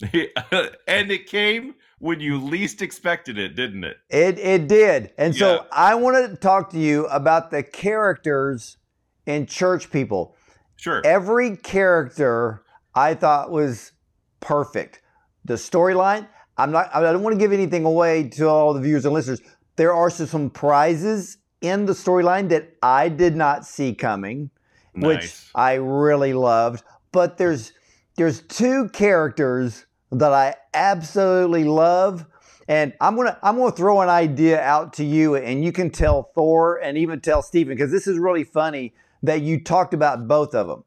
and 0.14 1.12
it 1.12 1.26
came 1.26 1.76
when 2.00 2.20
you 2.20 2.40
least 2.42 2.82
expected 2.82 3.38
it, 3.38 3.56
didn't 3.56 3.84
it? 3.84 3.98
It 4.10 4.40
it 4.40 4.68
did. 4.68 5.12
And 5.18 5.34
yeah. 5.36 5.40
so 5.40 5.66
I 5.72 5.96
want 5.96 6.30
to 6.30 6.36
talk 6.38 6.70
to 6.72 6.80
you 6.80 7.06
about 7.08 7.52
the 7.52 7.62
characters 7.62 8.78
in 9.26 9.46
church 9.46 9.92
people. 9.92 10.36
Sure. 10.78 11.02
Every 11.06 11.58
character 11.58 12.64
I 12.96 13.14
thought 13.14 13.52
was 13.52 13.92
perfect. 14.40 15.02
The 15.44 15.56
storyline, 15.56 16.28
I'm 16.58 16.72
not 16.72 16.90
I 16.96 17.02
don't 17.02 17.22
want 17.22 17.34
to 17.34 17.40
give 17.40 17.52
anything 17.52 17.84
away 17.84 18.30
to 18.30 18.48
all 18.48 18.74
the 18.74 18.82
viewers 18.82 19.06
and 19.06 19.14
listeners. 19.14 19.42
There 19.80 19.94
are 19.94 20.10
some 20.10 20.50
prizes 20.50 21.38
in 21.62 21.86
the 21.86 21.94
storyline 21.94 22.50
that 22.50 22.74
I 22.84 23.08
did 23.08 23.38
not 23.38 23.66
see 23.66 23.96
coming, 23.96 24.50
nice. 24.94 25.08
which 25.08 25.52
I 25.56 25.76
really 25.76 26.34
loved. 26.34 26.84
But 27.14 27.38
there's 27.38 27.72
there's 28.18 28.42
two 28.42 28.90
characters 28.90 29.86
that 30.12 30.34
I 30.34 30.56
absolutely 30.74 31.64
love. 31.64 32.26
And 32.68 32.92
I'm 33.00 33.16
gonna 33.16 33.40
I'm 33.42 33.56
gonna 33.56 33.72
throw 33.72 34.02
an 34.02 34.10
idea 34.10 34.60
out 34.60 34.92
to 34.96 35.06
you, 35.06 35.38
and 35.38 35.64
you 35.64 35.72
can 35.72 35.92
tell 35.92 36.24
Thor 36.36 36.82
and 36.84 36.98
even 36.98 37.22
tell 37.22 37.42
Stephen 37.42 37.74
because 37.74 37.90
this 37.90 38.06
is 38.06 38.18
really 38.20 38.44
funny 38.44 38.94
that 39.24 39.44
you 39.44 39.64
talked 39.64 39.94
about 39.94 40.28
both 40.28 40.54
of 40.54 40.68
them. 40.68 40.84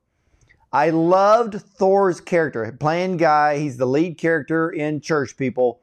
I 0.71 0.91
loved 0.91 1.55
Thor's 1.63 2.21
character, 2.21 2.77
playing 2.79 3.17
guy. 3.17 3.57
He's 3.59 3.79
the 3.79 3.87
lead 3.87 4.19
character 4.19 4.69
in 4.69 5.01
Church 5.01 5.39
People, 5.39 5.81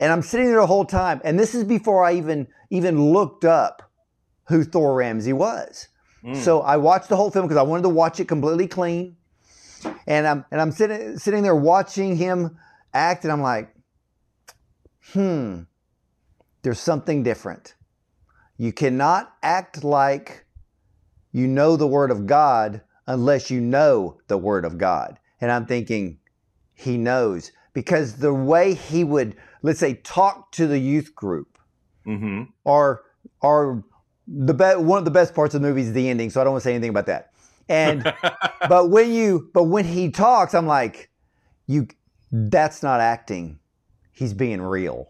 and 0.00 0.12
I'm 0.12 0.22
sitting 0.22 0.46
there 0.46 0.60
the 0.60 0.66
whole 0.66 0.84
time. 0.84 1.20
And 1.24 1.38
this 1.38 1.54
is 1.54 1.64
before 1.64 2.04
I 2.04 2.14
even 2.14 2.48
even 2.70 3.12
looked 3.12 3.44
up 3.44 3.90
who 4.48 4.64
Thor 4.64 4.94
Ramsey 4.94 5.32
was. 5.32 5.88
Mm. 6.24 6.36
So 6.36 6.60
I 6.60 6.76
watched 6.76 7.08
the 7.08 7.16
whole 7.16 7.30
film 7.30 7.46
because 7.46 7.58
I 7.58 7.62
wanted 7.62 7.82
to 7.82 7.88
watch 7.88 8.20
it 8.20 8.28
completely 8.28 8.66
clean. 8.66 9.16
And 10.06 10.26
I'm 10.26 10.44
and 10.50 10.60
I'm 10.60 10.72
sitting 10.72 11.18
sitting 11.18 11.42
there 11.42 11.54
watching 11.54 12.16
him 12.16 12.58
act, 12.92 13.24
and 13.24 13.32
I'm 13.32 13.42
like, 13.42 13.74
hmm, 15.12 15.60
there's 16.62 16.80
something 16.80 17.22
different. 17.22 17.74
You 18.56 18.72
cannot 18.72 19.34
act 19.42 19.84
like 19.84 20.46
you 21.32 21.46
know 21.46 21.76
the 21.76 21.86
Word 21.86 22.10
of 22.10 22.26
God 22.26 22.80
unless 23.06 23.50
you 23.50 23.60
know 23.60 24.18
the 24.28 24.38
Word 24.38 24.64
of 24.64 24.78
God. 24.78 25.18
And 25.40 25.52
I'm 25.52 25.66
thinking, 25.66 26.18
he 26.74 26.96
knows 26.96 27.52
because 27.72 28.16
the 28.16 28.32
way 28.32 28.72
he 28.72 29.04
would, 29.04 29.36
let's 29.66 29.80
say, 29.80 29.94
talk 29.94 30.52
to 30.52 30.68
the 30.68 30.78
youth 30.78 31.12
group, 31.16 31.58
mm-hmm. 32.06 32.44
or 32.62 33.02
or 33.40 33.84
the 34.28 34.54
be- 34.54 34.80
one 34.80 34.98
of 34.98 35.04
the 35.04 35.10
best 35.10 35.34
parts 35.34 35.56
of 35.56 35.60
the 35.60 35.66
movie 35.66 35.80
is 35.80 35.92
the 35.92 36.08
ending. 36.08 36.30
So 36.30 36.40
I 36.40 36.44
don't 36.44 36.52
want 36.52 36.62
to 36.62 36.68
say 36.68 36.74
anything 36.74 36.90
about 36.90 37.06
that. 37.06 37.32
And 37.68 38.04
but 38.68 38.90
when 38.90 39.12
you 39.12 39.50
but 39.52 39.64
when 39.64 39.84
he 39.84 40.10
talks, 40.10 40.54
I'm 40.54 40.68
like, 40.68 41.10
you 41.66 41.88
that's 42.30 42.82
not 42.82 43.00
acting. 43.00 43.58
He's 44.12 44.32
being 44.32 44.62
real. 44.62 45.08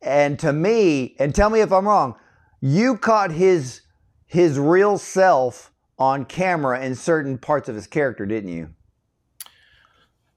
And 0.00 0.38
to 0.38 0.52
me, 0.52 1.16
and 1.18 1.34
tell 1.34 1.50
me 1.50 1.60
if 1.60 1.72
I'm 1.72 1.88
wrong, 1.88 2.14
you 2.60 2.96
caught 2.96 3.32
his 3.32 3.80
his 4.26 4.60
real 4.60 4.96
self 4.96 5.72
on 5.98 6.24
camera 6.24 6.80
in 6.84 6.94
certain 6.94 7.36
parts 7.36 7.68
of 7.68 7.74
his 7.74 7.88
character, 7.88 8.26
didn't 8.26 8.50
you? 8.50 8.75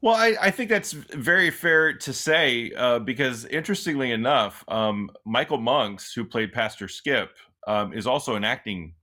Well, 0.01 0.15
I, 0.15 0.35
I 0.41 0.51
think 0.51 0.69
that's 0.69 0.93
very 0.93 1.51
fair 1.51 1.93
to 1.93 2.13
say 2.13 2.71
uh, 2.77 2.99
because, 2.99 3.45
interestingly 3.45 4.11
enough, 4.11 4.63
um, 4.69 5.11
Michael 5.25 5.57
Monks, 5.57 6.13
who 6.13 6.23
played 6.23 6.53
Pastor 6.53 6.87
Skip, 6.87 7.31
um, 7.67 7.91
is 7.91 8.07
also 8.07 8.35
an 8.35 8.45
acting 8.45 8.93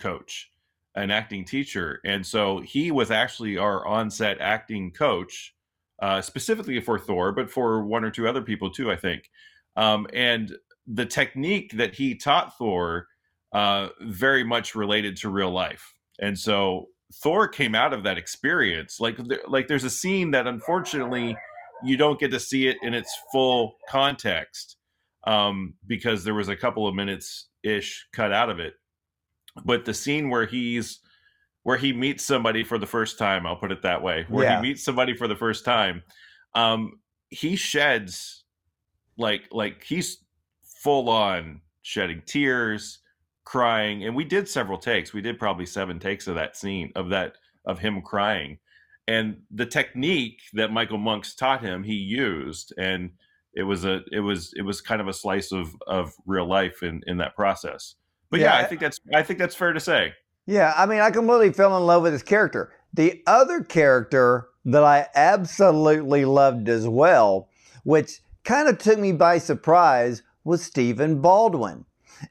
coach, 0.00 0.50
an 0.94 1.10
acting 1.10 1.44
teacher. 1.44 2.00
And 2.06 2.24
so 2.24 2.60
he 2.60 2.90
was 2.90 3.10
actually 3.10 3.58
our 3.58 3.86
on 3.86 4.10
set 4.10 4.40
acting 4.40 4.92
coach 4.92 5.54
uh, 6.00 6.22
specifically 6.22 6.80
for 6.80 6.98
Thor, 6.98 7.32
but 7.32 7.50
for 7.50 7.84
one 7.84 8.02
or 8.02 8.10
two 8.10 8.26
other 8.26 8.42
people 8.42 8.70
too, 8.70 8.90
I 8.90 8.96
think. 8.96 9.30
Um, 9.76 10.06
and 10.14 10.56
the 10.86 11.06
technique 11.06 11.72
that 11.72 11.94
he 11.94 12.14
taught 12.14 12.56
Thor 12.56 13.08
uh, 13.52 13.88
very 14.00 14.42
much 14.44 14.74
related 14.74 15.16
to 15.18 15.28
real 15.28 15.50
life. 15.50 15.94
And 16.18 16.38
so 16.38 16.88
Thor 17.14 17.48
came 17.48 17.74
out 17.74 17.92
of 17.92 18.02
that 18.04 18.18
experience. 18.18 19.00
Like, 19.00 19.18
like 19.48 19.68
there's 19.68 19.84
a 19.84 19.90
scene 19.90 20.30
that 20.32 20.46
unfortunately 20.46 21.36
you 21.84 21.96
don't 21.96 22.18
get 22.18 22.30
to 22.32 22.40
see 22.40 22.66
it 22.66 22.76
in 22.82 22.94
its 22.94 23.16
full 23.32 23.76
context 23.88 24.76
um, 25.26 25.74
because 25.86 26.24
there 26.24 26.34
was 26.34 26.48
a 26.48 26.56
couple 26.56 26.86
of 26.86 26.94
minutes 26.94 27.48
ish 27.62 28.06
cut 28.12 28.32
out 28.32 28.50
of 28.50 28.58
it. 28.58 28.74
But 29.64 29.84
the 29.84 29.94
scene 29.94 30.30
where 30.30 30.46
he's 30.46 31.00
where 31.66 31.76
he 31.76 31.92
meets 31.92 32.22
somebody 32.22 32.62
for 32.62 32.78
the 32.78 32.86
first 32.86 33.18
time. 33.18 33.44
I'll 33.44 33.56
put 33.56 33.72
it 33.72 33.82
that 33.82 34.00
way. 34.00 34.24
Where 34.28 34.44
yeah. 34.44 34.60
he 34.60 34.68
meets 34.68 34.84
somebody 34.84 35.16
for 35.16 35.26
the 35.26 35.34
first 35.34 35.64
time, 35.64 36.04
um, 36.54 37.00
he 37.28 37.56
sheds 37.56 38.44
like 39.18 39.48
like 39.50 39.82
he's 39.82 40.18
full 40.62 41.08
on 41.08 41.60
shedding 41.82 42.22
tears, 42.24 43.00
crying, 43.46 44.04
and 44.04 44.14
we 44.14 44.24
did 44.24 44.46
several 44.46 44.76
takes. 44.76 45.14
We 45.14 45.22
did 45.22 45.38
probably 45.38 45.64
seven 45.64 45.98
takes 45.98 46.26
of 46.26 46.34
that 46.34 46.56
scene 46.56 46.92
of 46.94 47.08
that 47.08 47.36
of 47.64 47.78
him 47.78 48.02
crying, 48.02 48.58
and 49.08 49.38
the 49.50 49.64
technique 49.64 50.42
that 50.52 50.70
Michael 50.70 50.98
Monks 50.98 51.34
taught 51.34 51.62
him, 51.62 51.82
he 51.82 51.94
used, 51.94 52.74
and 52.76 53.12
it 53.54 53.62
was 53.62 53.86
a 53.86 54.02
it 54.12 54.20
was 54.20 54.52
it 54.56 54.62
was 54.62 54.82
kind 54.82 55.00
of 55.00 55.08
a 55.08 55.14
slice 55.14 55.52
of 55.52 55.74
of 55.86 56.12
real 56.26 56.46
life 56.46 56.82
in 56.82 57.00
in 57.06 57.16
that 57.18 57.34
process. 57.34 57.94
But 58.30 58.40
yeah, 58.40 58.58
yeah 58.58 58.64
I 58.64 58.64
think 58.64 58.82
that's 58.82 59.00
I 59.14 59.22
think 59.22 59.38
that's 59.38 59.54
fair 59.54 59.72
to 59.72 59.80
say. 59.80 60.12
Yeah, 60.44 60.74
I 60.76 60.86
mean, 60.86 61.00
I 61.00 61.10
completely 61.10 61.52
fell 61.52 61.76
in 61.76 61.84
love 61.84 62.02
with 62.02 62.12
his 62.12 62.22
character. 62.22 62.72
The 62.92 63.22
other 63.26 63.64
character 63.64 64.48
that 64.64 64.84
I 64.84 65.06
absolutely 65.14 66.24
loved 66.24 66.68
as 66.68 66.86
well, 66.86 67.48
which 67.84 68.20
kind 68.44 68.68
of 68.68 68.78
took 68.78 68.98
me 68.98 69.12
by 69.12 69.38
surprise, 69.38 70.22
was 70.44 70.62
Stephen 70.62 71.20
Baldwin. 71.20 71.84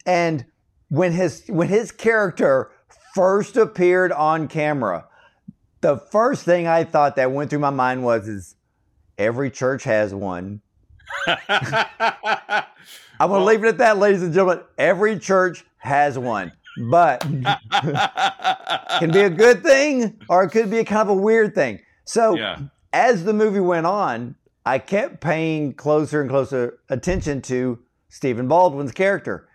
And 0.06 0.45
when 0.89 1.12
his 1.12 1.43
when 1.48 1.67
his 1.67 1.91
character 1.91 2.71
first 3.13 3.58
appeared 3.58 4.12
on 4.12 4.48
camera, 4.48 5.06
the 5.82 5.98
first 5.98 6.43
thing 6.43 6.67
I 6.67 6.84
thought 6.84 7.15
that 7.15 7.32
went 7.32 7.50
through 7.50 7.60
my 7.60 7.69
mind 7.69 8.04
was 8.04 8.28
is 8.28 8.56
every 9.17 9.50
church 9.52 9.84
has 9.84 10.13
one. 10.13 10.62
I'm 11.28 11.38
gonna 13.30 13.34
Well- 13.34 13.45
leave 13.45 13.63
it 13.63 13.67
at 13.69 13.78
that, 13.80 13.98
ladies 13.98 14.21
and 14.24 14.34
gentlemen. 14.34 14.63
Every 14.78 15.17
church 15.19 15.65
has 15.78 16.17
one. 16.19 16.52
But 16.89 17.21
can 19.00 19.12
be 19.12 19.21
a 19.21 19.30
good 19.30 19.63
thing 19.63 20.19
or 20.28 20.43
it 20.43 20.50
could 20.50 20.69
be 20.69 20.80
a 20.80 20.84
kind 20.84 21.04
of 21.04 21.10
a 21.10 21.13
weird 21.21 21.56
thing. 21.56 21.80
So 22.04 22.36
yeah. 22.36 22.60
as 22.91 23.24
the 23.24 23.32
movie 23.34 23.62
went 23.62 23.86
on, 23.86 24.36
I 24.65 24.80
kept 24.80 25.21
paying 25.21 25.74
closer 25.74 26.19
and 26.19 26.30
closer 26.30 26.80
attention 26.89 27.41
to 27.43 27.80
Stephen 28.10 28.50
Baldwin's 28.50 28.91
character. 28.91 29.48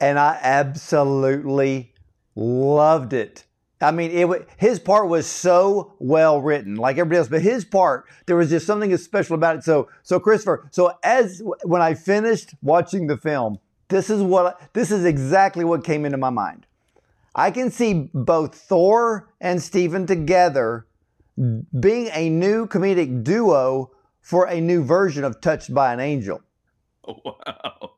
And 0.00 0.18
I 0.18 0.38
absolutely 0.42 1.92
loved 2.34 3.12
it. 3.12 3.44
I 3.82 3.92
mean, 3.92 4.10
it 4.10 4.48
his 4.58 4.78
part 4.78 5.08
was 5.08 5.26
so 5.26 5.94
well 5.98 6.40
written, 6.40 6.76
like 6.76 6.98
everybody 6.98 7.18
else, 7.18 7.28
but 7.28 7.40
his 7.40 7.64
part, 7.64 8.04
there 8.26 8.36
was 8.36 8.50
just 8.50 8.66
something 8.66 8.94
special 8.98 9.34
about 9.34 9.56
it. 9.56 9.64
So, 9.64 9.88
so 10.02 10.20
Christopher, 10.20 10.68
so 10.70 10.92
as 11.02 11.42
when 11.64 11.80
I 11.80 11.94
finished 11.94 12.54
watching 12.62 13.06
the 13.06 13.16
film, 13.16 13.58
this 13.88 14.10
is 14.10 14.22
what 14.22 14.60
this 14.74 14.90
is 14.90 15.06
exactly 15.06 15.64
what 15.64 15.82
came 15.82 16.04
into 16.04 16.18
my 16.18 16.30
mind. 16.30 16.66
I 17.34 17.50
can 17.50 17.70
see 17.70 18.10
both 18.12 18.54
Thor 18.54 19.28
and 19.40 19.62
Stephen 19.62 20.06
together 20.06 20.86
being 21.78 22.10
a 22.12 22.28
new 22.28 22.66
comedic 22.66 23.24
duo 23.24 23.92
for 24.20 24.46
a 24.46 24.60
new 24.60 24.84
version 24.84 25.24
of 25.24 25.40
Touched 25.40 25.72
by 25.72 25.92
an 25.92 26.00
Angel. 26.00 26.40
Oh, 27.08 27.16
wow. 27.24 27.92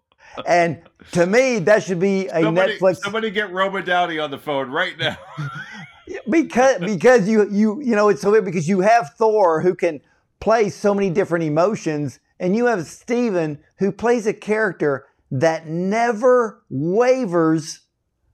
And 0.47 0.83
to 1.13 1.27
me, 1.27 1.59
that 1.61 1.83
should 1.83 2.01
be 2.01 2.27
a 2.29 2.43
Somebody, 2.43 2.79
Netflix 2.79 2.97
somebody 2.99 3.31
get 3.31 3.53
Roma 3.53 3.83
Downey 3.83 4.19
on 4.19 4.31
the 4.31 4.39
phone 4.39 4.71
right 4.71 4.97
now. 4.99 5.17
because 6.29 6.81
because 6.81 7.29
you 7.29 7.49
you 7.51 7.81
you 7.81 7.95
know 7.95 8.09
it's 8.09 8.23
so 8.23 8.31
weird 8.31 8.45
because 8.45 8.69
you 8.69 8.81
have 8.81 9.15
Thor 9.17 9.61
who 9.61 9.75
can 9.75 10.01
play 10.41 10.69
so 10.69 10.95
many 10.95 11.11
different 11.11 11.45
emotions, 11.45 12.19
and 12.41 12.57
you 12.57 12.67
have 12.67 12.87
Steven 12.87 13.59
who 13.79 13.93
plays 13.93 14.27
a 14.27 14.33
character 14.33 15.07
that 15.31 15.67
never 15.67 16.63
wavers 16.69 17.81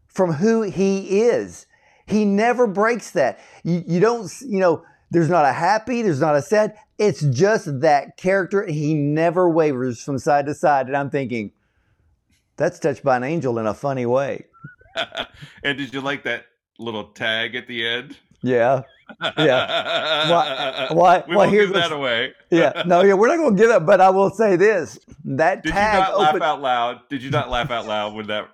from 0.08 0.32
who 0.32 0.62
he 0.62 1.22
is. 1.22 1.66
He 2.06 2.24
never 2.24 2.66
breaks 2.66 3.10
that. 3.12 3.38
You, 3.62 3.84
you 3.86 4.00
don't 4.00 4.30
you 4.42 4.60
know 4.60 4.84
there's 5.10 5.28
not 5.28 5.44
a 5.44 5.52
happy, 5.52 6.02
there's 6.02 6.20
not 6.20 6.36
a 6.36 6.42
sad. 6.42 6.76
It's 6.98 7.22
just 7.22 7.80
that 7.80 8.16
character. 8.16 8.66
He 8.66 8.94
never 8.94 9.48
wavers 9.48 10.02
from 10.02 10.18
side 10.18 10.46
to 10.46 10.54
side, 10.54 10.86
and 10.86 10.96
I'm 10.96 11.10
thinking 11.10 11.52
that's 12.58 12.78
touched 12.78 13.02
by 13.02 13.16
an 13.16 13.24
angel 13.24 13.58
in 13.58 13.66
a 13.66 13.72
funny 13.74 14.04
way. 14.04 14.44
and 15.62 15.78
did 15.78 15.94
you 15.94 16.00
like 16.02 16.24
that 16.24 16.44
little 16.78 17.04
tag 17.04 17.54
at 17.54 17.66
the 17.66 17.86
end? 17.86 18.16
Yeah. 18.42 18.82
Yeah. 19.38 20.28
Why- 20.28 20.88
why- 20.92 21.24
we 21.26 21.36
why, 21.36 21.48
here's 21.48 21.68
give 21.68 21.74
that 21.74 21.92
away. 21.92 22.34
yeah, 22.50 22.82
no, 22.84 23.02
yeah, 23.02 23.14
we're 23.14 23.28
not 23.28 23.38
going 23.38 23.56
to 23.56 23.62
give 23.62 23.70
up. 23.70 23.86
But 23.86 24.00
I 24.02 24.10
will 24.10 24.28
say 24.30 24.56
this: 24.56 24.98
that 25.24 25.62
Did 25.62 25.70
you 25.70 25.74
tag 25.74 26.00
not 26.00 26.18
laugh 26.18 26.42
out 26.42 26.60
loud? 26.60 27.00
Did 27.08 27.22
you 27.22 27.30
not 27.30 27.48
laugh 27.48 27.70
out 27.70 27.86
loud 27.86 28.14
when 28.14 28.26
that? 28.26 28.50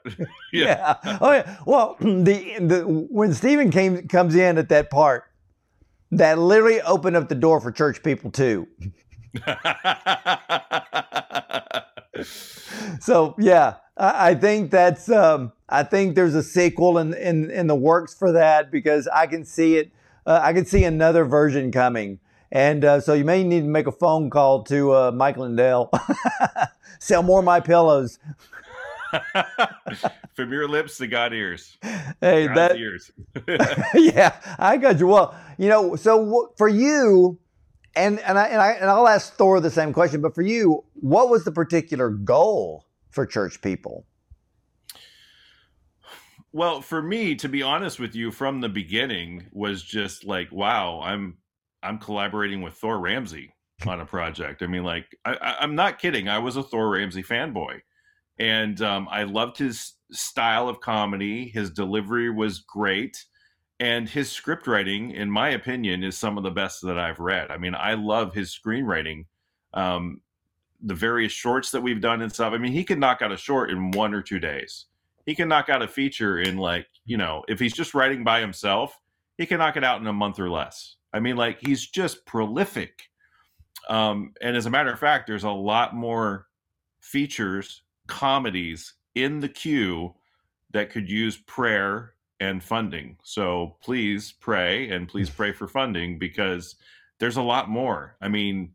yeah. 0.53 0.95
Oh 1.21 1.33
yeah. 1.33 1.57
Well, 1.67 1.97
the 2.01 2.55
the 2.61 2.83
when 2.87 3.35
Stephen 3.35 3.71
came 3.71 4.07
comes 4.07 4.37
in 4.37 4.57
at 4.57 4.69
that 4.69 4.91
part, 4.91 5.25
that 6.13 6.39
literally 6.39 6.81
opened 6.83 7.17
up 7.17 7.29
the 7.29 7.35
door 7.35 7.61
for 7.61 7.73
church 7.73 8.03
people 8.05 8.31
too. 8.31 8.69
So 13.01 13.35
yeah, 13.39 13.75
I, 13.97 14.35
think 14.35 14.71
that's 14.71 15.09
um, 15.09 15.53
I 15.69 15.83
think 15.83 16.15
there's 16.15 16.35
a 16.35 16.43
sequel 16.43 16.99
in, 16.99 17.15
in 17.15 17.51
in 17.51 17.67
the 17.67 17.77
works 17.77 18.15
for 18.15 18.33
that 18.33 18.71
because 18.71 19.09
I 19.09 19.27
can 19.27 19.45
see 19.45 19.77
it. 19.77 19.93
Uh, 20.27 20.41
I 20.43 20.53
can 20.53 20.65
see 20.65 20.85
another 20.85 21.25
version 21.25 21.71
coming, 21.71 22.19
and 22.51 22.85
uh, 22.85 23.01
so 23.01 23.15
you 23.15 23.25
may 23.25 23.45
need 23.45 23.61
to 23.61 23.69
make 23.69 23.87
a 23.87 23.93
phone 23.93 24.31
call 24.31 24.65
to 24.65 24.93
uh, 24.93 25.11
Mike 25.13 25.37
Lindell. 25.37 25.91
Sell 26.99 27.23
more 27.23 27.43
MyPillows. 27.43 28.19
From 30.35 30.53
your 30.53 30.67
lips 30.67 30.97
to 30.99 31.07
God 31.07 31.33
ears. 31.33 31.77
Hey, 32.21 32.47
God's 32.47 32.55
that 32.55 32.77
ears. 32.77 33.13
yeah, 33.95 34.35
I 34.59 34.77
got 34.77 34.99
you. 34.99 35.07
Well, 35.07 35.37
you 35.57 35.69
know, 35.69 35.95
so 35.95 36.53
for 36.57 36.69
you, 36.69 37.39
and 37.95 38.19
and 38.21 38.39
I 38.39 38.47
and 38.49 38.61
I 38.61 38.71
and 38.73 38.91
I'll 38.91 39.07
ask 39.07 39.35
Thor 39.35 39.61
the 39.61 39.71
same 39.71 39.93
question, 39.93 40.21
but 40.21 40.35
for 40.35 40.43
you, 40.43 40.83
what 40.95 41.29
was 41.29 41.45
the 41.45 41.53
particular 41.53 42.11
goal 42.11 42.87
for 43.15 43.27
church 43.27 43.63
people? 43.63 44.07
Well, 46.53 46.83
for 46.83 47.03
me, 47.03 47.35
to 47.37 47.49
be 47.49 47.63
honest 47.63 47.99
with 47.99 48.15
you, 48.15 48.31
from 48.31 48.61
the 48.61 48.69
beginning 48.69 49.47
was 49.53 49.83
just 49.83 50.25
like, 50.25 50.53
wow, 50.53 51.01
I'm 51.03 51.39
I'm 51.83 51.99
collaborating 51.99 52.63
with 52.63 52.75
Thor 52.75 52.99
Ramsey 52.99 53.55
on 53.87 54.01
a 54.01 54.07
project. 54.07 54.63
I 54.63 54.67
mean, 54.67 54.85
like, 54.85 55.07
I, 55.25 55.57
I'm 55.61 55.75
not 55.75 55.99
kidding. 55.99 56.29
I 56.29 56.39
was 56.39 56.57
a 56.57 56.63
Thor 56.63 56.91
Ramsey 56.91 57.23
fanboy, 57.23 57.81
and 58.39 58.81
um, 58.81 59.09
I 59.11 59.25
loved 59.25 59.59
his 59.59 59.95
style 60.13 60.69
of 60.69 60.81
comedy. 60.81 61.49
His 61.49 61.71
delivery 61.71 62.31
was 62.31 62.61
great, 62.61 63.25
and 63.81 64.09
his 64.09 64.31
script 64.31 64.67
writing, 64.69 65.11
in 65.11 65.31
my 65.31 65.51
opinion, 65.51 66.05
is 66.05 66.17
some 66.17 66.39
of 66.39 66.45
the 66.45 66.51
best 66.51 66.83
that 66.83 66.99
I've 66.99 67.19
read. 67.19 67.51
I 67.51 67.59
mean, 67.59 67.75
I 67.75 67.95
love 67.95 68.33
his 68.33 68.57
screenwriting. 68.57 69.25
Um, 69.73 70.21
the 70.85 70.95
various 70.95 71.33
shorts 71.33 71.71
that 71.71 71.81
we've 71.81 72.01
done 72.01 72.23
and 72.23 72.33
stuff. 72.33 72.53
I 72.53 72.59
mean, 72.59 72.73
he 72.73 72.85
could 72.85 72.99
knock 72.99 73.23
out 73.23 73.33
a 73.33 73.37
short 73.37 73.71
in 73.71 73.91
one 73.91 74.15
or 74.15 74.23
two 74.23 74.39
days. 74.39 74.87
He 75.27 75.35
can 75.35 75.49
knock 75.49 75.69
out 75.69 75.83
a 75.83 75.89
feature 75.89 76.39
in 76.39 76.59
like 76.59 76.87
you 77.05 77.17
know 77.17 77.45
if 77.49 77.59
he's 77.59 77.73
just 77.75 77.95
writing 77.95 78.25
by 78.25 78.41
himself 78.41 78.99
he 79.37 79.47
can 79.47 79.59
knock 79.59 79.77
it 79.77 79.85
out 79.85 80.01
in 80.01 80.07
a 80.07 80.13
month 80.13 80.39
or 80.39 80.51
less. 80.51 80.97
I 81.13 81.21
mean 81.21 81.37
like 81.37 81.59
he's 81.61 81.87
just 81.87 82.27
prolific. 82.27 83.05
Um 83.89 84.33
and 84.41 84.57
as 84.57 84.67
a 84.67 84.71
matter 84.71 84.93
of 84.93 84.99
fact 84.99 85.27
there's 85.27 85.45
a 85.45 85.51
lot 85.51 85.95
more 85.95 86.47
features 87.01 87.83
comedies 88.07 88.95
in 89.15 89.41
the 89.41 89.49
queue 89.49 90.15
that 90.73 90.91
could 90.91 91.09
use 91.09 91.37
prayer 91.37 92.15
and 92.41 92.63
funding. 92.63 93.17
So 93.23 93.77
please 93.81 94.33
pray 94.33 94.91
and 94.91 95.09
please 95.09 95.31
pray 95.31 95.53
for 95.53 95.67
funding 95.67 96.19
because 96.19 96.75
there's 97.19 97.37
a 97.37 97.43
lot 97.43 97.69
more. 97.69 98.17
I 98.21 98.29
mean 98.29 98.73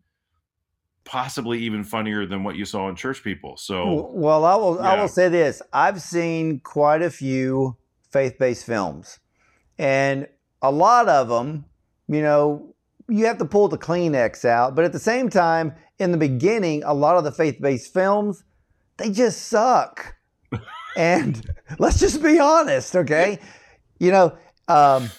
possibly 1.09 1.57
even 1.57 1.83
funnier 1.83 2.27
than 2.27 2.43
what 2.43 2.55
you 2.55 2.65
saw 2.65 2.87
in 2.87 2.95
church 2.95 3.23
people 3.23 3.57
so 3.57 4.11
Well, 4.13 4.45
I 4.45 4.55
will. 4.55 4.79
I 4.79 5.01
will 5.01 5.07
say 5.07 5.27
this: 5.27 5.59
I've 5.73 6.01
seen 6.03 6.59
quite 6.59 7.01
a 7.01 7.09
few 7.09 7.77
faith-based 8.11 8.63
films, 8.63 9.17
and 9.79 10.27
a 10.61 10.71
lot 10.71 11.09
of 11.09 11.27
them, 11.27 11.65
you 12.07 12.21
know, 12.21 12.75
you 13.07 13.25
have 13.25 13.39
to 13.39 13.45
pull 13.45 13.67
the 13.67 13.77
Kleenex 13.77 14.45
out. 14.45 14.75
But 14.75 14.85
at 14.85 14.93
the 14.93 14.99
same 14.99 15.29
time, 15.29 15.73
in 15.97 16.11
the 16.11 16.17
beginning, 16.17 16.83
a 16.83 16.93
lot 16.93 17.17
of 17.17 17.23
the 17.23 17.31
faith-based 17.31 17.91
films, 17.91 18.43
they 18.97 19.09
just 19.09 19.47
suck. 19.47 20.15
and 20.95 21.43
let's 21.79 21.99
just 21.99 22.21
be 22.21 22.39
honest, 22.39 22.95
okay? 22.95 23.39
You 23.99 24.11
know. 24.11 24.37
Um, 24.67 25.09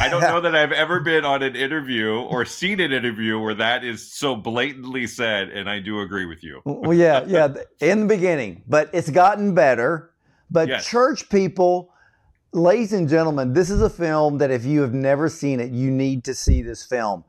I 0.00 0.08
don't 0.08 0.20
know 0.20 0.40
that 0.40 0.54
I've 0.54 0.72
ever 0.72 1.00
been 1.00 1.24
on 1.24 1.42
an 1.42 1.54
interview 1.56 2.14
or 2.14 2.44
seen 2.44 2.80
an 2.80 2.92
interview 2.92 3.38
where 3.38 3.54
that 3.54 3.84
is 3.84 4.12
so 4.12 4.34
blatantly 4.36 5.06
said, 5.06 5.48
and 5.50 5.68
I 5.68 5.80
do 5.80 6.00
agree 6.00 6.26
with 6.26 6.42
you. 6.42 6.60
well, 6.64 6.92
yeah, 6.94 7.24
yeah, 7.26 7.48
in 7.80 8.00
the 8.00 8.06
beginning, 8.06 8.62
but 8.68 8.90
it's 8.92 9.10
gotten 9.10 9.54
better. 9.54 10.10
But 10.50 10.68
Yes. 10.68 10.86
church 10.86 11.28
people, 11.30 11.92
ladies 12.52 12.92
and 12.92 13.08
gentlemen, 13.08 13.52
this 13.52 13.70
is 13.70 13.80
a 13.82 13.90
film 13.90 14.38
that 14.38 14.50
if 14.50 14.64
you 14.64 14.80
have 14.82 14.92
never 14.94 15.28
seen 15.28 15.60
it, 15.60 15.70
you 15.70 15.90
need 15.90 16.24
to 16.24 16.34
see 16.34 16.62
this 16.62 16.84
film. 16.84 17.24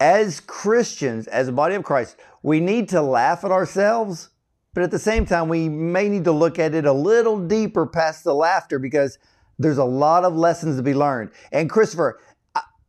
As 0.00 0.40
Christians, 0.40 1.26
as 1.26 1.48
a 1.48 1.52
body 1.52 1.74
of 1.74 1.82
Christ, 1.84 2.16
we 2.42 2.60
need 2.60 2.88
to 2.90 3.00
laugh 3.02 3.44
at 3.44 3.50
ourselves, 3.50 4.28
but 4.74 4.82
at 4.84 4.90
the 4.90 4.98
same 4.98 5.26
time, 5.26 5.48
we 5.48 5.68
may 5.68 6.08
need 6.08 6.24
to 6.24 6.32
look 6.32 6.58
at 6.58 6.74
it 6.74 6.84
a 6.84 6.92
little 6.92 7.38
deeper 7.38 7.86
past 7.86 8.22
the 8.22 8.34
laughter 8.34 8.78
because 8.78 9.18
there's 9.58 9.78
a 9.78 9.84
lot 9.84 10.24
of 10.24 10.36
lessons 10.36 10.76
to 10.76 10.82
be 10.82 10.94
learned. 10.94 11.30
And 11.52 11.68
Christopher, 11.68 12.20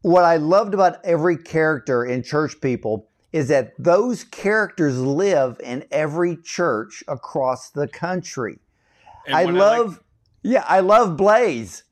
what 0.02 0.24
I 0.24 0.38
loved 0.38 0.74
about 0.74 1.04
every 1.04 1.38
character 1.38 2.06
in 2.06 2.24
Church 2.24 2.60
People 2.62 3.10
is 3.32 3.48
that 3.50 3.74
those 3.78 4.24
characters 4.24 5.00
live 5.00 5.60
in 5.64 5.86
every 5.92 6.38
church 6.38 7.04
across 7.08 7.70
the 7.70 7.88
country. 7.88 8.60
And 9.28 9.36
I 9.36 9.44
love, 9.44 10.02
yeah, 10.42 10.66
I 10.68 10.80
love 10.80 11.18
Blaze. 11.18 11.84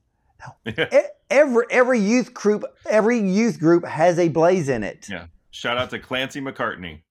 Every 1.30 1.66
every 1.70 2.00
youth 2.00 2.34
group, 2.34 2.64
every 2.90 3.20
youth 3.20 3.60
group 3.60 3.86
has 3.86 4.18
a 4.18 4.30
Blaze 4.30 4.70
in 4.70 4.84
it. 4.84 5.08
Yeah. 5.10 5.26
shout 5.52 5.78
out 5.78 5.90
to 5.90 6.00
Clancy 6.00 6.40
McCartney. 6.40 7.02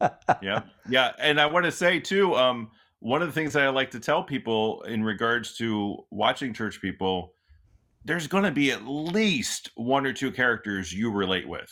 yeah, 0.40 0.62
yeah, 0.88 1.12
and 1.18 1.40
I 1.40 1.46
want 1.46 1.64
to 1.64 1.72
say 1.72 1.98
too, 1.98 2.36
um, 2.36 2.70
one 3.00 3.22
of 3.22 3.28
the 3.28 3.32
things 3.32 3.52
that 3.52 3.62
I 3.62 3.68
like 3.68 3.90
to 3.92 4.00
tell 4.00 4.22
people 4.22 4.82
in 4.82 5.04
regards 5.04 5.56
to 5.58 6.04
watching 6.10 6.52
church 6.52 6.80
people, 6.80 7.34
there's 8.04 8.26
going 8.26 8.44
to 8.44 8.50
be 8.50 8.70
at 8.70 8.86
least 8.86 9.70
one 9.74 10.06
or 10.06 10.12
two 10.12 10.30
characters 10.30 10.92
you 10.92 11.10
relate 11.10 11.48
with. 11.48 11.70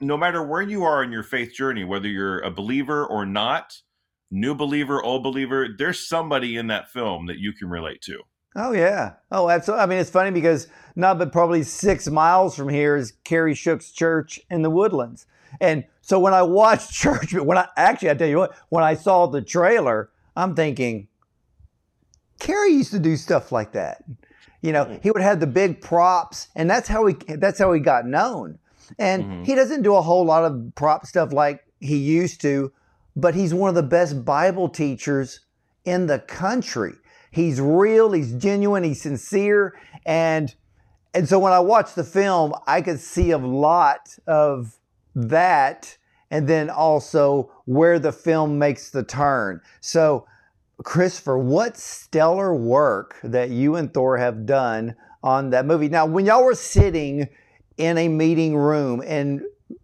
No 0.00 0.16
matter 0.16 0.42
where 0.42 0.62
you 0.62 0.84
are 0.84 1.02
in 1.02 1.12
your 1.12 1.22
faith 1.22 1.52
journey, 1.52 1.84
whether 1.84 2.08
you're 2.08 2.40
a 2.40 2.50
believer 2.50 3.06
or 3.06 3.26
not, 3.26 3.74
new 4.30 4.54
believer, 4.54 5.02
old 5.02 5.22
believer, 5.22 5.68
there's 5.76 6.08
somebody 6.08 6.56
in 6.56 6.66
that 6.68 6.90
film 6.90 7.26
that 7.26 7.38
you 7.38 7.52
can 7.52 7.68
relate 7.68 8.00
to. 8.02 8.22
Oh 8.58 8.72
yeah. 8.72 9.12
Oh, 9.30 9.50
absolutely. 9.50 9.82
I 9.82 9.86
mean, 9.86 9.98
it's 9.98 10.08
funny 10.08 10.30
because 10.30 10.66
not 10.96 11.18
but 11.18 11.30
probably 11.30 11.62
six 11.62 12.08
miles 12.08 12.56
from 12.56 12.70
here 12.70 12.96
is 12.96 13.12
Kerry 13.22 13.54
Shook's 13.54 13.92
church 13.92 14.40
in 14.50 14.62
the 14.62 14.70
Woodlands, 14.70 15.26
and 15.60 15.84
so 16.00 16.18
when 16.18 16.34
I 16.34 16.42
watched 16.42 16.92
church, 16.94 17.34
when 17.34 17.58
I 17.58 17.68
actually, 17.76 18.10
I 18.10 18.14
tell 18.14 18.28
you 18.28 18.38
what, 18.38 18.56
when 18.70 18.84
I 18.84 18.94
saw 18.94 19.26
the 19.26 19.42
trailer, 19.42 20.10
I'm 20.36 20.54
thinking, 20.54 21.08
Kerry 22.38 22.72
used 22.72 22.92
to 22.92 22.98
do 22.98 23.16
stuff 23.16 23.50
like 23.50 23.72
that. 23.72 24.04
You 24.62 24.72
know, 24.72 24.84
mm-hmm. 24.84 25.02
he 25.02 25.10
would 25.10 25.22
have 25.22 25.40
the 25.40 25.46
big 25.46 25.80
props, 25.80 26.48
and 26.54 26.68
that's 26.68 26.88
how 26.88 27.06
he 27.06 27.14
that's 27.14 27.58
how 27.58 27.72
he 27.72 27.80
got 27.80 28.06
known. 28.06 28.58
And 28.98 29.24
mm-hmm. 29.24 29.42
he 29.44 29.54
doesn't 29.54 29.82
do 29.82 29.94
a 29.94 30.02
whole 30.02 30.24
lot 30.24 30.44
of 30.44 30.72
prop 30.74 31.06
stuff 31.06 31.32
like 31.32 31.64
he 31.80 31.96
used 31.96 32.40
to, 32.42 32.72
but 33.14 33.34
he's 33.34 33.52
one 33.52 33.68
of 33.68 33.74
the 33.74 33.82
best 33.82 34.24
Bible 34.24 34.68
teachers 34.68 35.40
in 35.84 36.06
the 36.06 36.18
country. 36.18 36.94
He's 37.30 37.60
real, 37.60 38.12
he's 38.12 38.32
genuine, 38.32 38.84
he's 38.84 39.02
sincere, 39.02 39.78
and 40.04 40.54
and 41.14 41.28
so 41.28 41.38
when 41.38 41.52
I 41.52 41.60
watched 41.60 41.94
the 41.94 42.04
film, 42.04 42.54
I 42.66 42.82
could 42.82 43.00
see 43.00 43.30
a 43.30 43.38
lot 43.38 44.18
of 44.26 44.76
that 45.14 45.96
and 46.30 46.48
then 46.48 46.70
also 46.70 47.50
where 47.64 47.98
the 47.98 48.12
film 48.12 48.58
makes 48.58 48.90
the 48.90 49.02
turn. 49.02 49.60
So 49.80 50.26
Christopher, 50.82 51.38
what 51.38 51.76
stellar 51.76 52.54
work 52.54 53.18
that 53.22 53.50
you 53.50 53.76
and 53.76 53.92
Thor 53.92 54.18
have 54.18 54.46
done 54.46 54.94
on 55.22 55.50
that 55.50 55.66
movie. 55.66 55.88
Now, 55.88 56.06
when 56.06 56.24
y'all 56.24 56.44
were 56.44 56.54
sitting 56.54 57.28
in 57.76 57.98
a 57.98 58.08
meeting 58.08 58.56
room 58.56 59.02
and 59.04 59.42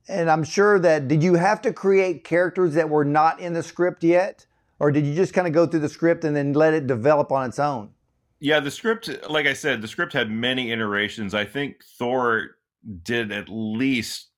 and 0.09 0.31
I'm 0.31 0.45
sure 0.45 0.79
that 0.79 1.09
did 1.09 1.23
you 1.23 1.35
have 1.35 1.61
to 1.63 1.73
create 1.73 2.23
characters 2.23 2.75
that 2.75 2.89
were 2.89 3.05
not 3.05 3.41
in 3.41 3.53
the 3.53 3.63
script 3.63 4.05
yet 4.05 4.47
or 4.79 4.93
did 4.93 5.05
you 5.05 5.15
just 5.15 5.35
kind 5.35 5.47
of 5.47 5.53
go 5.53 5.67
through 5.67 5.81
the 5.81 5.89
script 5.89 6.25
and 6.25 6.35
then 6.35 6.53
let 6.53 6.73
it 6.73 6.87
develop 6.87 7.33
on 7.33 7.49
its 7.49 7.59
own? 7.59 7.91
Yeah, 8.39 8.61
the 8.61 8.71
script 8.71 9.11
like 9.29 9.47
I 9.47 9.53
said, 9.53 9.83
the 9.83 9.89
script 9.89 10.13
had 10.13 10.31
many 10.31 10.71
iterations. 10.71 11.35
I 11.35 11.45
think 11.45 11.83
Thor 11.99 12.57
did 13.03 13.33
at 13.33 13.49
least 13.49 14.29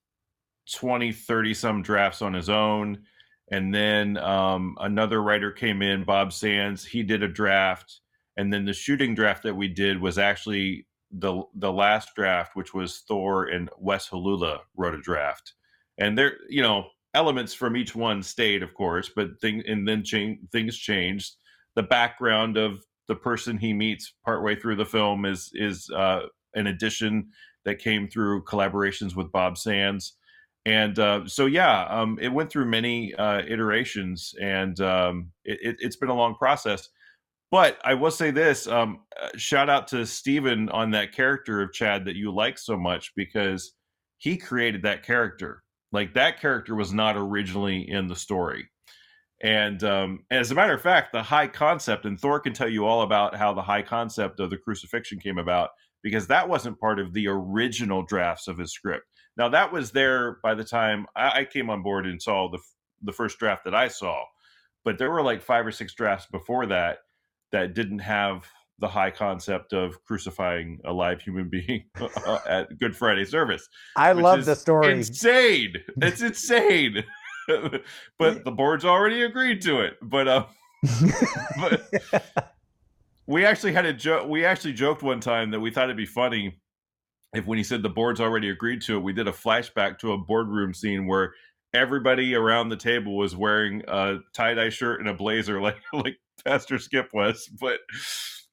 20 0.72 1.12
30 1.12 1.54
some 1.54 1.82
drafts 1.82 2.22
on 2.22 2.32
his 2.32 2.48
own 2.48 2.98
and 3.50 3.74
then 3.74 4.16
um, 4.16 4.76
another 4.80 5.22
writer 5.22 5.50
came 5.50 5.82
in, 5.82 6.04
Bob 6.04 6.32
Sands. 6.32 6.84
He 6.84 7.02
did 7.02 7.22
a 7.22 7.28
draft, 7.28 8.00
and 8.36 8.52
then 8.52 8.64
the 8.64 8.72
shooting 8.72 9.14
draft 9.14 9.42
that 9.42 9.54
we 9.54 9.68
did 9.68 10.00
was 10.00 10.18
actually 10.18 10.86
the 11.10 11.42
the 11.54 11.72
last 11.72 12.14
draft, 12.16 12.56
which 12.56 12.72
was 12.72 13.00
Thor 13.06 13.44
and 13.44 13.68
Wes 13.78 14.08
Halula 14.08 14.60
wrote 14.76 14.94
a 14.94 15.00
draft, 15.00 15.52
and 15.98 16.16
there, 16.16 16.38
you 16.48 16.62
know, 16.62 16.86
elements 17.12 17.52
from 17.52 17.76
each 17.76 17.94
one 17.94 18.22
stayed, 18.22 18.62
of 18.62 18.72
course, 18.74 19.10
but 19.14 19.40
thing 19.40 19.62
and 19.66 19.86
then 19.86 20.02
things 20.50 20.76
changed. 20.78 21.36
The 21.76 21.82
background 21.82 22.56
of 22.56 22.82
the 23.08 23.16
person 23.16 23.58
he 23.58 23.74
meets 23.74 24.14
partway 24.24 24.56
through 24.56 24.76
the 24.76 24.86
film 24.86 25.26
is 25.26 25.50
is 25.54 25.90
uh, 25.94 26.20
an 26.54 26.66
addition 26.68 27.28
that 27.66 27.78
came 27.78 28.08
through 28.08 28.44
collaborations 28.44 29.14
with 29.14 29.32
Bob 29.32 29.58
Sands 29.58 30.14
and 30.66 30.98
uh, 30.98 31.26
so 31.26 31.46
yeah 31.46 31.84
um, 31.84 32.18
it 32.20 32.32
went 32.32 32.50
through 32.50 32.64
many 32.66 33.14
uh, 33.14 33.42
iterations 33.46 34.34
and 34.40 34.80
um, 34.80 35.30
it, 35.44 35.76
has 35.82 35.96
been 35.96 36.08
a 36.08 36.14
long 36.14 36.34
process. 36.34 36.88
But 37.50 37.78
i 37.84 37.94
will 37.94 38.10
say 38.10 38.30
this 38.30 38.66
um, 38.66 39.00
uh, 39.20 39.28
shout 39.36 39.68
out 39.68 39.86
to 39.88 40.06
Steven 40.06 40.68
on 40.70 40.90
that 40.92 41.12
character 41.12 41.62
of 41.62 41.72
chad 41.72 42.04
that 42.06 42.16
you 42.16 42.32
like 42.32 42.58
so 42.58 42.76
much 42.76 43.12
because 43.14 43.72
he 44.18 44.36
created 44.36 44.82
that 44.82 45.04
character. 45.04 45.62
Like 45.92 46.14
that 46.14 46.40
character 46.40 46.74
was 46.74 46.92
not 46.92 47.16
originally 47.16 47.88
in 47.88 48.08
the 48.08 48.16
story. 48.16 48.68
And 49.42 49.84
um, 49.84 50.20
as 50.30 50.50
a 50.50 50.54
matter 50.54 50.72
of 50.72 50.80
fact 50.80 51.12
the 51.12 51.22
high 51.22 51.46
concept 51.46 52.06
and 52.06 52.18
thor 52.18 52.40
can 52.40 52.54
tell 52.54 52.68
you 52.68 52.86
all 52.86 53.02
about 53.02 53.36
how 53.36 53.52
the 53.52 53.62
high 53.62 53.82
concept 53.82 54.40
of 54.40 54.50
the 54.50 54.56
crucifixion 54.56 55.18
came 55.18 55.38
about 55.38 55.70
because 56.02 56.26
that 56.26 56.48
wasn't 56.48 56.80
part 56.80 56.98
of 56.98 57.12
the 57.12 57.28
original 57.28 58.02
drafts 58.02 58.48
of 58.48 58.58
his 58.58 58.72
script 58.72 59.04
now 59.36 59.48
that 59.48 59.72
was 59.72 59.90
there 59.90 60.38
by 60.42 60.54
the 60.54 60.64
time 60.64 61.06
I, 61.16 61.40
I 61.40 61.44
came 61.44 61.70
on 61.70 61.82
board 61.82 62.06
and 62.06 62.20
saw 62.20 62.48
the 62.50 62.58
the 63.02 63.12
first 63.12 63.38
draft 63.38 63.64
that 63.64 63.74
I 63.74 63.88
saw, 63.88 64.24
but 64.84 64.98
there 64.98 65.10
were 65.10 65.22
like 65.22 65.42
five 65.42 65.66
or 65.66 65.72
six 65.72 65.94
drafts 65.94 66.26
before 66.30 66.66
that 66.66 66.98
that 67.52 67.74
didn't 67.74 68.00
have 68.00 68.46
the 68.78 68.88
high 68.88 69.10
concept 69.10 69.72
of 69.72 70.02
crucifying 70.04 70.80
a 70.84 70.92
live 70.92 71.20
human 71.20 71.48
being 71.50 71.84
uh, 72.00 72.38
at 72.46 72.78
Good 72.78 72.96
Friday 72.96 73.24
service. 73.24 73.68
I 73.96 74.12
love 74.12 74.44
the 74.44 74.54
story. 74.54 74.92
Insane! 74.92 75.74
It's 76.02 76.22
insane. 76.22 77.04
but 78.18 78.44
the 78.44 78.50
board's 78.50 78.84
already 78.84 79.22
agreed 79.22 79.60
to 79.62 79.80
it. 79.80 79.98
But 80.02 80.28
uh, 80.28 80.46
but 81.60 82.52
we 83.26 83.44
actually 83.44 83.72
had 83.72 83.86
a 83.86 83.92
joke. 83.92 84.28
We 84.28 84.44
actually 84.44 84.72
joked 84.72 85.02
one 85.02 85.20
time 85.20 85.50
that 85.50 85.60
we 85.60 85.70
thought 85.70 85.84
it'd 85.84 85.96
be 85.96 86.06
funny 86.06 86.58
if 87.34 87.46
when 87.46 87.58
he 87.58 87.64
said 87.64 87.82
the 87.82 87.88
board's 87.88 88.20
already 88.20 88.48
agreed 88.50 88.82
to 88.82 88.96
it, 88.96 89.02
we 89.02 89.12
did 89.12 89.28
a 89.28 89.32
flashback 89.32 89.98
to 89.98 90.12
a 90.12 90.18
boardroom 90.18 90.72
scene 90.72 91.06
where 91.06 91.34
everybody 91.74 92.34
around 92.34 92.68
the 92.68 92.76
table 92.76 93.16
was 93.16 93.34
wearing 93.36 93.82
a 93.88 94.18
tie 94.32 94.54
dye 94.54 94.68
shirt 94.68 95.00
and 95.00 95.08
a 95.08 95.14
blazer, 95.14 95.60
like 95.62 95.76
like 95.92 96.16
Pastor 96.44 96.78
Skip 96.78 97.10
was. 97.12 97.48
But 97.60 97.80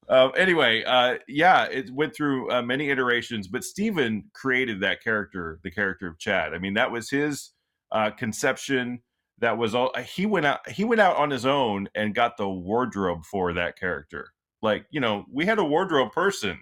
um, 0.09 0.31
anyway, 0.35 0.83
uh, 0.83 1.15
yeah, 1.27 1.65
it 1.65 1.91
went 1.91 2.15
through 2.15 2.51
uh, 2.51 2.61
many 2.61 2.89
iterations. 2.89 3.47
But 3.47 3.63
Steven 3.63 4.25
created 4.33 4.81
that 4.81 5.03
character, 5.03 5.59
the 5.63 5.71
character 5.71 6.07
of 6.07 6.19
Chad. 6.19 6.53
I 6.53 6.57
mean, 6.57 6.73
that 6.73 6.91
was 6.91 7.09
his 7.09 7.51
uh, 7.91 8.11
conception. 8.11 9.01
That 9.39 9.57
was 9.57 9.75
all. 9.75 9.91
He 10.03 10.25
went 10.25 10.45
out. 10.45 10.67
He 10.69 10.83
went 10.83 11.01
out 11.01 11.17
on 11.17 11.29
his 11.29 11.45
own 11.45 11.87
and 11.95 12.15
got 12.15 12.37
the 12.37 12.49
wardrobe 12.49 13.25
for 13.25 13.53
that 13.53 13.77
character. 13.77 14.29
Like 14.61 14.85
you 14.91 14.99
know, 14.99 15.25
we 15.31 15.45
had 15.45 15.59
a 15.59 15.63
wardrobe 15.63 16.11
person 16.11 16.59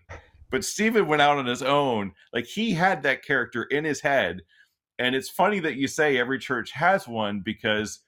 but 0.52 0.66
Steven 0.66 1.08
went 1.08 1.22
out 1.22 1.38
on 1.38 1.46
his 1.46 1.62
own. 1.62 2.14
Like 2.34 2.46
he 2.46 2.72
had 2.72 3.04
that 3.04 3.24
character 3.24 3.64
in 3.64 3.84
his 3.84 4.02
head. 4.02 4.42
And 4.98 5.16
it's 5.16 5.30
funny 5.30 5.60
that 5.62 5.76
you 5.76 5.88
say 5.88 6.18
every 6.18 6.40
church 6.40 6.72
has 6.72 7.08
one 7.08 7.40
because 7.40 8.00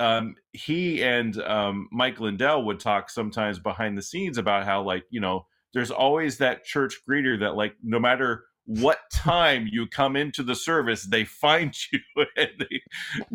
um, 0.00 0.34
he 0.52 1.02
and 1.02 1.40
um, 1.42 1.88
Mike 1.90 2.20
Lindell 2.20 2.64
would 2.64 2.80
talk 2.80 3.10
sometimes 3.10 3.58
behind 3.58 3.96
the 3.96 4.02
scenes 4.02 4.38
about 4.38 4.64
how, 4.64 4.82
like, 4.82 5.04
you 5.10 5.20
know, 5.20 5.46
there's 5.72 5.90
always 5.90 6.38
that 6.38 6.64
church 6.64 7.00
greeter 7.08 7.38
that, 7.40 7.56
like, 7.56 7.74
no 7.82 7.98
matter 7.98 8.44
what 8.66 8.98
time 9.10 9.66
you 9.70 9.86
come 9.86 10.14
into 10.14 10.42
the 10.42 10.54
service, 10.54 11.04
they 11.04 11.24
find 11.24 11.74
you 11.92 12.00
and 12.36 12.50
they, 12.58 12.82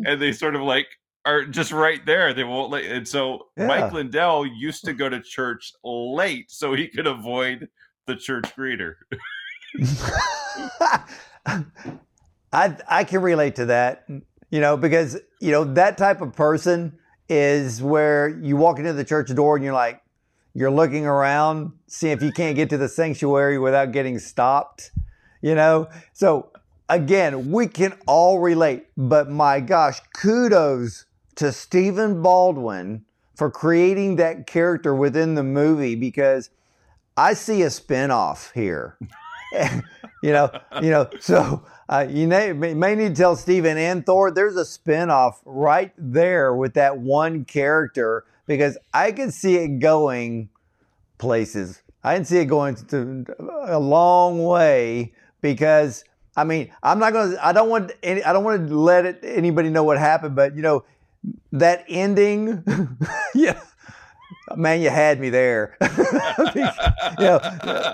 and 0.06 0.22
they 0.22 0.32
sort 0.32 0.54
of 0.54 0.62
like 0.62 0.86
are 1.26 1.44
just 1.44 1.72
right 1.72 2.04
there. 2.06 2.32
They 2.32 2.44
won't 2.44 2.70
let. 2.70 2.84
And 2.84 3.06
so 3.06 3.46
yeah. 3.56 3.66
Mike 3.66 3.92
Lindell 3.92 4.46
used 4.46 4.84
to 4.84 4.92
go 4.92 5.08
to 5.08 5.20
church 5.20 5.72
late 5.82 6.50
so 6.50 6.74
he 6.74 6.88
could 6.88 7.06
avoid 7.06 7.68
the 8.06 8.16
church 8.16 8.44
greeter. 8.56 8.94
I 12.52 12.76
I 12.88 13.04
can 13.04 13.22
relate 13.22 13.56
to 13.56 13.66
that, 13.66 14.06
you 14.50 14.60
know, 14.60 14.76
because 14.76 15.18
you 15.40 15.50
know 15.50 15.64
that 15.64 15.98
type 15.98 16.20
of 16.20 16.34
person 16.34 16.98
is 17.28 17.82
where 17.82 18.28
you 18.28 18.56
walk 18.56 18.78
into 18.78 18.92
the 18.92 19.04
church 19.04 19.34
door 19.34 19.56
and 19.56 19.64
you're 19.64 19.74
like, 19.74 20.02
you're 20.54 20.70
looking 20.70 21.06
around, 21.06 21.72
see 21.86 22.10
if 22.10 22.22
you 22.22 22.30
can't 22.30 22.54
get 22.54 22.70
to 22.70 22.78
the 22.78 22.88
sanctuary 22.88 23.58
without 23.58 23.92
getting 23.92 24.18
stopped, 24.18 24.92
you 25.42 25.54
know. 25.54 25.88
So 26.12 26.50
again, 26.88 27.50
we 27.50 27.66
can 27.66 27.98
all 28.06 28.38
relate, 28.38 28.86
but 28.96 29.28
my 29.30 29.60
gosh, 29.60 30.00
kudos 30.14 31.06
to 31.36 31.50
Stephen 31.50 32.22
Baldwin 32.22 33.04
for 33.34 33.50
creating 33.50 34.16
that 34.16 34.46
character 34.46 34.94
within 34.94 35.34
the 35.34 35.42
movie 35.42 35.96
because 35.96 36.50
I 37.16 37.34
see 37.34 37.62
a 37.62 37.66
spinoff 37.66 38.52
here. 38.52 38.98
you 40.22 40.32
know, 40.32 40.50
you 40.82 40.90
know, 40.90 41.08
so 41.20 41.64
uh, 41.88 42.06
you 42.08 42.26
may, 42.26 42.52
may 42.52 42.94
need 42.94 43.14
to 43.14 43.14
tell 43.14 43.36
Steven 43.36 43.78
and 43.78 44.04
Thor 44.04 44.30
there's 44.30 44.56
a 44.56 44.64
spinoff 44.64 45.34
right 45.44 45.92
there 45.96 46.54
with 46.54 46.74
that 46.74 46.98
one 46.98 47.44
character 47.44 48.24
because 48.46 48.76
I 48.92 49.12
can 49.12 49.30
see 49.30 49.56
it 49.56 49.78
going 49.78 50.48
places. 51.18 51.82
I 52.02 52.16
can 52.16 52.24
see 52.24 52.38
it 52.38 52.46
going 52.46 52.74
to 52.74 53.24
a 53.66 53.78
long 53.78 54.44
way 54.44 55.12
because 55.40 56.04
I 56.36 56.44
mean 56.44 56.70
I'm 56.82 56.98
not 56.98 57.12
gonna 57.12 57.36
I 57.40 57.52
don't 57.52 57.70
want 57.70 57.92
any, 58.02 58.22
I 58.24 58.32
don't 58.32 58.44
want 58.44 58.68
to 58.68 58.76
let 58.76 59.06
it, 59.06 59.20
anybody 59.22 59.70
know 59.70 59.84
what 59.84 59.98
happened, 59.98 60.34
but 60.34 60.56
you 60.56 60.62
know 60.62 60.84
that 61.52 61.84
ending, 61.88 62.62
yeah 63.34 63.58
man, 64.56 64.80
you 64.80 64.90
had 64.90 65.20
me 65.20 65.30
there. 65.30 65.76
you 65.80 66.64
know, 67.18 67.40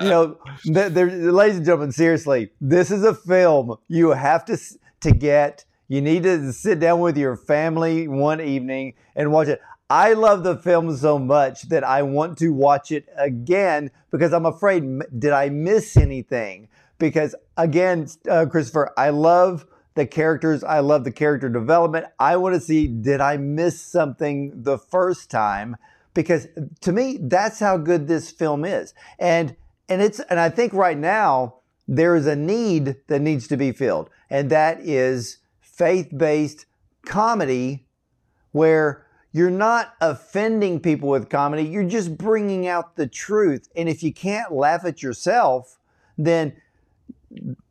you 0.01 0.09
know, 0.09 0.39
ladies 0.65 1.57
and 1.57 1.65
gentlemen, 1.65 1.93
seriously, 1.93 2.51
this 2.61 2.91
is 2.91 3.05
a 3.05 3.15
film 3.15 3.77
you 3.89 4.11
have 4.11 4.45
to 4.47 4.59
to 5.01 5.13
get. 5.13 5.65
You 5.89 6.01
need 6.01 6.23
to 6.23 6.53
sit 6.53 6.79
down 6.79 7.01
with 7.01 7.17
your 7.17 7.37
family 7.37 8.07
one 8.07 8.41
evening 8.41 8.95
and 9.17 9.33
watch 9.33 9.49
it. 9.49 9.61
I 9.89 10.13
love 10.13 10.45
the 10.45 10.57
film 10.57 10.97
so 10.97 11.19
much 11.19 11.63
that 11.63 11.83
I 11.83 12.03
want 12.03 12.39
to 12.39 12.51
watch 12.51 12.93
it 12.93 13.09
again 13.17 13.91
because 14.13 14.33
I'm 14.33 14.47
afraid 14.47 14.85
did 15.19 15.33
I 15.33 15.49
miss 15.49 15.97
anything? 15.97 16.69
Because 16.99 17.35
again, 17.57 18.07
uh, 18.31 18.47
Christopher, 18.47 18.93
I 18.97 19.11
love 19.11 19.67
the 19.97 20.07
characters. 20.07 20.63
I 20.63 20.79
love 20.79 21.03
the 21.03 21.11
character 21.11 21.49
development. 21.49 22.07
I 22.21 22.37
want 22.37 22.55
to 22.55 22.61
see 22.61 22.87
did 22.87 23.21
I 23.21 23.37
miss 23.37 23.83
something 23.83 24.63
the 24.63 24.79
first 24.79 25.29
time 25.29 25.77
because 26.15 26.49
to 26.81 26.93
me 26.93 27.19
that's 27.23 27.59
how 27.61 27.77
good 27.77 28.09
this 28.09 28.31
film 28.31 28.65
is. 28.65 28.95
And 29.19 29.57
and 29.91 30.01
it's 30.01 30.21
and 30.31 30.39
i 30.39 30.49
think 30.49 30.73
right 30.73 30.97
now 30.97 31.57
there 31.89 32.15
is 32.15 32.27
a 32.27 32.37
need 32.37 32.97
that 33.09 33.21
needs 33.21 33.49
to 33.49 33.57
be 33.57 33.73
filled 33.73 34.09
and 34.31 34.49
that 34.49 34.81
is 34.81 35.39
faith-based 35.61 36.65
comedy 37.05 37.87
where 38.53 39.05
you're 39.33 39.51
not 39.51 39.95
offending 40.01 40.79
people 40.79 41.09
with 41.09 41.29
comedy 41.29 41.65
you're 41.65 41.83
just 41.83 42.17
bringing 42.17 42.67
out 42.67 42.97
the 42.97 43.07
truth. 43.07 43.69
And 43.75 43.89
if 43.89 44.03
you 44.03 44.13
can't 44.13 44.53
laugh 44.53 44.85
at 44.85 45.03
yourself 45.03 45.79
then 46.17 46.55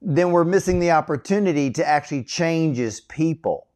then 0.02 0.32
we're 0.32 0.46
missing 0.46 0.80
the 0.80 0.92
opportunity 0.92 1.70
to 1.72 1.86
actually 1.86 2.24
change 2.24 2.80
as 2.80 3.02
people. 3.02 3.68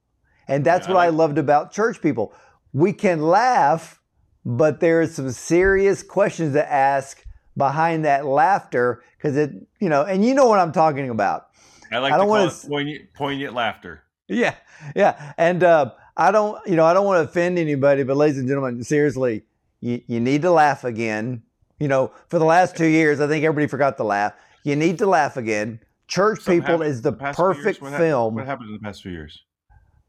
And 0.48 0.66
that's 0.66 0.88
yeah, 0.88 0.94
what 0.94 1.02
I 1.02 1.10
loved 1.10 1.38
about 1.38 1.72
church 1.72 2.02
people. 2.02 2.34
We 2.72 2.94
can 2.94 3.22
laugh, 3.22 4.02
but 4.46 4.80
there 4.80 5.02
are 5.02 5.08
some 5.08 5.32
serious 5.32 6.04
questions 6.04 6.54
to 6.54 6.72
ask 6.72 7.26
behind 7.56 8.06
that 8.06 8.26
laughter 8.26 9.04
because 9.18 9.38
it, 9.38 9.52
you 9.80 9.90
know, 9.90 10.04
and 10.04 10.26
you 10.26 10.34
know 10.34 10.48
what 10.48 10.60
I'm 10.60 10.72
talking 10.72 11.10
about. 11.10 11.48
I 11.92 12.00
like 12.00 12.14
I 12.14 12.18
don't 12.18 12.28
want 12.28 12.52
to 12.52 12.68
poignant, 12.68 13.14
poignant 13.14 13.54
laughter. 13.54 14.04
Yeah, 14.28 14.56
yeah, 14.96 15.34
and 15.38 15.64
uh, 15.64 15.92
I 16.18 16.32
don't, 16.32 16.66
you 16.68 16.76
know, 16.76 16.86
I 16.86 16.94
don't 16.94 17.06
want 17.06 17.24
to 17.24 17.30
offend 17.30 17.60
anybody, 17.60 18.04
but 18.04 18.18
ladies 18.18 18.38
and 18.38 18.48
gentlemen, 18.48 18.84
seriously, 18.84 19.44
you, 19.82 20.02
you 20.08 20.20
need 20.20 20.42
to 20.44 20.52
laugh 20.52 20.84
again. 20.84 21.44
You 21.80 21.88
know, 21.88 22.12
for 22.30 22.40
the 22.40 22.46
last 22.46 22.78
two 22.78 22.88
years, 22.88 23.20
I 23.20 23.28
think 23.28 23.44
everybody 23.44 23.68
forgot 23.68 23.98
to 23.98 24.04
laugh. 24.04 24.34
You 24.64 24.76
need 24.76 24.98
to 25.00 25.06
laugh 25.06 25.38
again. 25.38 25.82
Church 26.08 26.42
Something 26.42 26.62
People 26.62 26.82
is 26.82 27.02
the 27.02 27.12
perfect 27.12 27.82
what 27.82 27.94
film. 27.94 28.34
Happened, 28.34 28.36
what 28.36 28.46
happened 28.46 28.70
in 28.70 28.74
the 28.74 28.80
past 28.80 29.02
few 29.02 29.12
years? 29.12 29.44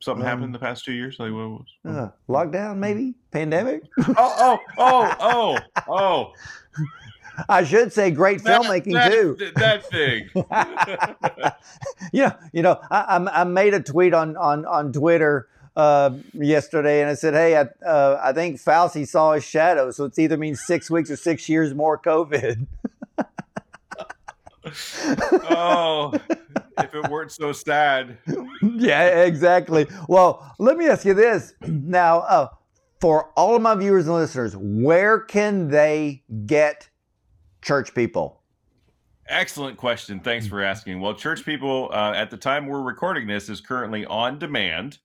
Something 0.04 0.22
um, 0.22 0.28
happened 0.28 0.44
in 0.44 0.52
the 0.52 0.58
past 0.58 0.84
two 0.84 0.92
years? 0.92 1.18
Like 1.18 1.32
what 1.32 1.48
was? 1.48 1.66
Uh, 1.82 2.08
lockdown, 2.28 2.76
maybe 2.76 3.14
pandemic. 3.30 3.84
oh, 3.98 4.14
oh, 4.18 4.58
oh, 4.76 5.16
oh, 5.18 5.58
oh. 5.88 6.32
I 7.48 7.64
should 7.64 7.90
say 7.90 8.10
great 8.10 8.44
that, 8.44 8.60
filmmaking 8.60 8.92
that, 8.92 9.10
too. 9.10 9.36
That 9.56 9.86
thing. 9.86 10.28
yeah, 12.12 12.34
you 12.52 12.60
know, 12.60 12.78
I, 12.90 13.16
I, 13.32 13.44
made 13.44 13.72
a 13.72 13.80
tweet 13.80 14.12
on 14.12 14.36
on 14.36 14.66
on 14.66 14.92
Twitter 14.92 15.48
uh, 15.74 16.10
yesterday, 16.34 17.00
and 17.00 17.10
I 17.10 17.14
said, 17.14 17.32
"Hey, 17.32 17.56
I 17.56 17.62
uh, 17.84 18.20
I 18.22 18.34
think 18.34 18.60
Fauci 18.60 19.08
saw 19.08 19.32
his 19.32 19.42
shadow, 19.42 19.90
so 19.90 20.04
it's 20.04 20.18
either 20.18 20.36
means 20.36 20.60
six 20.60 20.90
weeks 20.90 21.10
or 21.10 21.16
six 21.16 21.48
years 21.48 21.72
more 21.72 21.98
COVID." 21.98 22.66
oh, 25.50 26.12
if 26.78 26.94
it 26.94 27.10
weren't 27.10 27.32
so 27.32 27.52
sad. 27.52 28.18
yeah, 28.62 29.24
exactly. 29.24 29.86
Well, 30.08 30.54
let 30.58 30.76
me 30.76 30.86
ask 30.86 31.04
you 31.04 31.14
this 31.14 31.54
now. 31.66 32.20
Uh, 32.20 32.48
for 33.00 33.32
all 33.36 33.54
of 33.54 33.60
my 33.60 33.74
viewers 33.74 34.06
and 34.06 34.14
listeners, 34.14 34.56
where 34.56 35.20
can 35.20 35.68
they 35.68 36.22
get 36.46 36.88
church 37.60 37.94
people? 37.94 38.40
Excellent 39.28 39.76
question. 39.76 40.20
Thanks 40.20 40.46
for 40.46 40.62
asking. 40.62 41.00
Well, 41.00 41.14
church 41.14 41.44
people, 41.44 41.90
uh, 41.92 42.12
at 42.14 42.30
the 42.30 42.38
time 42.38 42.66
we're 42.66 42.82
recording 42.82 43.26
this, 43.26 43.50
is 43.50 43.60
currently 43.60 44.06
on 44.06 44.38
demand 44.38 44.98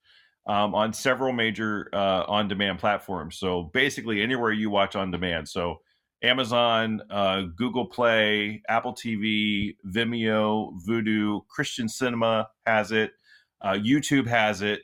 um, 0.45 0.73
on 0.73 0.93
several 0.93 1.31
major 1.31 1.89
uh, 1.93 2.23
on 2.27 2.47
demand 2.47 2.79
platforms. 2.79 3.37
So 3.37 3.63
basically, 3.73 4.21
anywhere 4.21 4.51
you 4.51 4.69
watch 4.69 4.95
on 4.95 5.11
demand. 5.11 5.47
So 5.47 5.81
Amazon, 6.21 7.01
uh, 7.09 7.43
Google 7.55 7.85
Play, 7.85 8.61
Apple 8.67 8.93
TV, 8.93 9.75
Vimeo, 9.87 10.73
Vudu, 10.85 11.41
Christian 11.47 11.87
Cinema 11.87 12.49
has 12.65 12.91
it, 12.91 13.11
uh, 13.61 13.73
YouTube 13.73 14.27
has 14.27 14.61
it, 14.61 14.81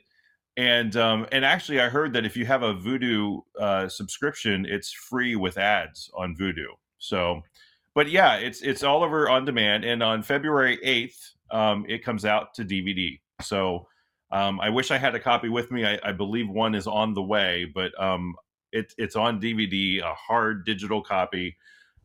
and 0.56 0.96
um, 0.96 1.26
and 1.32 1.44
actually, 1.44 1.80
I 1.80 1.88
heard 1.88 2.14
that 2.14 2.24
if 2.24 2.36
you 2.36 2.46
have 2.46 2.62
a 2.62 2.74
Vudu 2.74 3.42
uh, 3.60 3.88
subscription, 3.88 4.64
it's 4.66 4.90
free 4.90 5.36
with 5.36 5.58
ads 5.58 6.10
on 6.16 6.34
Vudu. 6.34 6.66
So, 6.98 7.42
but 7.94 8.10
yeah, 8.10 8.36
it's 8.36 8.62
it's 8.62 8.82
all 8.82 9.04
over 9.04 9.28
on 9.28 9.44
demand, 9.44 9.84
and 9.84 10.02
on 10.02 10.22
February 10.22 10.78
eighth, 10.82 11.34
um, 11.50 11.84
it 11.88 12.02
comes 12.04 12.24
out 12.24 12.54
to 12.54 12.64
DVD. 12.64 13.20
So. 13.42 13.86
Um, 14.32 14.58
I 14.58 14.70
wish 14.70 14.90
I 14.90 14.98
had 14.98 15.14
a 15.14 15.20
copy 15.20 15.48
with 15.48 15.70
me. 15.70 15.86
I, 15.86 16.00
I, 16.02 16.10
believe 16.10 16.48
one 16.48 16.74
is 16.74 16.88
on 16.88 17.14
the 17.14 17.22
way, 17.22 17.64
but 17.72 17.92
um, 18.02 18.34
it, 18.76 18.94
it's 18.98 19.16
on 19.16 19.40
DVD, 19.40 20.00
a 20.02 20.14
hard 20.14 20.64
digital 20.64 21.02
copy, 21.02 21.56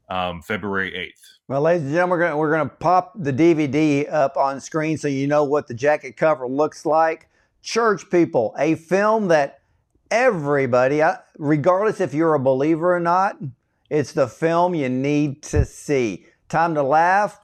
um, 0.10 0.42
February 0.42 0.92
8th. 0.92 1.38
Well, 1.48 1.62
ladies 1.62 1.84
and 1.84 1.92
gentlemen, 1.92 2.38
we're 2.38 2.50
going 2.50 2.68
we're 2.68 2.70
to 2.70 2.76
pop 2.76 3.14
the 3.16 3.34
DVD 3.34 4.12
up 4.12 4.38
on 4.38 4.62
screen 4.62 4.98
so 4.98 5.08
you 5.08 5.28
know 5.28 5.44
what 5.44 5.68
the 5.68 5.74
jacket 5.74 6.16
cover 6.16 6.48
looks 6.48 6.86
like. 6.86 7.28
Church 7.62 8.10
People, 8.10 8.56
a 8.58 8.76
film 8.76 9.28
that 9.28 9.60
everybody, 10.10 11.02
regardless 11.38 12.00
if 12.00 12.14
you're 12.14 12.34
a 12.34 12.40
believer 12.40 12.96
or 12.96 13.00
not, 13.00 13.38
it's 13.90 14.14
the 14.14 14.28
film 14.28 14.74
you 14.74 14.90
need 14.90 15.44
to 15.44 15.66
see. 15.66 16.26
Time 16.48 16.74
to 16.76 16.84
laugh, 16.84 17.40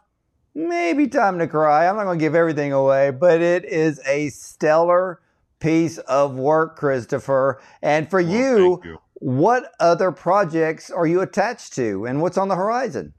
maybe 0.55 1.07
time 1.07 1.37
to 1.39 1.47
cry. 1.47 1.87
I'm 1.87 1.97
not 1.97 2.05
going 2.05 2.17
to 2.17 2.25
give 2.25 2.35
everything 2.35 2.71
away, 2.71 3.11
but 3.11 3.41
it 3.41 3.65
is 3.65 3.99
a 4.07 4.29
stellar 4.29 5.19
piece 5.59 5.97
of 5.99 6.35
work, 6.35 6.77
Christopher. 6.77 7.61
And 7.81 8.09
for 8.09 8.21
well, 8.21 8.31
you, 8.31 8.81
you, 8.83 8.99
what 9.19 9.71
other 9.79 10.11
projects 10.11 10.91
are 10.91 11.07
you 11.07 11.21
attached 11.21 11.73
to 11.73 12.05
and 12.05 12.21
what's 12.21 12.37
on 12.37 12.47
the 12.47 12.55
horizon? 12.55 13.13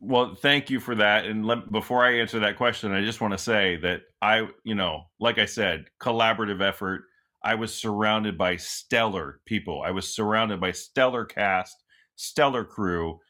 Well, 0.00 0.34
thank 0.34 0.70
you 0.70 0.80
for 0.80 0.94
that. 0.96 1.24
And 1.24 1.46
let, 1.46 1.70
before 1.70 2.04
I 2.04 2.18
answer 2.18 2.38
that 2.40 2.56
question, 2.56 2.92
I 2.92 3.02
just 3.02 3.20
want 3.20 3.32
to 3.32 3.38
say 3.38 3.76
that 3.76 4.02
I, 4.20 4.48
you 4.64 4.74
know, 4.74 5.04
like 5.20 5.38
I 5.38 5.46
said, 5.46 5.86
collaborative 6.00 6.60
effort. 6.60 7.04
I 7.44 7.54
was 7.54 7.72
surrounded 7.72 8.36
by 8.36 8.56
stellar 8.56 9.40
people. 9.46 9.82
I 9.84 9.92
was 9.92 10.14
surrounded 10.14 10.60
by 10.60 10.72
stellar 10.72 11.24
cast, 11.24 11.76
stellar 12.16 12.64
crew, 12.64 13.20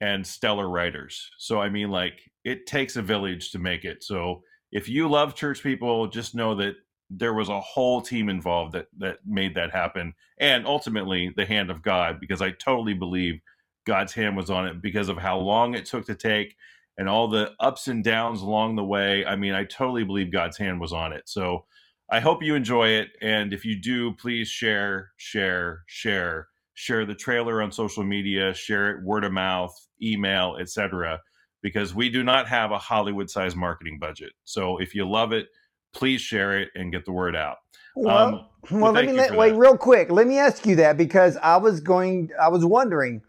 and 0.00 0.26
stellar 0.26 0.68
writers. 0.68 1.28
So, 1.38 1.60
I 1.60 1.68
mean, 1.68 1.90
like, 1.90 2.20
it 2.44 2.66
takes 2.66 2.96
a 2.96 3.02
village 3.02 3.50
to 3.50 3.58
make 3.58 3.84
it. 3.84 4.02
So, 4.04 4.42
if 4.70 4.88
you 4.88 5.08
love 5.08 5.34
church 5.34 5.62
people, 5.62 6.06
just 6.06 6.34
know 6.34 6.54
that 6.56 6.74
there 7.10 7.34
was 7.34 7.48
a 7.48 7.60
whole 7.60 8.00
team 8.00 8.28
involved 8.28 8.72
that 8.72 8.88
that 8.98 9.18
made 9.26 9.54
that 9.54 9.70
happen 9.72 10.14
and 10.38 10.66
ultimately 10.66 11.32
the 11.36 11.46
hand 11.46 11.70
of 11.70 11.82
god 11.82 12.18
because 12.20 12.42
i 12.42 12.50
totally 12.52 12.94
believe 12.94 13.40
god's 13.86 14.14
hand 14.14 14.36
was 14.36 14.50
on 14.50 14.66
it 14.66 14.82
because 14.82 15.08
of 15.08 15.18
how 15.18 15.38
long 15.38 15.74
it 15.74 15.86
took 15.86 16.06
to 16.06 16.14
take 16.14 16.56
and 16.98 17.08
all 17.08 17.28
the 17.28 17.52
ups 17.60 17.88
and 17.88 18.04
downs 18.04 18.40
along 18.42 18.76
the 18.76 18.84
way. 18.84 19.24
I 19.26 19.36
mean 19.36 19.54
i 19.54 19.64
totally 19.64 20.04
believe 20.04 20.32
god's 20.32 20.56
hand 20.58 20.80
was 20.80 20.92
on 20.92 21.12
it. 21.12 21.24
So 21.28 21.64
i 22.10 22.20
hope 22.20 22.42
you 22.42 22.54
enjoy 22.54 22.88
it 22.88 23.08
and 23.20 23.52
if 23.52 23.64
you 23.64 23.80
do 23.80 24.12
please 24.14 24.48
share 24.48 25.12
share 25.16 25.82
share. 25.86 26.48
Share 26.76 27.06
the 27.06 27.14
trailer 27.14 27.62
on 27.62 27.70
social 27.70 28.02
media 28.02 28.52
share 28.52 28.90
it 28.90 29.04
word 29.04 29.24
of 29.24 29.32
mouth 29.32 29.72
email 30.02 30.56
etc 30.60 31.20
because 31.62 31.94
we 31.94 32.10
do 32.10 32.24
not 32.24 32.48
have 32.48 32.72
a 32.72 32.78
hollywood 32.78 33.30
sized 33.30 33.56
marketing 33.56 33.98
budget. 34.00 34.32
So 34.44 34.78
if 34.78 34.94
you 34.94 35.08
love 35.08 35.32
it 35.32 35.48
please 35.94 36.20
share 36.20 36.58
it 36.58 36.70
and 36.74 36.92
get 36.92 37.04
the 37.04 37.12
word 37.12 37.36
out. 37.36 37.58
Well, 37.96 38.16
um, 38.16 38.46
well, 38.70 38.92
let 38.92 39.06
me 39.06 39.12
let, 39.12 39.36
wait 39.36 39.54
real 39.54 39.76
quick. 39.76 40.10
Let 40.10 40.26
me 40.26 40.38
ask 40.38 40.66
you 40.66 40.76
that 40.76 40.96
because 40.96 41.36
I 41.38 41.56
was 41.56 41.80
going, 41.80 42.30
I 42.40 42.48
was 42.48 42.64
wondering, 42.64 43.22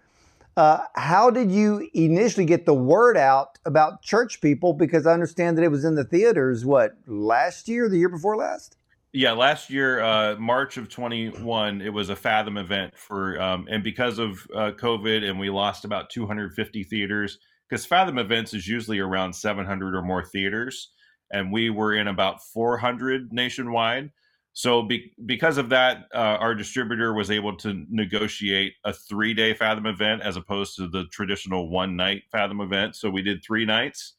uh, 0.58 0.86
how 0.96 1.30
did 1.30 1.52
you 1.52 1.88
initially 1.94 2.46
get 2.46 2.66
the 2.66 2.74
word 2.74 3.18
out 3.18 3.60
about 3.66 4.02
church 4.02 4.42
people? 4.42 4.74
Because 4.74 5.06
I 5.06 5.14
understand 5.14 5.58
that 5.58 5.64
it 5.64 5.72
was 5.72 5.86
in 5.86 5.96
the 5.96 6.04
theaters. 6.04 6.66
What 6.66 6.96
last 7.06 7.68
year, 7.68 7.90
the 7.90 7.98
year 7.98 8.10
before 8.10 8.38
last? 8.38 8.78
Yeah, 9.12 9.32
last 9.32 9.70
year, 9.70 10.02
uh, 10.02 10.36
March 10.38 10.76
of 10.76 10.90
21, 10.90 11.82
it 11.82 11.94
was 11.94 12.10
a 12.10 12.18
Fathom 12.18 12.58
event 12.58 12.98
for, 12.98 13.42
um, 13.42 13.66
and 13.72 13.82
because 13.82 14.20
of 14.20 14.46
uh, 14.54 14.72
COVID, 14.72 15.24
and 15.24 15.40
we 15.40 15.50
lost 15.50 15.86
about 15.86 16.10
250 16.10 16.84
theaters 16.84 17.40
because 17.70 17.86
Fathom 17.86 18.18
events 18.18 18.54
is 18.54 18.68
usually 18.68 19.00
around 19.00 19.34
700 19.34 19.96
or 19.96 20.02
more 20.02 20.24
theaters 20.24 20.90
and 21.36 21.52
we 21.52 21.70
were 21.70 21.94
in 21.94 22.08
about 22.08 22.42
400 22.42 23.34
nationwide. 23.34 24.10
So, 24.54 24.84
be, 24.84 25.12
because 25.26 25.58
of 25.58 25.68
that, 25.70 26.06
uh, 26.14 26.38
our 26.40 26.56
distributor 26.56 27.14
was 27.14 27.30
able 27.30 27.58
to 27.58 27.86
negotiate 27.90 28.76
a 28.86 28.94
three 28.94 29.34
day 29.34 29.54
Fathom 29.54 29.86
event 29.86 30.22
as 30.22 30.38
opposed 30.38 30.78
to 30.78 30.88
the 30.88 31.04
traditional 31.12 31.70
one 31.70 31.98
night 31.98 32.24
Fathom 32.32 32.62
event. 32.62 32.96
So, 32.96 33.10
we 33.10 33.22
did 33.22 33.44
three 33.44 33.66
nights 33.66 34.14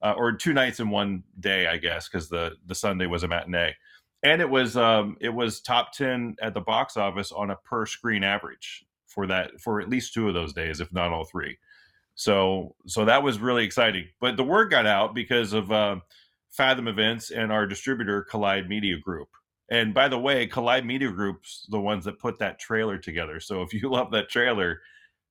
uh, 0.00 0.14
or 0.16 0.32
two 0.32 0.54
nights 0.54 0.80
in 0.80 0.88
one 0.88 1.24
day, 1.40 1.66
I 1.66 1.76
guess, 1.76 2.08
because 2.08 2.30
the, 2.30 2.52
the 2.66 2.74
Sunday 2.74 3.04
was 3.04 3.22
a 3.22 3.28
matinee. 3.28 3.74
And 4.22 4.40
it 4.40 4.48
was 4.48 4.74
um, 4.78 5.18
it 5.20 5.34
was 5.34 5.60
top 5.60 5.92
ten 5.92 6.36
at 6.40 6.54
the 6.54 6.60
box 6.62 6.96
office 6.96 7.32
on 7.32 7.50
a 7.50 7.56
per 7.56 7.84
screen 7.84 8.24
average 8.24 8.86
for 9.08 9.26
that 9.26 9.60
for 9.60 9.78
at 9.82 9.90
least 9.90 10.14
two 10.14 10.26
of 10.26 10.32
those 10.32 10.54
days, 10.54 10.80
if 10.80 10.90
not 10.90 11.12
all 11.12 11.24
three. 11.24 11.58
So 12.14 12.76
so 12.86 13.04
that 13.04 13.22
was 13.22 13.40
really 13.40 13.64
exciting. 13.64 14.06
But 14.20 14.38
the 14.38 14.44
word 14.44 14.70
got 14.70 14.86
out 14.86 15.14
because 15.14 15.52
of 15.52 15.70
uh, 15.70 15.96
Fathom 16.52 16.86
Events 16.88 17.30
and 17.30 17.50
our 17.50 17.66
distributor 17.66 18.22
Collide 18.22 18.68
Media 18.68 18.98
Group. 18.98 19.28
And 19.70 19.94
by 19.94 20.08
the 20.08 20.18
way, 20.18 20.46
Collide 20.46 20.84
Media 20.84 21.10
Group's 21.10 21.66
the 21.70 21.80
ones 21.80 22.04
that 22.04 22.18
put 22.18 22.38
that 22.38 22.58
trailer 22.58 22.98
together. 22.98 23.40
So 23.40 23.62
if 23.62 23.72
you 23.72 23.88
love 23.90 24.10
that 24.12 24.28
trailer, 24.28 24.80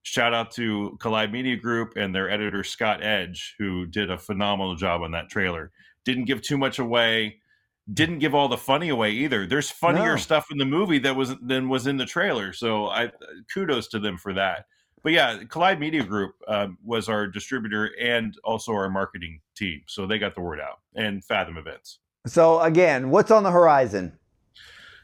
shout 0.03 0.33
out 0.33 0.51
to 0.51 0.97
Collide 0.99 1.31
Media 1.31 1.55
Group 1.55 1.93
and 1.95 2.13
their 2.13 2.29
editor 2.29 2.63
Scott 2.63 3.03
Edge, 3.03 3.55
who 3.59 3.85
did 3.85 4.09
a 4.09 4.17
phenomenal 4.17 4.75
job 4.75 5.01
on 5.01 5.11
that 5.11 5.29
trailer. 5.29 5.71
Didn't 6.05 6.25
give 6.25 6.41
too 6.41 6.57
much 6.57 6.79
away. 6.79 7.37
didn't 7.93 8.19
give 8.19 8.33
all 8.33 8.47
the 8.47 8.57
funny 8.57 8.89
away 8.89 9.11
either. 9.11 9.45
There's 9.45 9.69
funnier 9.69 10.11
No. 10.13 10.17
stuff 10.17 10.47
in 10.51 10.57
the 10.57 10.65
movie 10.65 10.99
that 10.99 11.15
was 11.15 11.35
than 11.41 11.67
was 11.67 11.87
in 11.87 11.97
the 11.97 12.05
trailer. 12.05 12.53
So 12.53 12.87
I 12.87 13.11
kudos 13.53 13.87
to 13.89 13.99
them 13.99 14.17
for 14.17 14.33
that. 14.33 14.65
But 15.03 15.13
yeah, 15.13 15.43
Collide 15.49 15.79
Media 15.79 16.03
Group 16.03 16.35
um, 16.47 16.77
was 16.83 17.09
our 17.09 17.27
distributor 17.27 17.91
and 17.99 18.37
also 18.43 18.71
our 18.73 18.89
marketing 18.89 19.39
team. 19.55 19.81
So 19.87 20.05
they 20.05 20.19
got 20.19 20.35
the 20.35 20.41
word 20.41 20.59
out 20.59 20.79
and 20.95 21.23
Fathom 21.23 21.57
Events. 21.57 21.99
So 22.27 22.59
again, 22.59 23.09
what's 23.09 23.31
on 23.31 23.43
the 23.43 23.51
horizon? 23.51 24.17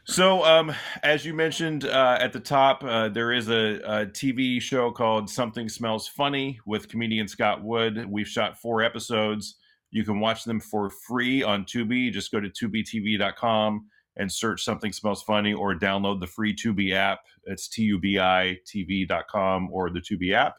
So, 0.04 0.42
um, 0.42 0.74
as 1.02 1.26
you 1.26 1.34
mentioned 1.34 1.84
uh, 1.84 2.16
at 2.18 2.32
the 2.32 2.40
top, 2.40 2.82
uh, 2.82 3.10
there 3.10 3.30
is 3.30 3.50
a, 3.50 3.78
a 3.84 4.06
TV 4.06 4.58
show 4.58 4.90
called 4.90 5.28
Something 5.28 5.68
Smells 5.68 6.08
Funny 6.08 6.58
with 6.64 6.88
comedian 6.88 7.28
Scott 7.28 7.62
Wood. 7.62 8.06
We've 8.08 8.26
shot 8.26 8.58
four 8.58 8.80
episodes. 8.80 9.56
You 9.90 10.04
can 10.04 10.18
watch 10.18 10.44
them 10.44 10.60
for 10.60 10.88
free 10.88 11.42
on 11.42 11.64
Tubi. 11.64 12.10
Just 12.10 12.32
go 12.32 12.40
to 12.40 12.48
tubitv.com 12.48 13.86
and 14.18 14.30
search 14.30 14.64
Something 14.64 14.92
Smells 14.92 15.22
Funny 15.22 15.54
or 15.54 15.74
download 15.74 16.20
the 16.20 16.26
free 16.26 16.54
Tubi 16.54 16.92
app. 16.92 17.20
It's 17.44 17.68
T-U-B-I 17.68 18.58
TV.com 18.66 19.68
or 19.72 19.90
the 19.90 20.00
Tubi 20.00 20.34
app. 20.34 20.56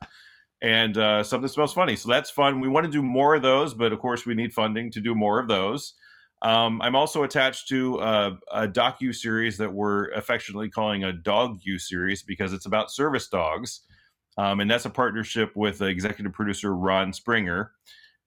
And 0.62 0.98
uh, 0.98 1.24
Something 1.24 1.50
Smells 1.50 1.74
Funny. 1.74 1.96
So 1.96 2.10
that's 2.10 2.30
fun. 2.30 2.60
We 2.60 2.68
want 2.68 2.86
to 2.86 2.92
do 2.92 3.04
more 3.04 3.36
of 3.36 3.42
those, 3.42 3.74
but 3.74 3.94
of 3.94 4.00
course, 4.00 4.26
we 4.26 4.34
need 4.34 4.54
funding 4.54 4.92
to 4.92 5.02
do 5.02 5.14
more 5.14 5.40
of 5.40 5.48
those. 5.48 5.94
Um, 6.42 6.82
I'm 6.82 6.96
also 6.96 7.24
attached 7.24 7.68
to 7.70 8.00
a, 8.00 8.40
a 8.54 8.68
docu 8.68 9.14
series 9.14 9.58
that 9.58 9.74
we're 9.74 10.10
affectionately 10.12 10.70
calling 10.70 11.04
a 11.04 11.12
Dog 11.12 11.60
U 11.64 11.78
series 11.78 12.24
because 12.24 12.54
it's 12.54 12.66
about 12.66 12.92
service 12.92 13.28
dogs, 13.28 13.82
um, 14.38 14.62
and 14.62 14.72
that's 14.72 14.86
a 14.86 14.90
partnership 14.90 15.52
with 15.56 15.82
executive 15.82 16.32
producer 16.32 16.74
Ron 16.74 17.12
Springer. 17.12 17.72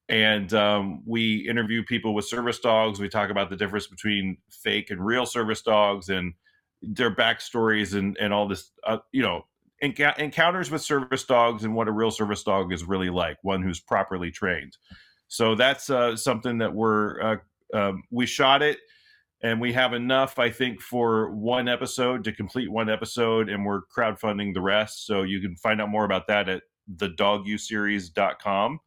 And 0.09 0.53
um, 0.53 1.03
we 1.07 1.49
interview 1.49 1.83
people 1.85 2.15
with 2.15 2.27
service 2.27 2.59
dogs. 2.59 3.01
We 3.01 3.09
talk 3.09 3.31
about 3.31 3.51
the 3.51 3.57
difference 3.57 3.87
between 3.87 4.37
fake 4.51 4.91
and 4.91 5.05
real 5.05 5.25
service 5.25 5.63
dogs 5.63 6.09
and 6.09 6.35
their 6.83 7.15
backstories 7.15 7.95
and 7.97 8.17
and 8.19 8.33
all 8.33 8.49
this, 8.49 8.73
uh, 8.85 8.99
you 9.13 9.23
know, 9.23 9.47
enc- 9.83 10.19
encounters 10.19 10.71
with 10.71 10.83
service 10.83 11.25
dogs 11.25 11.65
and 11.65 11.75
what 11.75 11.89
a 11.89 11.93
real 11.93 12.11
service 12.11 12.43
dog 12.43 12.73
is 12.73 12.85
really 12.85 13.11
like, 13.11 13.39
one 13.43 13.63
who's 13.63 13.81
properly 13.81 14.31
trained. 14.31 14.77
So 15.29 15.55
that's 15.55 15.89
uh, 15.89 16.17
something 16.17 16.59
that 16.59 16.75
we're 16.75 17.23
uh, 17.23 17.37
um, 17.73 18.03
we 18.11 18.27
shot 18.27 18.63
it 18.63 18.79
and 19.43 19.61
we 19.61 19.73
have 19.73 19.93
enough 19.93 20.39
i 20.39 20.51
think 20.51 20.81
for 20.81 21.31
one 21.31 21.69
episode 21.69 22.25
to 22.25 22.33
complete 22.33 22.71
one 22.71 22.89
episode 22.89 23.49
and 23.49 23.65
we're 23.65 23.83
crowdfunding 23.97 24.55
the 24.55 24.61
rest 24.61 25.07
so 25.07 25.23
you 25.23 25.41
can 25.41 25.57
find 25.57 25.81
out 25.81 25.89
more 25.89 26.05
about 26.05 26.27
that 26.27 26.49
at 26.49 26.63
thedoguseries.com 26.97 28.79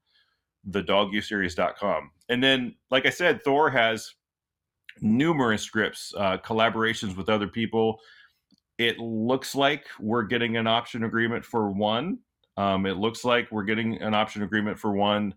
thedoguseries.com 0.72 2.09
and 2.30 2.43
then 2.43 2.74
like 2.91 3.05
i 3.05 3.09
said 3.09 3.43
thor 3.43 3.70
has 3.70 4.16
numerous 5.01 5.61
scripts 5.61 6.13
uh, 6.18 6.38
collaborations 6.38 7.16
with 7.16 7.30
other 7.30 7.47
people. 7.47 7.99
It 8.78 8.99
looks 8.99 9.55
like 9.55 9.86
we're 9.99 10.24
getting 10.24 10.57
an 10.57 10.68
option 10.68 11.03
agreement 11.03 11.45
for 11.45 11.72
one. 11.72 12.20
Um, 12.57 12.86
it 12.86 12.97
looks 12.97 13.26
like 13.26 13.51
we're 13.51 13.63
getting 13.63 14.01
an 14.01 14.13
option 14.13 14.43
agreement 14.43 14.80
for 14.80 14.93
one 14.93 15.34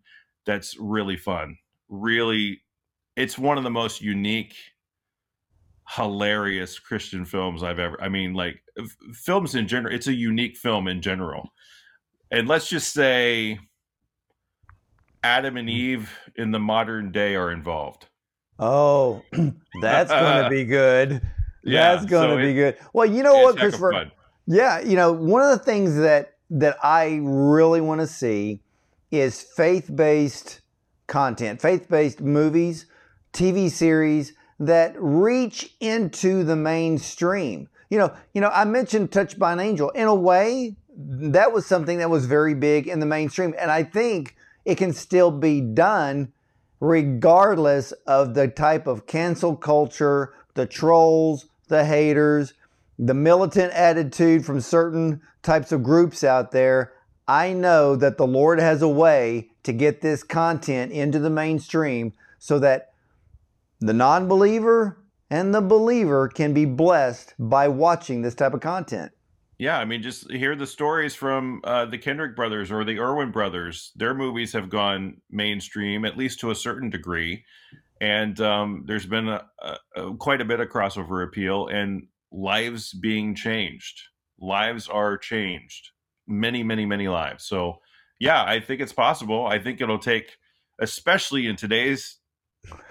that's 0.46 0.76
really 0.78 1.16
fun. 1.16 1.56
Really 1.88 2.60
it's 3.16 3.38
one 3.38 3.58
of 3.58 3.64
the 3.64 3.70
most 3.70 4.00
unique 4.00 4.54
hilarious 5.88 6.78
christian 6.78 7.24
films 7.24 7.62
i've 7.62 7.78
ever 7.78 7.98
i 8.02 8.10
mean 8.10 8.34
like 8.34 8.62
f- 8.78 8.94
films 9.14 9.54
in 9.54 9.66
general 9.66 9.94
it's 9.94 10.06
a 10.06 10.12
unique 10.12 10.56
film 10.56 10.86
in 10.86 11.00
general. 11.00 11.50
And 12.30 12.46
let's 12.46 12.68
just 12.68 12.92
say 12.92 13.58
adam 15.22 15.56
and 15.56 15.68
eve 15.68 16.10
in 16.36 16.50
the 16.50 16.58
modern 16.58 17.10
day 17.10 17.34
are 17.34 17.50
involved 17.50 18.06
Oh, 18.58 19.22
that's 19.80 20.10
going 20.10 20.44
to 20.44 20.50
be 20.50 20.64
good. 20.64 21.22
Yeah, 21.62 21.94
that's 21.94 22.06
going 22.06 22.30
to 22.30 22.42
so 22.42 22.48
be 22.48 22.54
good. 22.54 22.76
Well, 22.92 23.06
you 23.06 23.22
know 23.22 23.38
what, 23.38 23.56
Christopher? 23.56 24.10
Yeah, 24.46 24.80
you 24.80 24.96
know, 24.96 25.12
one 25.12 25.42
of 25.42 25.50
the 25.50 25.64
things 25.64 25.96
that 25.96 26.34
that 26.50 26.76
I 26.82 27.20
really 27.22 27.80
want 27.80 28.00
to 28.00 28.06
see 28.06 28.60
is 29.10 29.42
faith-based 29.42 30.60
content, 31.06 31.60
faith-based 31.60 32.20
movies, 32.22 32.86
TV 33.34 33.70
series 33.70 34.32
that 34.58 34.94
reach 34.98 35.74
into 35.80 36.42
the 36.42 36.56
mainstream. 36.56 37.68
You 37.90 37.98
know, 37.98 38.14
you 38.32 38.40
know, 38.40 38.48
I 38.48 38.64
mentioned 38.64 39.12
Touched 39.12 39.38
by 39.38 39.52
an 39.52 39.60
Angel. 39.60 39.90
In 39.90 40.06
a 40.06 40.14
way, 40.14 40.76
that 40.96 41.52
was 41.52 41.66
something 41.66 41.98
that 41.98 42.08
was 42.08 42.24
very 42.24 42.54
big 42.54 42.88
in 42.88 43.00
the 43.00 43.06
mainstream, 43.06 43.54
and 43.58 43.70
I 43.70 43.84
think 43.84 44.34
it 44.68 44.76
can 44.76 44.92
still 44.92 45.30
be 45.30 45.62
done 45.62 46.30
regardless 46.78 47.92
of 48.06 48.34
the 48.34 48.46
type 48.46 48.86
of 48.86 49.06
cancel 49.06 49.56
culture, 49.56 50.34
the 50.52 50.66
trolls, 50.66 51.46
the 51.68 51.86
haters, 51.86 52.52
the 52.98 53.14
militant 53.14 53.72
attitude 53.72 54.44
from 54.44 54.60
certain 54.60 55.22
types 55.42 55.72
of 55.72 55.82
groups 55.82 56.22
out 56.22 56.52
there. 56.52 56.92
I 57.26 57.54
know 57.54 57.96
that 57.96 58.18
the 58.18 58.26
Lord 58.26 58.60
has 58.60 58.82
a 58.82 58.88
way 58.88 59.48
to 59.62 59.72
get 59.72 60.02
this 60.02 60.22
content 60.22 60.92
into 60.92 61.18
the 61.18 61.30
mainstream 61.30 62.12
so 62.38 62.58
that 62.58 62.92
the 63.80 63.94
non 63.94 64.28
believer 64.28 64.98
and 65.30 65.54
the 65.54 65.62
believer 65.62 66.28
can 66.28 66.52
be 66.52 66.66
blessed 66.66 67.32
by 67.38 67.68
watching 67.68 68.20
this 68.20 68.34
type 68.34 68.52
of 68.52 68.60
content. 68.60 69.12
Yeah, 69.58 69.78
I 69.78 69.84
mean, 69.84 70.02
just 70.02 70.30
hear 70.30 70.54
the 70.54 70.68
stories 70.68 71.16
from 71.16 71.60
uh, 71.64 71.84
the 71.86 71.98
Kendrick 71.98 72.36
brothers 72.36 72.70
or 72.70 72.84
the 72.84 73.00
Erwin 73.00 73.32
brothers. 73.32 73.90
Their 73.96 74.14
movies 74.14 74.52
have 74.52 74.68
gone 74.68 75.20
mainstream, 75.30 76.04
at 76.04 76.16
least 76.16 76.38
to 76.40 76.52
a 76.52 76.54
certain 76.54 76.90
degree, 76.90 77.44
and 78.00 78.40
um, 78.40 78.84
there's 78.86 79.06
been 79.06 79.28
a, 79.28 79.44
a, 79.96 80.14
quite 80.14 80.40
a 80.40 80.44
bit 80.44 80.60
of 80.60 80.68
crossover 80.68 81.24
appeal 81.24 81.66
and 81.66 82.06
lives 82.30 82.92
being 82.92 83.34
changed. 83.34 84.00
Lives 84.40 84.88
are 84.88 85.18
changed, 85.18 85.90
many, 86.28 86.62
many, 86.62 86.86
many 86.86 87.08
lives. 87.08 87.44
So, 87.44 87.80
yeah, 88.20 88.44
I 88.44 88.60
think 88.60 88.80
it's 88.80 88.92
possible. 88.92 89.46
I 89.46 89.58
think 89.58 89.80
it'll 89.80 89.98
take, 89.98 90.36
especially 90.80 91.48
in 91.48 91.56
today's 91.56 92.18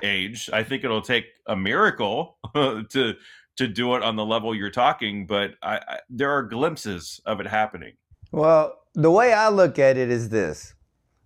age, 0.03 0.49
I 0.51 0.63
think 0.63 0.84
it'll 0.84 1.01
take 1.01 1.28
a 1.47 1.55
miracle 1.55 2.38
to 2.55 3.13
to 3.57 3.67
do 3.67 3.95
it 3.95 4.03
on 4.03 4.15
the 4.15 4.25
level 4.25 4.55
you're 4.55 4.69
talking, 4.69 5.25
but 5.27 5.55
I, 5.61 5.75
I, 5.77 5.99
there 6.09 6.31
are 6.31 6.43
glimpses 6.43 7.19
of 7.25 7.39
it 7.39 7.47
happening. 7.47 7.93
Well, 8.31 8.75
the 8.93 9.11
way 9.11 9.33
I 9.33 9.49
look 9.49 9.79
at 9.79 9.97
it 9.97 10.09
is 10.09 10.29
this 10.29 10.73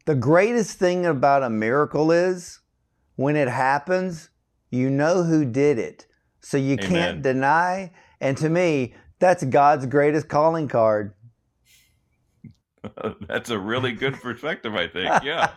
the 0.05 0.15
greatest 0.15 0.77
thing 0.77 1.05
about 1.05 1.43
a 1.43 1.49
miracle 1.49 2.11
is 2.11 2.59
when 3.15 3.35
it 3.35 3.47
happens, 3.47 4.29
you 4.69 4.89
know 4.89 5.23
who 5.23 5.45
did 5.45 5.77
it. 5.77 6.07
So 6.41 6.57
you 6.57 6.73
Amen. 6.73 6.89
can't 6.89 7.21
deny. 7.21 7.91
And 8.19 8.35
to 8.37 8.49
me, 8.49 8.95
that's 9.19 9.43
God's 9.43 9.85
greatest 9.85 10.27
calling 10.27 10.67
card. 10.67 11.13
That's 13.27 13.49
a 13.49 13.59
really 13.59 13.91
good 13.91 14.15
perspective, 14.15 14.75
I 14.75 14.87
think. 14.87 15.11
Yeah. 15.23 15.51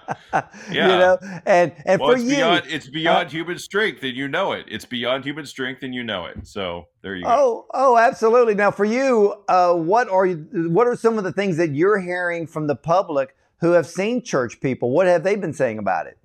you 0.69 0.77
Yeah. 0.77 0.87
know, 0.99 1.19
and 1.47 1.73
and 1.87 2.01
Well, 2.01 2.11
for 2.11 2.17
it's 2.17 2.25
you, 2.25 2.37
beyond 2.37 2.63
it's 2.69 2.89
beyond 2.89 3.31
human 3.31 3.59
strength, 3.59 4.03
and 4.03 4.15
you 4.15 4.29
know 4.29 4.53
it. 4.53 4.67
It's 4.69 4.85
beyond 4.85 5.25
human 5.25 5.47
strength, 5.47 5.83
and 5.83 5.95
you 5.95 6.03
know 6.05 6.27
it. 6.27 6.47
So 6.47 6.89
there 7.03 7.15
you 7.15 7.25
go. 7.25 7.31
Oh, 7.31 7.67
oh, 7.73 7.99
absolutely. 7.99 8.55
Now, 8.55 8.71
for 8.71 8.85
you, 8.85 9.35
uh, 9.49 9.75
what 9.75 10.09
are 10.09 10.27
you, 10.27 10.47
what 10.71 10.87
are 10.87 10.97
some 10.97 11.17
of 11.19 11.25
the 11.25 11.33
things 11.33 11.57
that 11.57 11.71
you're 11.75 12.01
hearing 12.01 12.47
from 12.47 12.67
the 12.67 12.77
public 12.77 13.35
who 13.61 13.73
have 13.73 13.87
seen 13.87 14.23
church 14.23 14.61
people? 14.61 14.91
What 14.91 15.07
have 15.07 15.23
they 15.25 15.37
been 15.37 15.55
saying 15.55 15.79
about 15.79 16.07
it? 16.07 16.19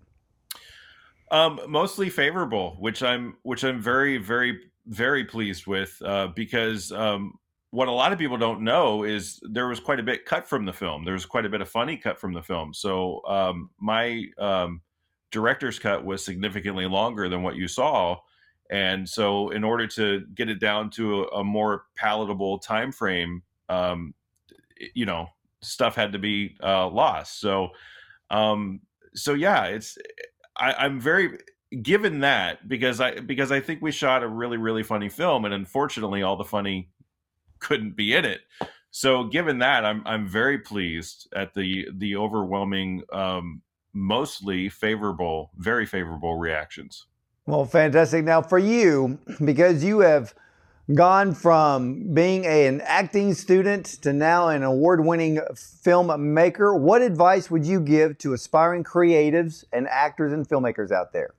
Um, 1.32 1.60
mostly 1.68 2.10
favorable, 2.10 2.76
which 2.80 3.04
I'm 3.04 3.38
which 3.44 3.64
I'm 3.64 3.80
very 3.80 4.18
very 4.18 4.60
very 4.88 5.24
pleased 5.24 5.68
with 5.68 6.02
uh, 6.04 6.28
because 6.36 6.92
um, 6.92 7.36
what 7.72 7.88
a 7.88 7.92
lot 7.92 8.12
of 8.12 8.18
people 8.18 8.38
don't 8.38 8.62
know 8.62 9.04
is 9.04 9.40
there 9.44 9.68
was 9.68 9.80
quite 9.80 10.00
a 10.00 10.04
bit 10.04 10.26
cut 10.26 10.48
from 10.48 10.66
the 10.66 10.74
film. 10.74 11.06
There 11.06 11.14
was 11.14 11.26
quite 11.26 11.46
a 11.46 11.50
bit 11.50 11.62
of 11.62 11.70
funny 11.70 11.98
cut 11.98 12.20
from 12.20 12.34
the 12.34 12.42
film. 12.42 12.74
So 12.74 13.22
um, 13.28 13.70
my 13.80 14.26
um, 14.40 14.82
director's 15.32 15.78
cut 15.78 16.04
was 16.04 16.26
significantly 16.26 16.88
longer 16.88 17.30
than 17.30 17.44
what 17.44 17.56
you 17.56 17.68
saw, 17.68 18.18
and 18.72 19.08
so 19.08 19.50
in 19.50 19.64
order 19.64 19.88
to 19.88 20.22
get 20.34 20.50
it 20.50 20.60
down 20.60 20.90
to 20.92 21.24
a, 21.24 21.40
a 21.40 21.44
more 21.44 21.86
palatable 21.96 22.60
time 22.60 22.92
frame, 22.92 23.44
um, 23.68 24.14
you 24.96 25.06
know, 25.06 25.28
stuff 25.62 25.96
had 25.96 26.14
to 26.14 26.20
be 26.20 26.56
uh, 26.64 26.88
lost. 26.88 27.40
So, 27.40 27.70
um, 28.32 28.82
so 29.14 29.34
yeah, 29.34 29.66
it's 29.66 29.98
I, 30.58 30.74
I'm 30.74 31.00
very 31.00 31.38
given 31.84 32.22
that 32.22 32.68
because 32.68 33.00
I 33.00 33.20
because 33.20 33.52
I 33.52 33.60
think 33.60 33.82
we 33.82 33.92
shot 33.92 34.24
a 34.24 34.28
really 34.28 34.58
really 34.58 34.84
funny 34.84 35.10
film, 35.10 35.46
and 35.46 35.54
unfortunately, 35.54 36.24
all 36.24 36.36
the 36.36 36.44
funny 36.44 36.90
couldn't 37.60 37.96
be 37.96 38.16
in 38.16 38.26
it. 38.26 38.42
So, 38.92 39.26
given 39.26 39.60
that, 39.60 39.86
I'm 39.86 40.02
I'm 40.06 40.28
very 40.28 40.58
pleased 40.58 41.28
at 41.36 41.54
the 41.54 41.88
the 41.94 42.16
overwhelming, 42.16 43.04
um, 43.14 43.62
mostly 43.94 44.70
favorable, 44.70 45.52
very 45.58 45.86
favorable 45.86 46.38
reactions. 46.38 47.06
Well, 47.46 47.66
fantastic. 47.66 48.26
Now, 48.26 48.42
for 48.42 48.60
you, 48.60 49.20
because 49.44 49.84
you 49.84 50.00
have 50.00 50.34
gone 50.94 51.36
from 51.36 52.14
being 52.14 52.46
a, 52.46 52.68
an 52.68 52.82
acting 52.82 53.34
student 53.34 53.86
to 53.86 54.12
now 54.12 54.50
an 54.50 54.64
award 54.64 55.06
winning 55.06 55.40
filmmaker, 55.54 56.80
what 56.80 57.02
advice 57.02 57.52
would 57.52 57.66
you 57.66 57.80
give 57.80 58.18
to 58.20 58.34
aspiring 58.34 58.84
creatives 58.84 59.64
and 59.72 59.88
actors 59.88 60.34
and 60.34 60.48
filmmakers 60.48 60.92
out 60.92 61.14
there? 61.14 61.36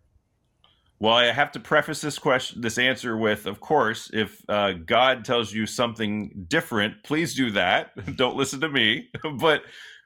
Well, 1.01 1.15
I 1.15 1.33
have 1.33 1.51
to 1.53 1.61
preface 1.61 2.03
this 2.03 2.19
question, 2.19 2.61
this 2.61 2.77
answer 2.77 3.17
with, 3.17 3.47
of 3.47 3.59
course, 3.59 4.11
if 4.13 4.43
uh, 4.51 4.73
God 4.73 5.25
tells 5.25 5.51
you 5.51 5.65
something 5.65 6.45
different, 6.47 7.03
please 7.05 7.35
do 7.35 7.51
that. 7.53 7.93
Don't 8.17 8.37
listen 8.37 8.61
to 8.61 8.69
me. 8.69 9.09
but 9.39 9.63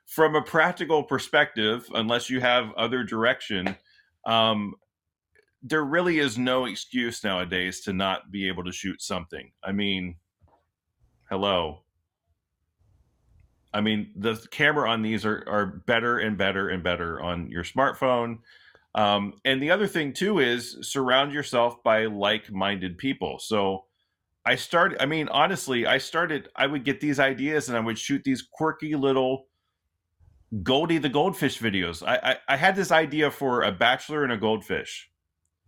from 0.07 0.37
a 0.37 0.43
practical 0.43 1.03
perspective, 1.03 1.85
unless 1.95 2.31
you 2.31 2.41
have 2.41 2.73
other 2.77 3.03
direction, 3.03 3.77
um, 4.25 4.75
there 5.65 5.83
really 5.85 6.21
is 6.21 6.39
no 6.39 6.67
excuse 6.67 7.25
nowadays 7.25 7.81
to 7.81 7.93
not 7.93 8.31
be 8.31 8.47
able 8.47 8.63
to 8.63 8.73
shoot 8.73 9.03
something. 9.03 9.51
I 9.65 9.73
mean, 9.73 10.15
hello. 11.29 11.83
I 13.73 13.81
mean, 13.81 14.13
the 14.15 14.37
camera 14.53 14.89
on 14.89 15.03
these 15.03 15.25
are, 15.25 15.43
are 15.49 15.67
better 15.67 16.19
and 16.19 16.39
better 16.39 16.69
and 16.69 16.85
better 16.85 17.21
on 17.21 17.51
your 17.51 17.65
smartphone. 17.65 18.39
Um, 18.95 19.35
and 19.45 19.63
the 19.63 19.71
other 19.71 19.87
thing 19.87 20.13
too 20.13 20.39
is 20.39 20.77
surround 20.83 21.33
yourself 21.33 21.83
by 21.83 22.07
like-minded 22.07 22.97
people. 22.97 23.39
So 23.41 23.85
I 24.47 24.55
started. 24.57 25.03
I 25.03 25.07
mean, 25.07 25.29
honestly, 25.29 25.87
I 25.87 25.99
started. 25.99 26.49
I 26.55 26.67
would 26.67 26.85
get 26.85 27.01
these 27.01 27.19
ideas 27.19 27.69
and 27.69 27.77
I 27.77 27.81
would 27.81 27.99
shoot 27.99 28.23
these 28.25 28.43
quirky 28.43 28.95
little 28.95 29.47
Goldie 30.63 30.99
the 30.99 31.09
goldfish 31.09 31.59
videos. 31.59 32.07
I, 32.07 32.17
I, 32.17 32.55
I 32.55 32.57
had 32.57 32.77
this 32.77 32.93
idea 32.93 33.31
for 33.31 33.63
a 33.63 33.73
bachelor 33.73 34.23
and 34.23 34.33
a 34.33 34.37
goldfish. 34.37 35.11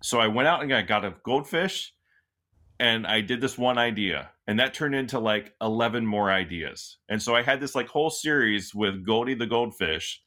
So 0.02 0.20
I 0.20 0.28
went 0.28 0.46
out 0.46 0.62
and 0.62 0.72
I 0.72 0.82
got 0.82 1.04
a 1.04 1.14
goldfish 1.24 1.92
and 2.78 3.06
I 3.06 3.20
did 3.20 3.40
this 3.40 3.58
one 3.58 3.78
idea 3.78 4.30
and 4.46 4.60
that 4.60 4.74
turned 4.74 4.94
into 4.94 5.18
like 5.18 5.54
11 5.60 6.06
more 6.06 6.30
ideas. 6.30 6.98
And 7.08 7.20
so 7.20 7.34
I 7.34 7.42
had 7.42 7.60
this 7.60 7.74
like 7.74 7.88
whole 7.88 8.10
series 8.10 8.74
with 8.74 9.04
Goldie 9.04 9.34
the 9.34 9.46
goldfish 9.46 10.22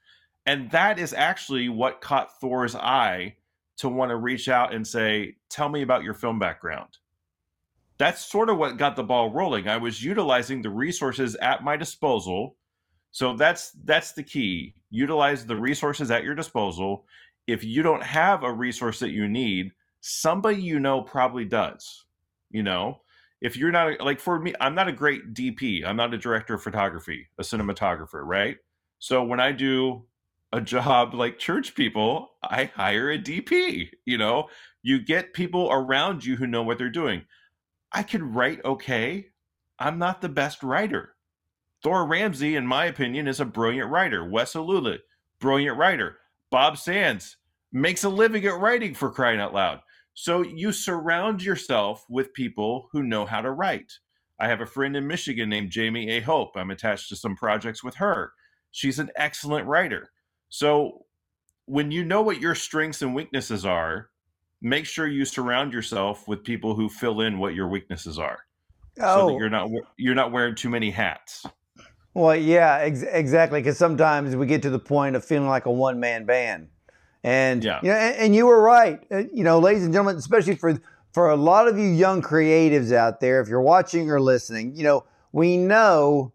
and 0.49 0.71
that 0.71 0.97
is 0.97 1.13
actually 1.13 1.69
what 1.69 2.01
caught 2.01 2.39
Thor's 2.39 2.75
eye 2.75 3.35
to 3.77 3.87
want 3.87 4.09
to 4.09 4.15
reach 4.15 4.49
out 4.49 4.73
and 4.73 4.85
say, 4.85 5.35
"Tell 5.47 5.69
me 5.69 5.83
about 5.83 6.01
your 6.03 6.15
film 6.15 6.39
background." 6.39 6.97
That's 7.99 8.25
sort 8.25 8.49
of 8.49 8.57
what 8.57 8.77
got 8.77 8.95
the 8.95 9.03
ball 9.03 9.29
rolling. 9.29 9.67
I 9.67 9.77
was 9.77 10.03
utilizing 10.03 10.63
the 10.63 10.71
resources 10.71 11.35
at 11.35 11.63
my 11.63 11.77
disposal. 11.77 12.57
So 13.11 13.35
that's 13.35 13.73
that's 13.83 14.13
the 14.13 14.23
key. 14.23 14.73
Utilize 14.89 15.45
the 15.45 15.55
resources 15.55 16.09
at 16.09 16.23
your 16.23 16.33
disposal. 16.33 17.05
If 17.45 17.63
you 17.63 17.83
don't 17.83 18.03
have 18.03 18.41
a 18.43 18.51
resource 18.51 18.97
that 19.01 19.11
you 19.11 19.27
need, 19.27 19.71
somebody 20.01 20.63
you 20.63 20.79
know 20.79 21.03
probably 21.03 21.45
does. 21.45 22.05
You 22.49 22.63
know, 22.63 23.01
if 23.39 23.55
you're 23.55 23.71
not 23.71 24.01
like 24.01 24.19
for 24.19 24.39
me, 24.39 24.55
I'm 24.59 24.73
not 24.73 24.87
a 24.87 24.93
great 24.93 25.35
DP. 25.35 25.85
I'm 25.85 25.95
not 25.95 26.11
a 26.15 26.17
director 26.17 26.55
of 26.55 26.63
photography, 26.63 27.27
a 27.37 27.43
cinematographer, 27.43 28.23
right? 28.25 28.57
So 28.97 29.23
when 29.23 29.39
I 29.39 29.51
do 29.51 30.07
a 30.51 30.61
job 30.61 31.13
like 31.13 31.37
church 31.37 31.75
people, 31.75 32.31
I 32.43 32.65
hire 32.65 33.11
a 33.11 33.19
DP. 33.19 33.89
You 34.05 34.17
know, 34.17 34.49
you 34.81 34.99
get 34.99 35.33
people 35.33 35.69
around 35.71 36.25
you 36.25 36.35
who 36.35 36.47
know 36.47 36.63
what 36.63 36.77
they're 36.77 36.89
doing. 36.89 37.23
I 37.91 38.03
can 38.03 38.33
write 38.33 38.63
okay. 38.65 39.27
I'm 39.77 39.97
not 39.97 40.21
the 40.21 40.29
best 40.29 40.63
writer. 40.63 41.15
Thor 41.81 42.05
Ramsey, 42.05 42.55
in 42.55 42.67
my 42.67 42.85
opinion, 42.85 43.27
is 43.27 43.39
a 43.39 43.45
brilliant 43.45 43.89
writer. 43.89 44.27
Wes 44.29 44.53
Halula, 44.53 44.99
brilliant 45.39 45.77
writer. 45.77 46.17
Bob 46.51 46.77
Sands 46.77 47.37
makes 47.71 48.03
a 48.03 48.09
living 48.09 48.45
at 48.45 48.59
writing 48.59 48.93
for 48.93 49.09
crying 49.09 49.39
out 49.39 49.53
loud. 49.53 49.79
So 50.13 50.41
you 50.41 50.73
surround 50.73 51.41
yourself 51.41 52.05
with 52.09 52.33
people 52.33 52.89
who 52.91 53.03
know 53.03 53.25
how 53.25 53.41
to 53.41 53.51
write. 53.51 53.93
I 54.39 54.47
have 54.47 54.61
a 54.61 54.65
friend 54.65 54.95
in 54.97 55.07
Michigan 55.07 55.49
named 55.49 55.69
Jamie 55.69 56.09
A. 56.09 56.19
Hope. 56.19 56.51
I'm 56.55 56.71
attached 56.71 57.09
to 57.09 57.15
some 57.15 57.35
projects 57.35 57.83
with 57.83 57.95
her. 57.95 58.33
She's 58.71 58.99
an 58.99 59.11
excellent 59.15 59.67
writer. 59.67 60.09
So 60.49 61.05
when 61.65 61.91
you 61.91 62.03
know 62.03 62.21
what 62.21 62.41
your 62.41 62.55
strengths 62.55 63.01
and 63.01 63.13
weaknesses 63.13 63.65
are, 63.65 64.09
make 64.61 64.85
sure 64.85 65.07
you 65.07 65.25
surround 65.25 65.71
yourself 65.71 66.27
with 66.27 66.43
people 66.43 66.75
who 66.75 66.89
fill 66.89 67.21
in 67.21 67.37
what 67.37 67.53
your 67.53 67.67
weaknesses 67.67 68.19
are. 68.19 68.39
Oh. 68.99 69.01
So 69.01 69.27
that 69.27 69.33
oh. 69.33 69.39
you're 69.39 69.49
not 69.49 69.69
you're 69.97 70.15
not 70.15 70.31
wearing 70.31 70.55
too 70.55 70.69
many 70.69 70.91
hats. 70.91 71.45
Well, 72.13 72.35
yeah, 72.35 72.79
ex- 72.81 73.03
exactly. 73.03 73.59
Because 73.61 73.77
sometimes 73.77 74.35
we 74.35 74.47
get 74.47 74.61
to 74.63 74.69
the 74.69 74.79
point 74.79 75.15
of 75.15 75.23
feeling 75.23 75.47
like 75.47 75.67
a 75.67 75.71
one 75.71 75.99
man 75.99 76.25
band, 76.25 76.67
and 77.23 77.63
yeah. 77.63 77.79
you 77.81 77.89
know, 77.89 77.95
and, 77.95 78.15
and, 78.15 78.35
you 78.35 78.47
were 78.47 78.61
right. 78.61 78.99
Uh, 79.11 79.23
you 79.31 79.43
know, 79.43 79.59
ladies 79.59 79.83
and 79.83 79.93
gentlemen, 79.93 80.17
especially 80.17 80.55
for 80.55 80.79
for 81.13 81.29
a 81.29 81.35
lot 81.35 81.67
of 81.67 81.77
you 81.77 81.85
young 81.85 82.21
creatives 82.21 82.91
out 82.91 83.19
there, 83.19 83.41
if 83.41 83.47
you're 83.47 83.61
watching 83.61 84.09
or 84.09 84.19
listening, 84.19 84.75
you 84.75 84.83
know, 84.83 85.05
we 85.31 85.55
know 85.55 86.33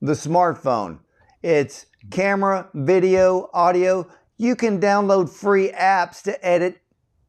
the 0.00 0.12
smartphone. 0.12 0.98
It's 1.42 1.86
camera, 2.10 2.68
video, 2.74 3.50
audio. 3.52 4.06
You 4.36 4.56
can 4.56 4.80
download 4.80 5.30
free 5.30 5.70
apps 5.70 6.22
to 6.22 6.46
edit 6.46 6.80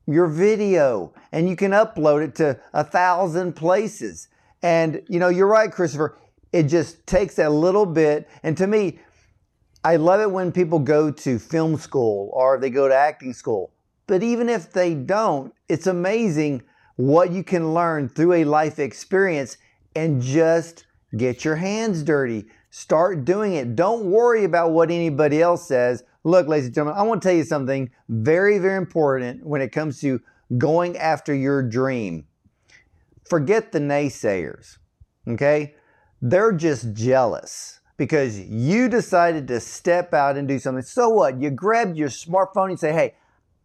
your 0.08 0.28
video 0.28 1.14
and 1.32 1.50
you 1.50 1.56
can 1.56 1.72
upload 1.72 2.24
it 2.24 2.36
to 2.36 2.60
a 2.74 2.84
thousand 2.84 3.54
places. 3.54 4.28
And 4.62 5.02
you 5.08 5.20
know, 5.20 5.30
you're 5.30 5.48
right, 5.48 5.72
Christopher. 5.72 6.18
It 6.52 6.64
just 6.64 7.06
takes 7.06 7.38
a 7.40 7.50
little 7.50 7.86
bit. 7.86 8.30
And 8.44 8.58
to 8.58 8.68
me, 8.68 9.00
I 9.84 9.98
love 9.98 10.22
it 10.22 10.32
when 10.32 10.52
people 10.52 10.80
go 10.80 11.12
to 11.12 11.38
film 11.38 11.78
school 11.78 12.32
or 12.34 12.58
they 12.58 12.70
go 12.70 12.88
to 12.88 12.96
acting 12.96 13.34
school. 13.34 13.72
But 14.08 14.24
even 14.24 14.50
if 14.50 14.72
they 14.72 14.94
don't, 14.94 15.54
it's 15.70 15.88
amazing 15.88 16.64
what 16.96 17.32
you 17.32 17.44
can 17.44 17.74
learn 17.74 18.10
through 18.10 18.34
a 18.34 18.44
life 18.46 18.80
experience 18.80 19.58
and 19.96 20.22
just 20.22 20.86
get 21.18 21.44
your 21.46 21.56
hands 21.56 22.04
dirty. 22.04 22.46
Start 22.78 23.24
doing 23.24 23.54
it. 23.54 23.78
Don't 23.78 24.12
worry 24.12 24.44
about 24.44 24.72
what 24.72 24.92
anybody 24.92 25.42
else 25.42 25.66
says. 25.66 26.04
Look, 26.26 26.50
ladies 26.50 26.66
and 26.66 26.76
gentlemen, 26.76 27.00
I 27.00 27.04
want 27.04 27.22
to 27.22 27.28
tell 27.30 27.38
you 27.38 27.46
something 27.46 27.90
very, 28.10 28.58
very 28.58 28.76
important 28.76 29.46
when 29.46 29.62
it 29.62 29.72
comes 29.72 30.02
to 30.02 30.20
going 30.58 30.98
after 30.98 31.34
your 31.34 31.64
dream. 31.64 32.26
Forget 33.30 33.72
the 33.72 33.80
naysayers, 33.80 34.78
okay? 35.26 35.76
They're 36.22 36.52
just 36.52 36.92
jealous 36.92 37.80
because 37.96 38.42
you 38.42 38.90
decided 38.90 39.48
to 39.48 39.62
step 39.62 40.14
out 40.14 40.36
and 40.36 40.46
do 40.46 40.60
something. 40.60 40.84
So 40.84 41.08
what? 41.08 41.42
You 41.42 41.52
grabbed 41.52 41.96
your 41.96 42.10
smartphone 42.10 42.72
and 42.72 42.80
say, 42.80 42.92
hey, 42.92 43.16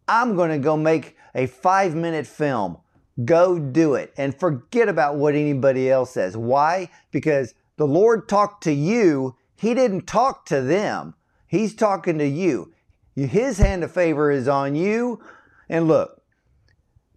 I'm 0.07 0.37
going 0.37 0.51
to 0.51 0.57
go 0.57 0.77
make 0.77 1.17
a 1.35 1.47
five 1.47 1.95
minute 1.95 2.25
film. 2.25 2.77
Go 3.25 3.59
do 3.59 3.95
it 3.95 4.13
and 4.15 4.33
forget 4.33 4.87
about 4.87 5.17
what 5.17 5.35
anybody 5.35 5.91
else 5.91 6.11
says. 6.11 6.37
Why? 6.37 6.89
Because 7.11 7.55
the 7.81 7.87
Lord 7.87 8.29
talked 8.29 8.61
to 8.65 8.71
you, 8.71 9.35
He 9.55 9.73
didn't 9.73 10.05
talk 10.05 10.45
to 10.45 10.61
them. 10.61 11.15
He's 11.47 11.73
talking 11.73 12.19
to 12.19 12.27
you. 12.27 12.75
His 13.15 13.57
hand 13.57 13.83
of 13.83 13.91
favor 13.91 14.29
is 14.29 14.47
on 14.47 14.75
you. 14.75 15.19
And 15.67 15.87
look, 15.87 16.21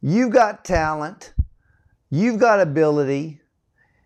you've 0.01 0.33
got 0.33 0.65
talent, 0.65 1.35
you've 2.09 2.39
got 2.41 2.61
ability, 2.61 3.43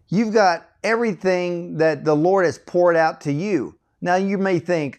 you've 0.08 0.34
got 0.34 0.68
everything 0.82 1.76
that 1.76 2.04
the 2.04 2.16
Lord 2.16 2.44
has 2.44 2.58
poured 2.58 2.96
out 2.96 3.20
to 3.20 3.32
you. 3.32 3.78
Now 4.00 4.16
you 4.16 4.36
may 4.36 4.58
think, 4.58 4.98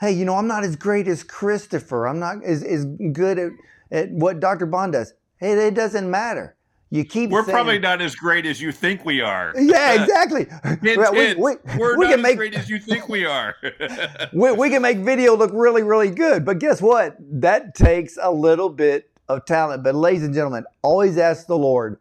hey, 0.00 0.10
you 0.10 0.24
know, 0.24 0.34
I'm 0.34 0.48
not 0.48 0.64
as 0.64 0.74
great 0.74 1.06
as 1.06 1.22
Christopher. 1.22 2.08
I'm 2.08 2.18
not 2.18 2.42
as, 2.42 2.64
as 2.64 2.86
good 3.12 3.38
at, 3.38 3.52
at 3.92 4.10
what 4.10 4.40
Dr. 4.40 4.66
Bond 4.66 4.94
does. 4.94 5.14
Hey, 5.36 5.52
it 5.52 5.74
doesn't 5.74 6.10
matter. 6.10 6.56
You 6.90 7.04
keep. 7.04 7.30
We're 7.30 7.44
saying, 7.44 7.52
probably 7.52 7.78
not 7.78 8.00
as 8.00 8.14
great 8.14 8.46
as 8.46 8.60
you 8.60 8.72
think 8.72 9.04
we 9.04 9.20
are. 9.20 9.52
Yeah, 9.56 9.92
exactly. 10.02 10.46
hint, 10.64 10.82
we, 10.82 10.94
hint. 10.94 11.38
We, 11.38 11.56
We're 11.76 11.98
we 11.98 12.06
not 12.06 12.12
can 12.12 12.22
make, 12.22 12.32
as 12.32 12.36
great 12.36 12.54
as 12.54 12.70
you 12.70 12.78
think 12.78 13.08
we 13.08 13.26
are. 13.26 13.56
we, 14.32 14.52
we 14.52 14.70
can 14.70 14.80
make 14.80 14.98
video 14.98 15.36
look 15.36 15.50
really, 15.52 15.82
really 15.82 16.10
good, 16.10 16.44
but 16.44 16.58
guess 16.58 16.80
what? 16.80 17.16
That 17.20 17.74
takes 17.74 18.16
a 18.20 18.30
little 18.30 18.70
bit 18.70 19.10
of 19.28 19.44
talent. 19.44 19.84
But 19.84 19.94
ladies 19.94 20.22
and 20.22 20.34
gentlemen, 20.34 20.64
always 20.80 21.18
ask 21.18 21.46
the 21.46 21.58
Lord, 21.58 21.98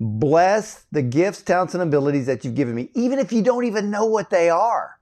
bless 0.00 0.86
the 0.90 1.02
gifts, 1.02 1.42
talents, 1.42 1.74
and 1.74 1.82
abilities 1.82 2.26
that 2.26 2.44
you've 2.44 2.56
given 2.56 2.74
me, 2.74 2.90
even 2.94 3.20
if 3.20 3.32
you 3.32 3.42
don't 3.42 3.64
even 3.64 3.90
know 3.90 4.06
what 4.06 4.30
they 4.30 4.50
are. 4.50 4.98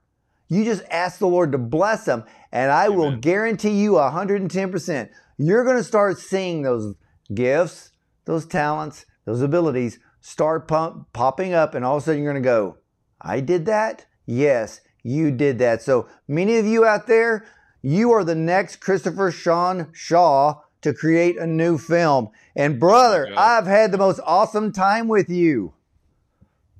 You 0.49 0.65
just 0.65 0.83
ask 0.89 1.19
the 1.19 1.27
Lord 1.27 1.51
to 1.51 1.57
bless 1.59 2.05
them, 2.05 2.23
and 2.51 2.71
I 2.71 2.85
Amen. 2.85 2.97
will 2.97 3.15
guarantee 3.15 3.81
you 3.81 3.93
110%. 3.93 5.09
You're 5.37 5.63
going 5.63 5.77
to 5.77 5.83
start 5.83 6.19
seeing 6.19 6.63
those 6.63 6.95
gifts 7.33 7.91
those 8.29 8.45
talents, 8.45 9.07
those 9.25 9.41
abilities 9.41 9.97
start 10.21 10.67
pump, 10.67 11.11
popping 11.13 11.51
up, 11.51 11.73
and 11.73 11.83
all 11.83 11.97
of 11.97 12.03
a 12.03 12.05
sudden 12.05 12.21
you're 12.21 12.31
going 12.31 12.43
to 12.43 12.47
go, 12.47 12.77
I 13.19 13.39
did 13.39 13.65
that? 13.65 14.05
Yes, 14.27 14.81
you 15.01 15.31
did 15.31 15.57
that. 15.57 15.81
So 15.81 16.07
many 16.27 16.57
of 16.57 16.67
you 16.67 16.85
out 16.85 17.07
there, 17.07 17.47
you 17.81 18.11
are 18.11 18.23
the 18.23 18.35
next 18.35 18.75
Christopher 18.81 19.31
Sean 19.31 19.87
Shaw 19.93 20.61
to 20.81 20.93
create 20.93 21.39
a 21.39 21.47
new 21.47 21.79
film. 21.79 22.29
And 22.55 22.79
brother, 22.79 23.27
oh 23.31 23.35
I've 23.35 23.65
had 23.65 23.91
the 23.91 23.97
most 23.97 24.19
awesome 24.23 24.71
time 24.71 25.07
with 25.07 25.31
you. 25.31 25.73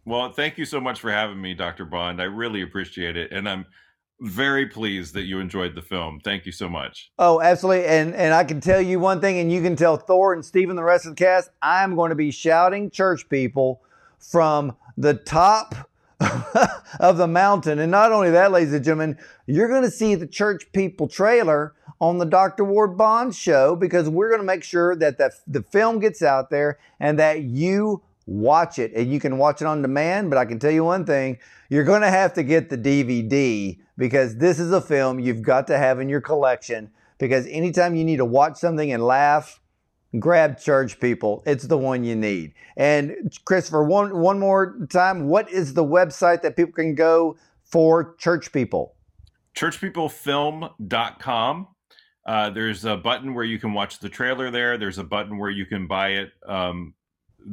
Well, 0.05 0.31
thank 0.31 0.59
you 0.59 0.65
so 0.65 0.79
much 0.79 0.99
for 0.99 1.11
having 1.11 1.41
me, 1.41 1.55
Dr. 1.55 1.83
Bond. 1.85 2.21
I 2.21 2.25
really 2.25 2.61
appreciate 2.61 3.17
it. 3.17 3.31
And 3.31 3.49
I'm 3.49 3.65
very 4.21 4.65
pleased 4.65 5.13
that 5.13 5.23
you 5.23 5.39
enjoyed 5.39 5.75
the 5.75 5.81
film. 5.81 6.19
Thank 6.23 6.45
you 6.45 6.51
so 6.51 6.67
much. 6.69 7.11
Oh, 7.17 7.41
absolutely. 7.41 7.85
And 7.85 8.13
and 8.15 8.33
I 8.33 8.43
can 8.43 8.61
tell 8.61 8.81
you 8.81 8.99
one 8.99 9.21
thing, 9.21 9.39
and 9.39 9.51
you 9.51 9.61
can 9.61 9.75
tell 9.75 9.97
Thor 9.97 10.33
and 10.33 10.43
Stephen, 10.43 10.75
the 10.75 10.83
rest 10.83 11.05
of 11.05 11.15
the 11.15 11.23
cast, 11.23 11.49
I'm 11.61 11.95
going 11.95 12.09
to 12.09 12.15
be 12.15 12.31
shouting 12.31 12.89
church 12.89 13.29
people 13.29 13.81
from 14.17 14.75
the 14.97 15.13
top 15.13 15.89
of 16.99 17.17
the 17.17 17.27
mountain. 17.27 17.79
And 17.79 17.91
not 17.91 18.11
only 18.11 18.29
that, 18.31 18.51
ladies 18.51 18.73
and 18.73 18.83
gentlemen, 18.83 19.17
you're 19.47 19.69
going 19.69 19.83
to 19.83 19.91
see 19.91 20.15
the 20.15 20.27
church 20.27 20.71
people 20.73 21.07
trailer 21.07 21.73
on 22.01 22.17
the 22.17 22.25
Dr. 22.25 22.63
Ward 22.63 22.97
Bond 22.97 23.35
show 23.35 23.75
because 23.75 24.09
we're 24.09 24.29
going 24.29 24.41
to 24.41 24.45
make 24.45 24.63
sure 24.63 24.95
that 24.95 25.17
the, 25.17 25.31
the 25.47 25.63
film 25.63 25.99
gets 25.99 26.21
out 26.21 26.49
there 26.49 26.79
and 26.99 27.19
that 27.19 27.41
you 27.43 28.01
watch 28.29 28.79
it. 28.79 28.93
And 28.93 29.11
you 29.11 29.19
can 29.19 29.37
watch 29.37 29.61
it 29.61 29.65
on 29.65 29.81
demand, 29.81 30.29
but 30.29 30.37
I 30.37 30.45
can 30.45 30.59
tell 30.59 30.71
you 30.71 30.83
one 30.83 31.05
thing 31.05 31.37
you're 31.69 31.83
going 31.83 32.01
to 32.01 32.09
have 32.09 32.33
to 32.33 32.43
get 32.43 32.69
the 32.69 32.77
DVD 32.77 33.79
because 33.97 34.37
this 34.37 34.59
is 34.59 34.71
a 34.71 34.81
film 34.81 35.19
you've 35.19 35.41
got 35.41 35.67
to 35.67 35.77
have 35.77 35.99
in 35.99 36.09
your 36.09 36.21
collection 36.21 36.91
because 37.17 37.45
anytime 37.47 37.95
you 37.95 38.05
need 38.05 38.17
to 38.17 38.25
watch 38.25 38.57
something 38.57 38.91
and 38.91 39.03
laugh, 39.03 39.59
grab 40.19 40.59
church 40.59 40.99
people. 40.99 41.43
It's 41.45 41.65
the 41.65 41.77
one 41.77 42.03
you 42.03 42.15
need. 42.15 42.53
And 42.77 43.35
Christopher, 43.45 43.83
one 43.83 44.19
one 44.19 44.39
more 44.39 44.77
time, 44.89 45.27
what 45.27 45.51
is 45.51 45.73
the 45.73 45.83
website 45.83 46.43
that 46.43 46.55
people 46.55 46.73
can 46.73 46.95
go 46.95 47.37
for 47.63 48.15
church 48.15 48.51
people? 48.51 48.95
Churchpeoplefilm.com. 49.55 51.67
Uh, 52.25 52.49
there's 52.51 52.85
a 52.85 52.95
button 52.95 53.33
where 53.33 53.43
you 53.43 53.59
can 53.59 53.73
watch 53.73 53.99
the 53.99 54.09
trailer 54.09 54.49
there. 54.51 54.77
There's 54.77 54.99
a 54.99 55.03
button 55.03 55.37
where 55.37 55.49
you 55.49 55.65
can 55.65 55.87
buy 55.87 56.09
it. 56.09 56.31
Um, 56.45 56.93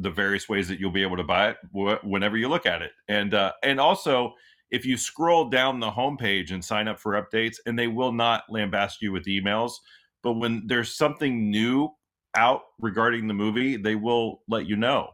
the 0.01 0.11
various 0.11 0.49
ways 0.49 0.69
that 0.69 0.79
you'll 0.79 0.91
be 0.91 1.03
able 1.03 1.17
to 1.17 1.25
buy 1.25 1.51
it 1.51 1.57
wh- 1.73 2.05
whenever 2.05 2.37
you 2.37 2.49
look 2.49 2.67
at 2.67 2.83
it, 2.83 2.93
and 3.09 3.35
uh, 3.35 3.53
and 3.63 3.81
also 3.81 4.35
if 4.71 4.85
you 4.85 4.97
scroll 4.97 5.49
down 5.49 5.79
the 5.81 5.91
homepage 5.91 6.51
and 6.51 6.65
sign 6.65 6.89
up 6.89 6.99
for 6.99 7.13
updates, 7.13 7.57
and 7.67 7.79
they 7.79 7.87
will 7.87 8.13
not 8.13 8.45
lambast 8.51 8.95
you 9.01 9.13
with 9.13 9.27
emails, 9.27 9.75
but 10.23 10.35
when 10.35 10.67
there's 10.67 10.97
something 10.97 11.51
new 11.51 11.89
out 12.37 12.63
regarding 12.81 13.27
the 13.27 13.35
movie, 13.35 13.77
they 13.77 13.95
will 13.95 14.43
let 14.49 14.67
you 14.67 14.77
know. 14.77 15.11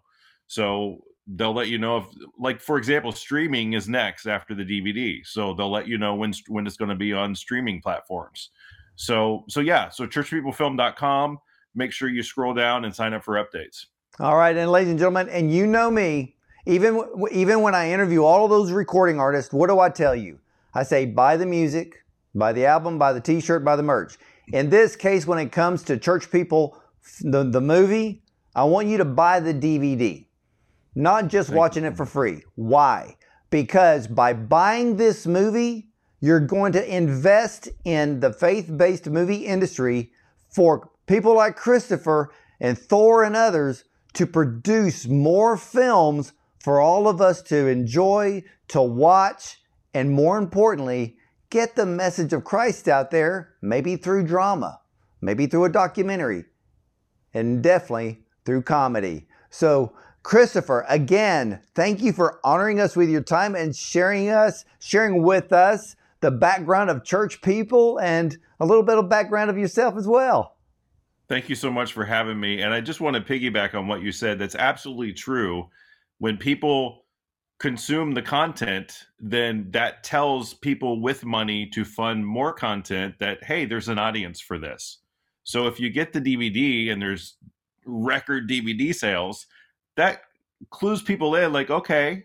So 0.47 1.05
they'll 1.27 1.55
let 1.55 1.69
you 1.69 1.79
know 1.79 1.99
if, 1.99 2.05
like, 2.39 2.61
for 2.61 2.79
example, 2.79 3.13
streaming 3.13 3.75
is 3.75 3.89
next 3.89 4.27
after 4.27 4.55
the 4.55 4.65
DVD. 4.65 5.25
So 5.25 5.55
they'll 5.55 5.71
let 5.71 5.87
you 5.87 5.99
know 5.99 6.15
when 6.15 6.33
when 6.49 6.67
it's 6.67 6.77
going 6.77 6.89
to 6.89 6.95
be 6.97 7.13
on 7.13 7.35
streaming 7.35 7.81
platforms. 7.81 8.51
So 8.97 9.45
so 9.49 9.61
yeah, 9.61 9.89
so 9.89 10.07
churchpeoplefilm.com. 10.07 11.39
Make 11.75 11.93
sure 11.93 12.09
you 12.09 12.23
scroll 12.23 12.53
down 12.53 12.85
and 12.85 12.95
sign 12.95 13.15
up 13.15 13.25
for 13.25 13.35
updates. 13.35 13.87
All 14.21 14.37
right, 14.37 14.55
and 14.55 14.71
ladies 14.71 14.91
and 14.91 14.99
gentlemen, 14.99 15.31
and 15.31 15.51
you 15.51 15.67
know 15.67 15.91
me, 15.91 16.37
even 16.67 17.03
even 17.31 17.63
when 17.63 17.75
I 17.75 17.91
interview 17.91 18.23
all 18.23 18.45
of 18.45 18.51
those 18.51 18.71
recording 18.71 19.19
artists, 19.19 19.55
what 19.55 19.69
do 19.69 19.81
I 19.81 19.89
tell 19.89 20.15
you? 20.15 20.39
I 20.75 20.83
say 20.83 21.07
buy 21.07 21.39
the 21.39 21.47
music, 21.47 22.05
buy 22.35 22.53
the 22.53 22.67
album, 22.67 22.99
buy 22.99 23.15
the 23.15 23.23
T-shirt, 23.23 23.65
buy 23.65 23.75
the 23.75 23.83
merch. 23.83 24.19
In 24.53 24.69
this 24.69 24.97
case, 24.97 25.27
when 25.27 25.39
it 25.39 25.51
comes 25.51 25.83
to 25.85 25.97
church 25.97 26.31
people, 26.31 26.77
the, 27.23 27.45
the 27.45 27.63
movie, 27.63 28.23
I 28.55 28.65
want 28.65 28.87
you 28.87 28.99
to 28.99 29.07
buy 29.07 29.41
the 29.41 29.55
DVD, 29.55 30.27
not 30.95 31.29
just 31.29 31.49
Thank 31.49 31.59
watching 31.59 31.85
you. 31.85 31.89
it 31.89 31.97
for 31.97 32.05
free. 32.05 32.43
Why? 32.55 33.17
Because 33.49 34.07
by 34.07 34.35
buying 34.35 34.99
this 34.99 35.27
movie, 35.27 35.89
you're 36.21 36.39
going 36.39 36.73
to 36.73 36.97
invest 36.97 37.71
in 37.87 38.21
the 38.21 38.31
faith 38.31 38.71
based 38.77 39.09
movie 39.09 39.47
industry 39.47 40.13
for 40.51 40.91
people 41.07 41.35
like 41.35 41.57
Christopher 41.57 42.31
and 42.61 42.77
Thor 42.77 43.25
and 43.25 43.35
others 43.35 43.85
to 44.15 44.27
produce 44.27 45.07
more 45.07 45.57
films 45.57 46.33
for 46.61 46.81
all 46.81 47.09
of 47.09 47.21
us 47.21 47.43
to 47.43 47.67
enjoy, 47.67 48.43
to 48.69 48.81
watch, 48.81 49.59
and 49.95 50.11
more 50.11 50.39
importantly, 50.39 51.17
get 51.51 51.75
the 51.75 51.87
message 51.87 52.33
of 52.33 52.45
Christ 52.45 52.89
out 52.89 53.11
there, 53.11 53.55
maybe 53.61 53.97
through 53.97 54.27
drama, 54.27 54.81
maybe 55.21 55.47
through 55.47 55.65
a 55.65 55.69
documentary, 55.69 56.45
and 57.35 57.63
definitely 57.63 58.23
through 58.45 58.63
comedy. 58.63 59.27
So, 59.51 59.93
Christopher, 60.23 60.85
again, 60.89 61.61
thank 61.75 62.01
you 62.01 62.13
for 62.13 62.39
honoring 62.45 62.79
us 62.79 62.95
with 62.95 63.09
your 63.09 63.23
time 63.23 63.57
and 63.57 63.75
sharing 63.75 64.31
us, 64.31 64.65
sharing 64.79 65.23
with 65.23 65.53
us 65.53 65.97
the 66.21 66.31
background 66.31 66.91
of 66.91 67.05
church 67.05 67.43
people 67.43 67.99
and 67.99 68.39
a 68.61 68.65
little 68.65 68.85
bit 68.85 68.97
of 68.97 69.09
background 69.09 69.51
of 69.51 69.59
yourself 69.59 69.97
as 69.97 70.07
well. 70.07 70.52
Thank 71.29 71.49
you 71.49 71.55
so 71.55 71.71
much 71.71 71.93
for 71.93 72.05
having 72.05 72.39
me. 72.39 72.61
And 72.63 72.75
I 72.75 72.81
just 72.81 73.01
want 73.01 73.17
to 73.17 73.23
piggyback 73.23 73.75
on 73.75 73.89
what 73.89 74.03
you 74.03 74.13
said. 74.13 74.39
That's 74.39 74.55
absolutely 74.55 75.13
true. 75.13 75.69
When 76.19 76.37
people 76.37 77.05
consume 77.59 78.13
the 78.13 78.23
content, 78.23 79.07
then 79.21 79.69
that 79.71 80.03
tells 80.03 80.55
people 80.55 81.01
with 81.01 81.25
money 81.25 81.67
to 81.67 81.85
fund 81.85 82.27
more 82.27 82.53
content 82.53 83.15
that, 83.21 83.43
hey, 83.45 83.65
there's 83.65 83.89
an 83.89 83.99
audience 83.99 84.41
for 84.41 84.59
this. 84.59 84.99
So 85.45 85.67
if 85.67 85.81
you 85.81 85.91
get 85.91 86.13
the 86.13 86.21
DVD 86.21 86.91
and 86.93 87.01
there's 87.01 87.37
record 87.85 88.49
DVD 88.49 88.95
sales, 88.95 89.47
that 89.97 90.23
clues 90.71 91.03
people 91.03 91.35
in 91.35 91.53
like, 91.53 91.71
okay, 91.71 92.25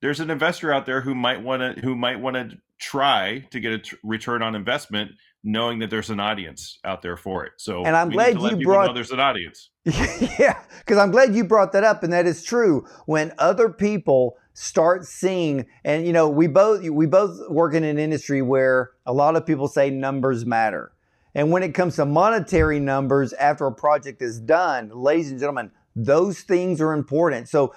there's 0.00 0.20
an 0.20 0.30
investor 0.30 0.72
out 0.72 0.84
there 0.84 1.00
who 1.00 1.14
might 1.14 1.40
want 1.40 1.76
to 1.76 1.80
who 1.80 1.94
might 1.94 2.20
want 2.20 2.34
to 2.36 2.58
try 2.78 3.46
to 3.50 3.60
get 3.60 3.72
a 3.72 3.78
t- 3.78 3.96
return 4.02 4.42
on 4.42 4.54
investment 4.54 5.12
knowing 5.44 5.78
that 5.80 5.90
there's 5.90 6.10
an 6.10 6.20
audience 6.20 6.78
out 6.84 7.02
there 7.02 7.16
for 7.16 7.44
it. 7.44 7.52
So 7.56 7.84
and 7.84 7.96
I'm 7.96 8.10
glad 8.10 8.40
you 8.40 8.64
brought 8.64 8.94
there's 8.94 9.10
an 9.10 9.20
audience. 9.20 9.70
yeah, 9.84 10.60
because 10.78 10.98
I'm 10.98 11.10
glad 11.10 11.34
you 11.34 11.44
brought 11.44 11.72
that 11.72 11.84
up, 11.84 12.02
and 12.02 12.12
that 12.12 12.26
is 12.26 12.42
true. 12.44 12.86
When 13.06 13.32
other 13.38 13.68
people 13.68 14.36
start 14.54 15.04
seeing, 15.04 15.66
and 15.84 16.06
you 16.06 16.12
know, 16.12 16.28
we 16.28 16.46
both 16.46 16.88
we 16.88 17.06
both 17.06 17.50
work 17.50 17.74
in 17.74 17.84
an 17.84 17.98
industry 17.98 18.42
where 18.42 18.90
a 19.06 19.12
lot 19.12 19.36
of 19.36 19.46
people 19.46 19.68
say 19.68 19.90
numbers 19.90 20.46
matter. 20.46 20.92
And 21.34 21.50
when 21.50 21.62
it 21.62 21.72
comes 21.72 21.96
to 21.96 22.04
monetary 22.04 22.78
numbers 22.78 23.32
after 23.32 23.66
a 23.66 23.72
project 23.72 24.20
is 24.20 24.38
done, 24.38 24.90
ladies 24.92 25.30
and 25.30 25.40
gentlemen, 25.40 25.70
those 25.96 26.40
things 26.42 26.80
are 26.80 26.92
important. 26.92 27.48
So, 27.48 27.74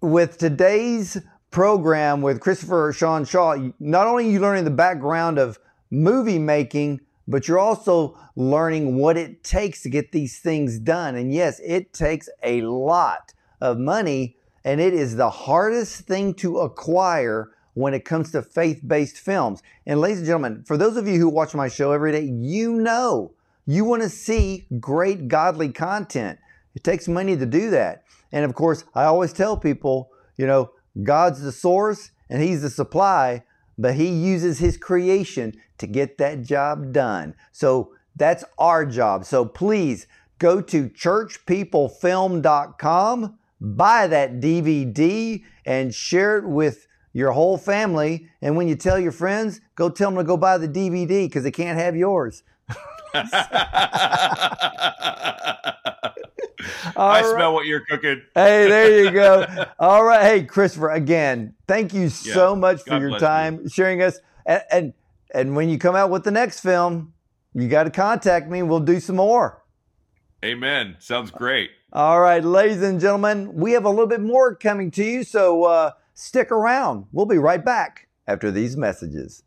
with 0.00 0.38
today's 0.38 1.18
program 1.50 2.22
with 2.22 2.40
Christopher 2.40 2.92
Sean 2.92 3.24
Shaw, 3.24 3.56
not 3.78 4.06
only 4.06 4.26
are 4.26 4.30
you 4.30 4.40
learning 4.40 4.64
the 4.64 4.70
background 4.70 5.38
of 5.38 5.58
movie 5.90 6.38
making, 6.38 7.00
but 7.26 7.48
you're 7.48 7.58
also 7.58 8.18
learning 8.36 8.96
what 8.96 9.16
it 9.16 9.44
takes 9.44 9.82
to 9.82 9.88
get 9.88 10.12
these 10.12 10.38
things 10.38 10.78
done. 10.78 11.14
And 11.16 11.32
yes, 11.32 11.60
it 11.64 11.92
takes 11.92 12.28
a 12.42 12.62
lot 12.62 13.32
of 13.60 13.78
money, 13.78 14.36
and 14.64 14.80
it 14.80 14.94
is 14.94 15.16
the 15.16 15.30
hardest 15.30 16.02
thing 16.02 16.34
to 16.34 16.58
acquire 16.58 17.50
when 17.74 17.94
it 17.94 18.04
comes 18.04 18.32
to 18.32 18.42
faith 18.42 18.80
based 18.86 19.16
films. 19.18 19.62
And, 19.86 20.00
ladies 20.00 20.18
and 20.18 20.26
gentlemen, 20.26 20.64
for 20.66 20.76
those 20.76 20.96
of 20.96 21.06
you 21.06 21.18
who 21.18 21.28
watch 21.28 21.54
my 21.54 21.68
show 21.68 21.92
every 21.92 22.12
day, 22.12 22.24
you 22.24 22.74
know 22.74 23.32
you 23.70 23.84
want 23.84 24.02
to 24.02 24.08
see 24.08 24.66
great 24.80 25.28
godly 25.28 25.70
content. 25.70 26.38
It 26.74 26.82
takes 26.82 27.06
money 27.06 27.36
to 27.36 27.46
do 27.46 27.70
that. 27.70 28.04
And 28.32 28.44
of 28.44 28.54
course, 28.54 28.84
I 28.94 29.04
always 29.04 29.32
tell 29.32 29.56
people, 29.56 30.10
you 30.36 30.46
know, 30.46 30.72
God's 31.02 31.40
the 31.40 31.52
source 31.52 32.10
and 32.28 32.42
He's 32.42 32.62
the 32.62 32.70
supply, 32.70 33.44
but 33.80 33.94
He 33.94 34.08
uses 34.08 34.58
His 34.58 34.76
creation 34.76 35.54
to 35.78 35.86
get 35.86 36.18
that 36.18 36.42
job 36.42 36.92
done. 36.92 37.34
So 37.50 37.94
that's 38.14 38.44
our 38.58 38.84
job. 38.84 39.24
So 39.24 39.46
please 39.46 40.06
go 40.38 40.60
to 40.60 40.90
churchpeoplefilm.com, 40.90 43.38
buy 43.60 44.06
that 44.06 44.40
DVD, 44.40 45.42
and 45.64 45.94
share 45.94 46.36
it 46.38 46.46
with 46.46 46.86
your 47.12 47.32
whole 47.32 47.58
family. 47.58 48.28
And 48.42 48.56
when 48.56 48.68
you 48.68 48.76
tell 48.76 48.98
your 48.98 49.12
friends, 49.12 49.62
go 49.74 49.88
tell 49.88 50.10
them 50.10 50.18
to 50.18 50.24
go 50.24 50.36
buy 50.36 50.58
the 50.58 50.68
DVD 50.68 51.24
because 51.26 51.44
they 51.44 51.50
can't 51.50 51.78
have 51.78 51.96
yours. 51.96 52.42
I 56.96 57.20
right. 57.22 57.24
smell 57.24 57.54
what 57.54 57.66
you're 57.66 57.80
cooking. 57.80 58.22
hey, 58.34 58.68
there 58.68 59.04
you 59.04 59.10
go. 59.10 59.46
All 59.78 60.04
right. 60.04 60.22
Hey, 60.22 60.44
Christopher, 60.44 60.90
again, 60.90 61.54
thank 61.66 61.94
you 61.94 62.02
yeah. 62.02 62.08
so 62.08 62.54
much 62.54 62.82
for 62.82 62.90
God 62.90 63.02
your 63.02 63.18
time 63.18 63.60
you. 63.62 63.68
sharing 63.68 64.02
us. 64.02 64.18
And, 64.46 64.62
and 64.70 64.92
and 65.32 65.56
when 65.56 65.68
you 65.68 65.78
come 65.78 65.94
out 65.94 66.10
with 66.10 66.24
the 66.24 66.30
next 66.30 66.60
film, 66.60 67.14
you 67.54 67.68
got 67.68 67.84
to 67.84 67.90
contact 67.90 68.48
me. 68.48 68.62
We'll 68.62 68.80
do 68.80 69.00
some 69.00 69.16
more. 69.16 69.62
Amen. 70.44 70.96
Sounds 70.98 71.30
great. 71.30 71.70
All 71.92 72.20
right, 72.20 72.42
ladies 72.42 72.82
and 72.82 73.00
gentlemen, 73.00 73.54
we 73.54 73.72
have 73.72 73.84
a 73.84 73.90
little 73.90 74.06
bit 74.06 74.20
more 74.20 74.54
coming 74.54 74.90
to 74.92 75.04
you. 75.04 75.24
So 75.24 75.64
uh, 75.64 75.90
Stick 76.20 76.52
around. 76.52 77.06
We'll 77.12 77.24
be 77.24 77.38
right 77.38 77.64
back 77.64 78.06
after 78.26 78.50
these 78.50 78.76
messages. 78.76 79.42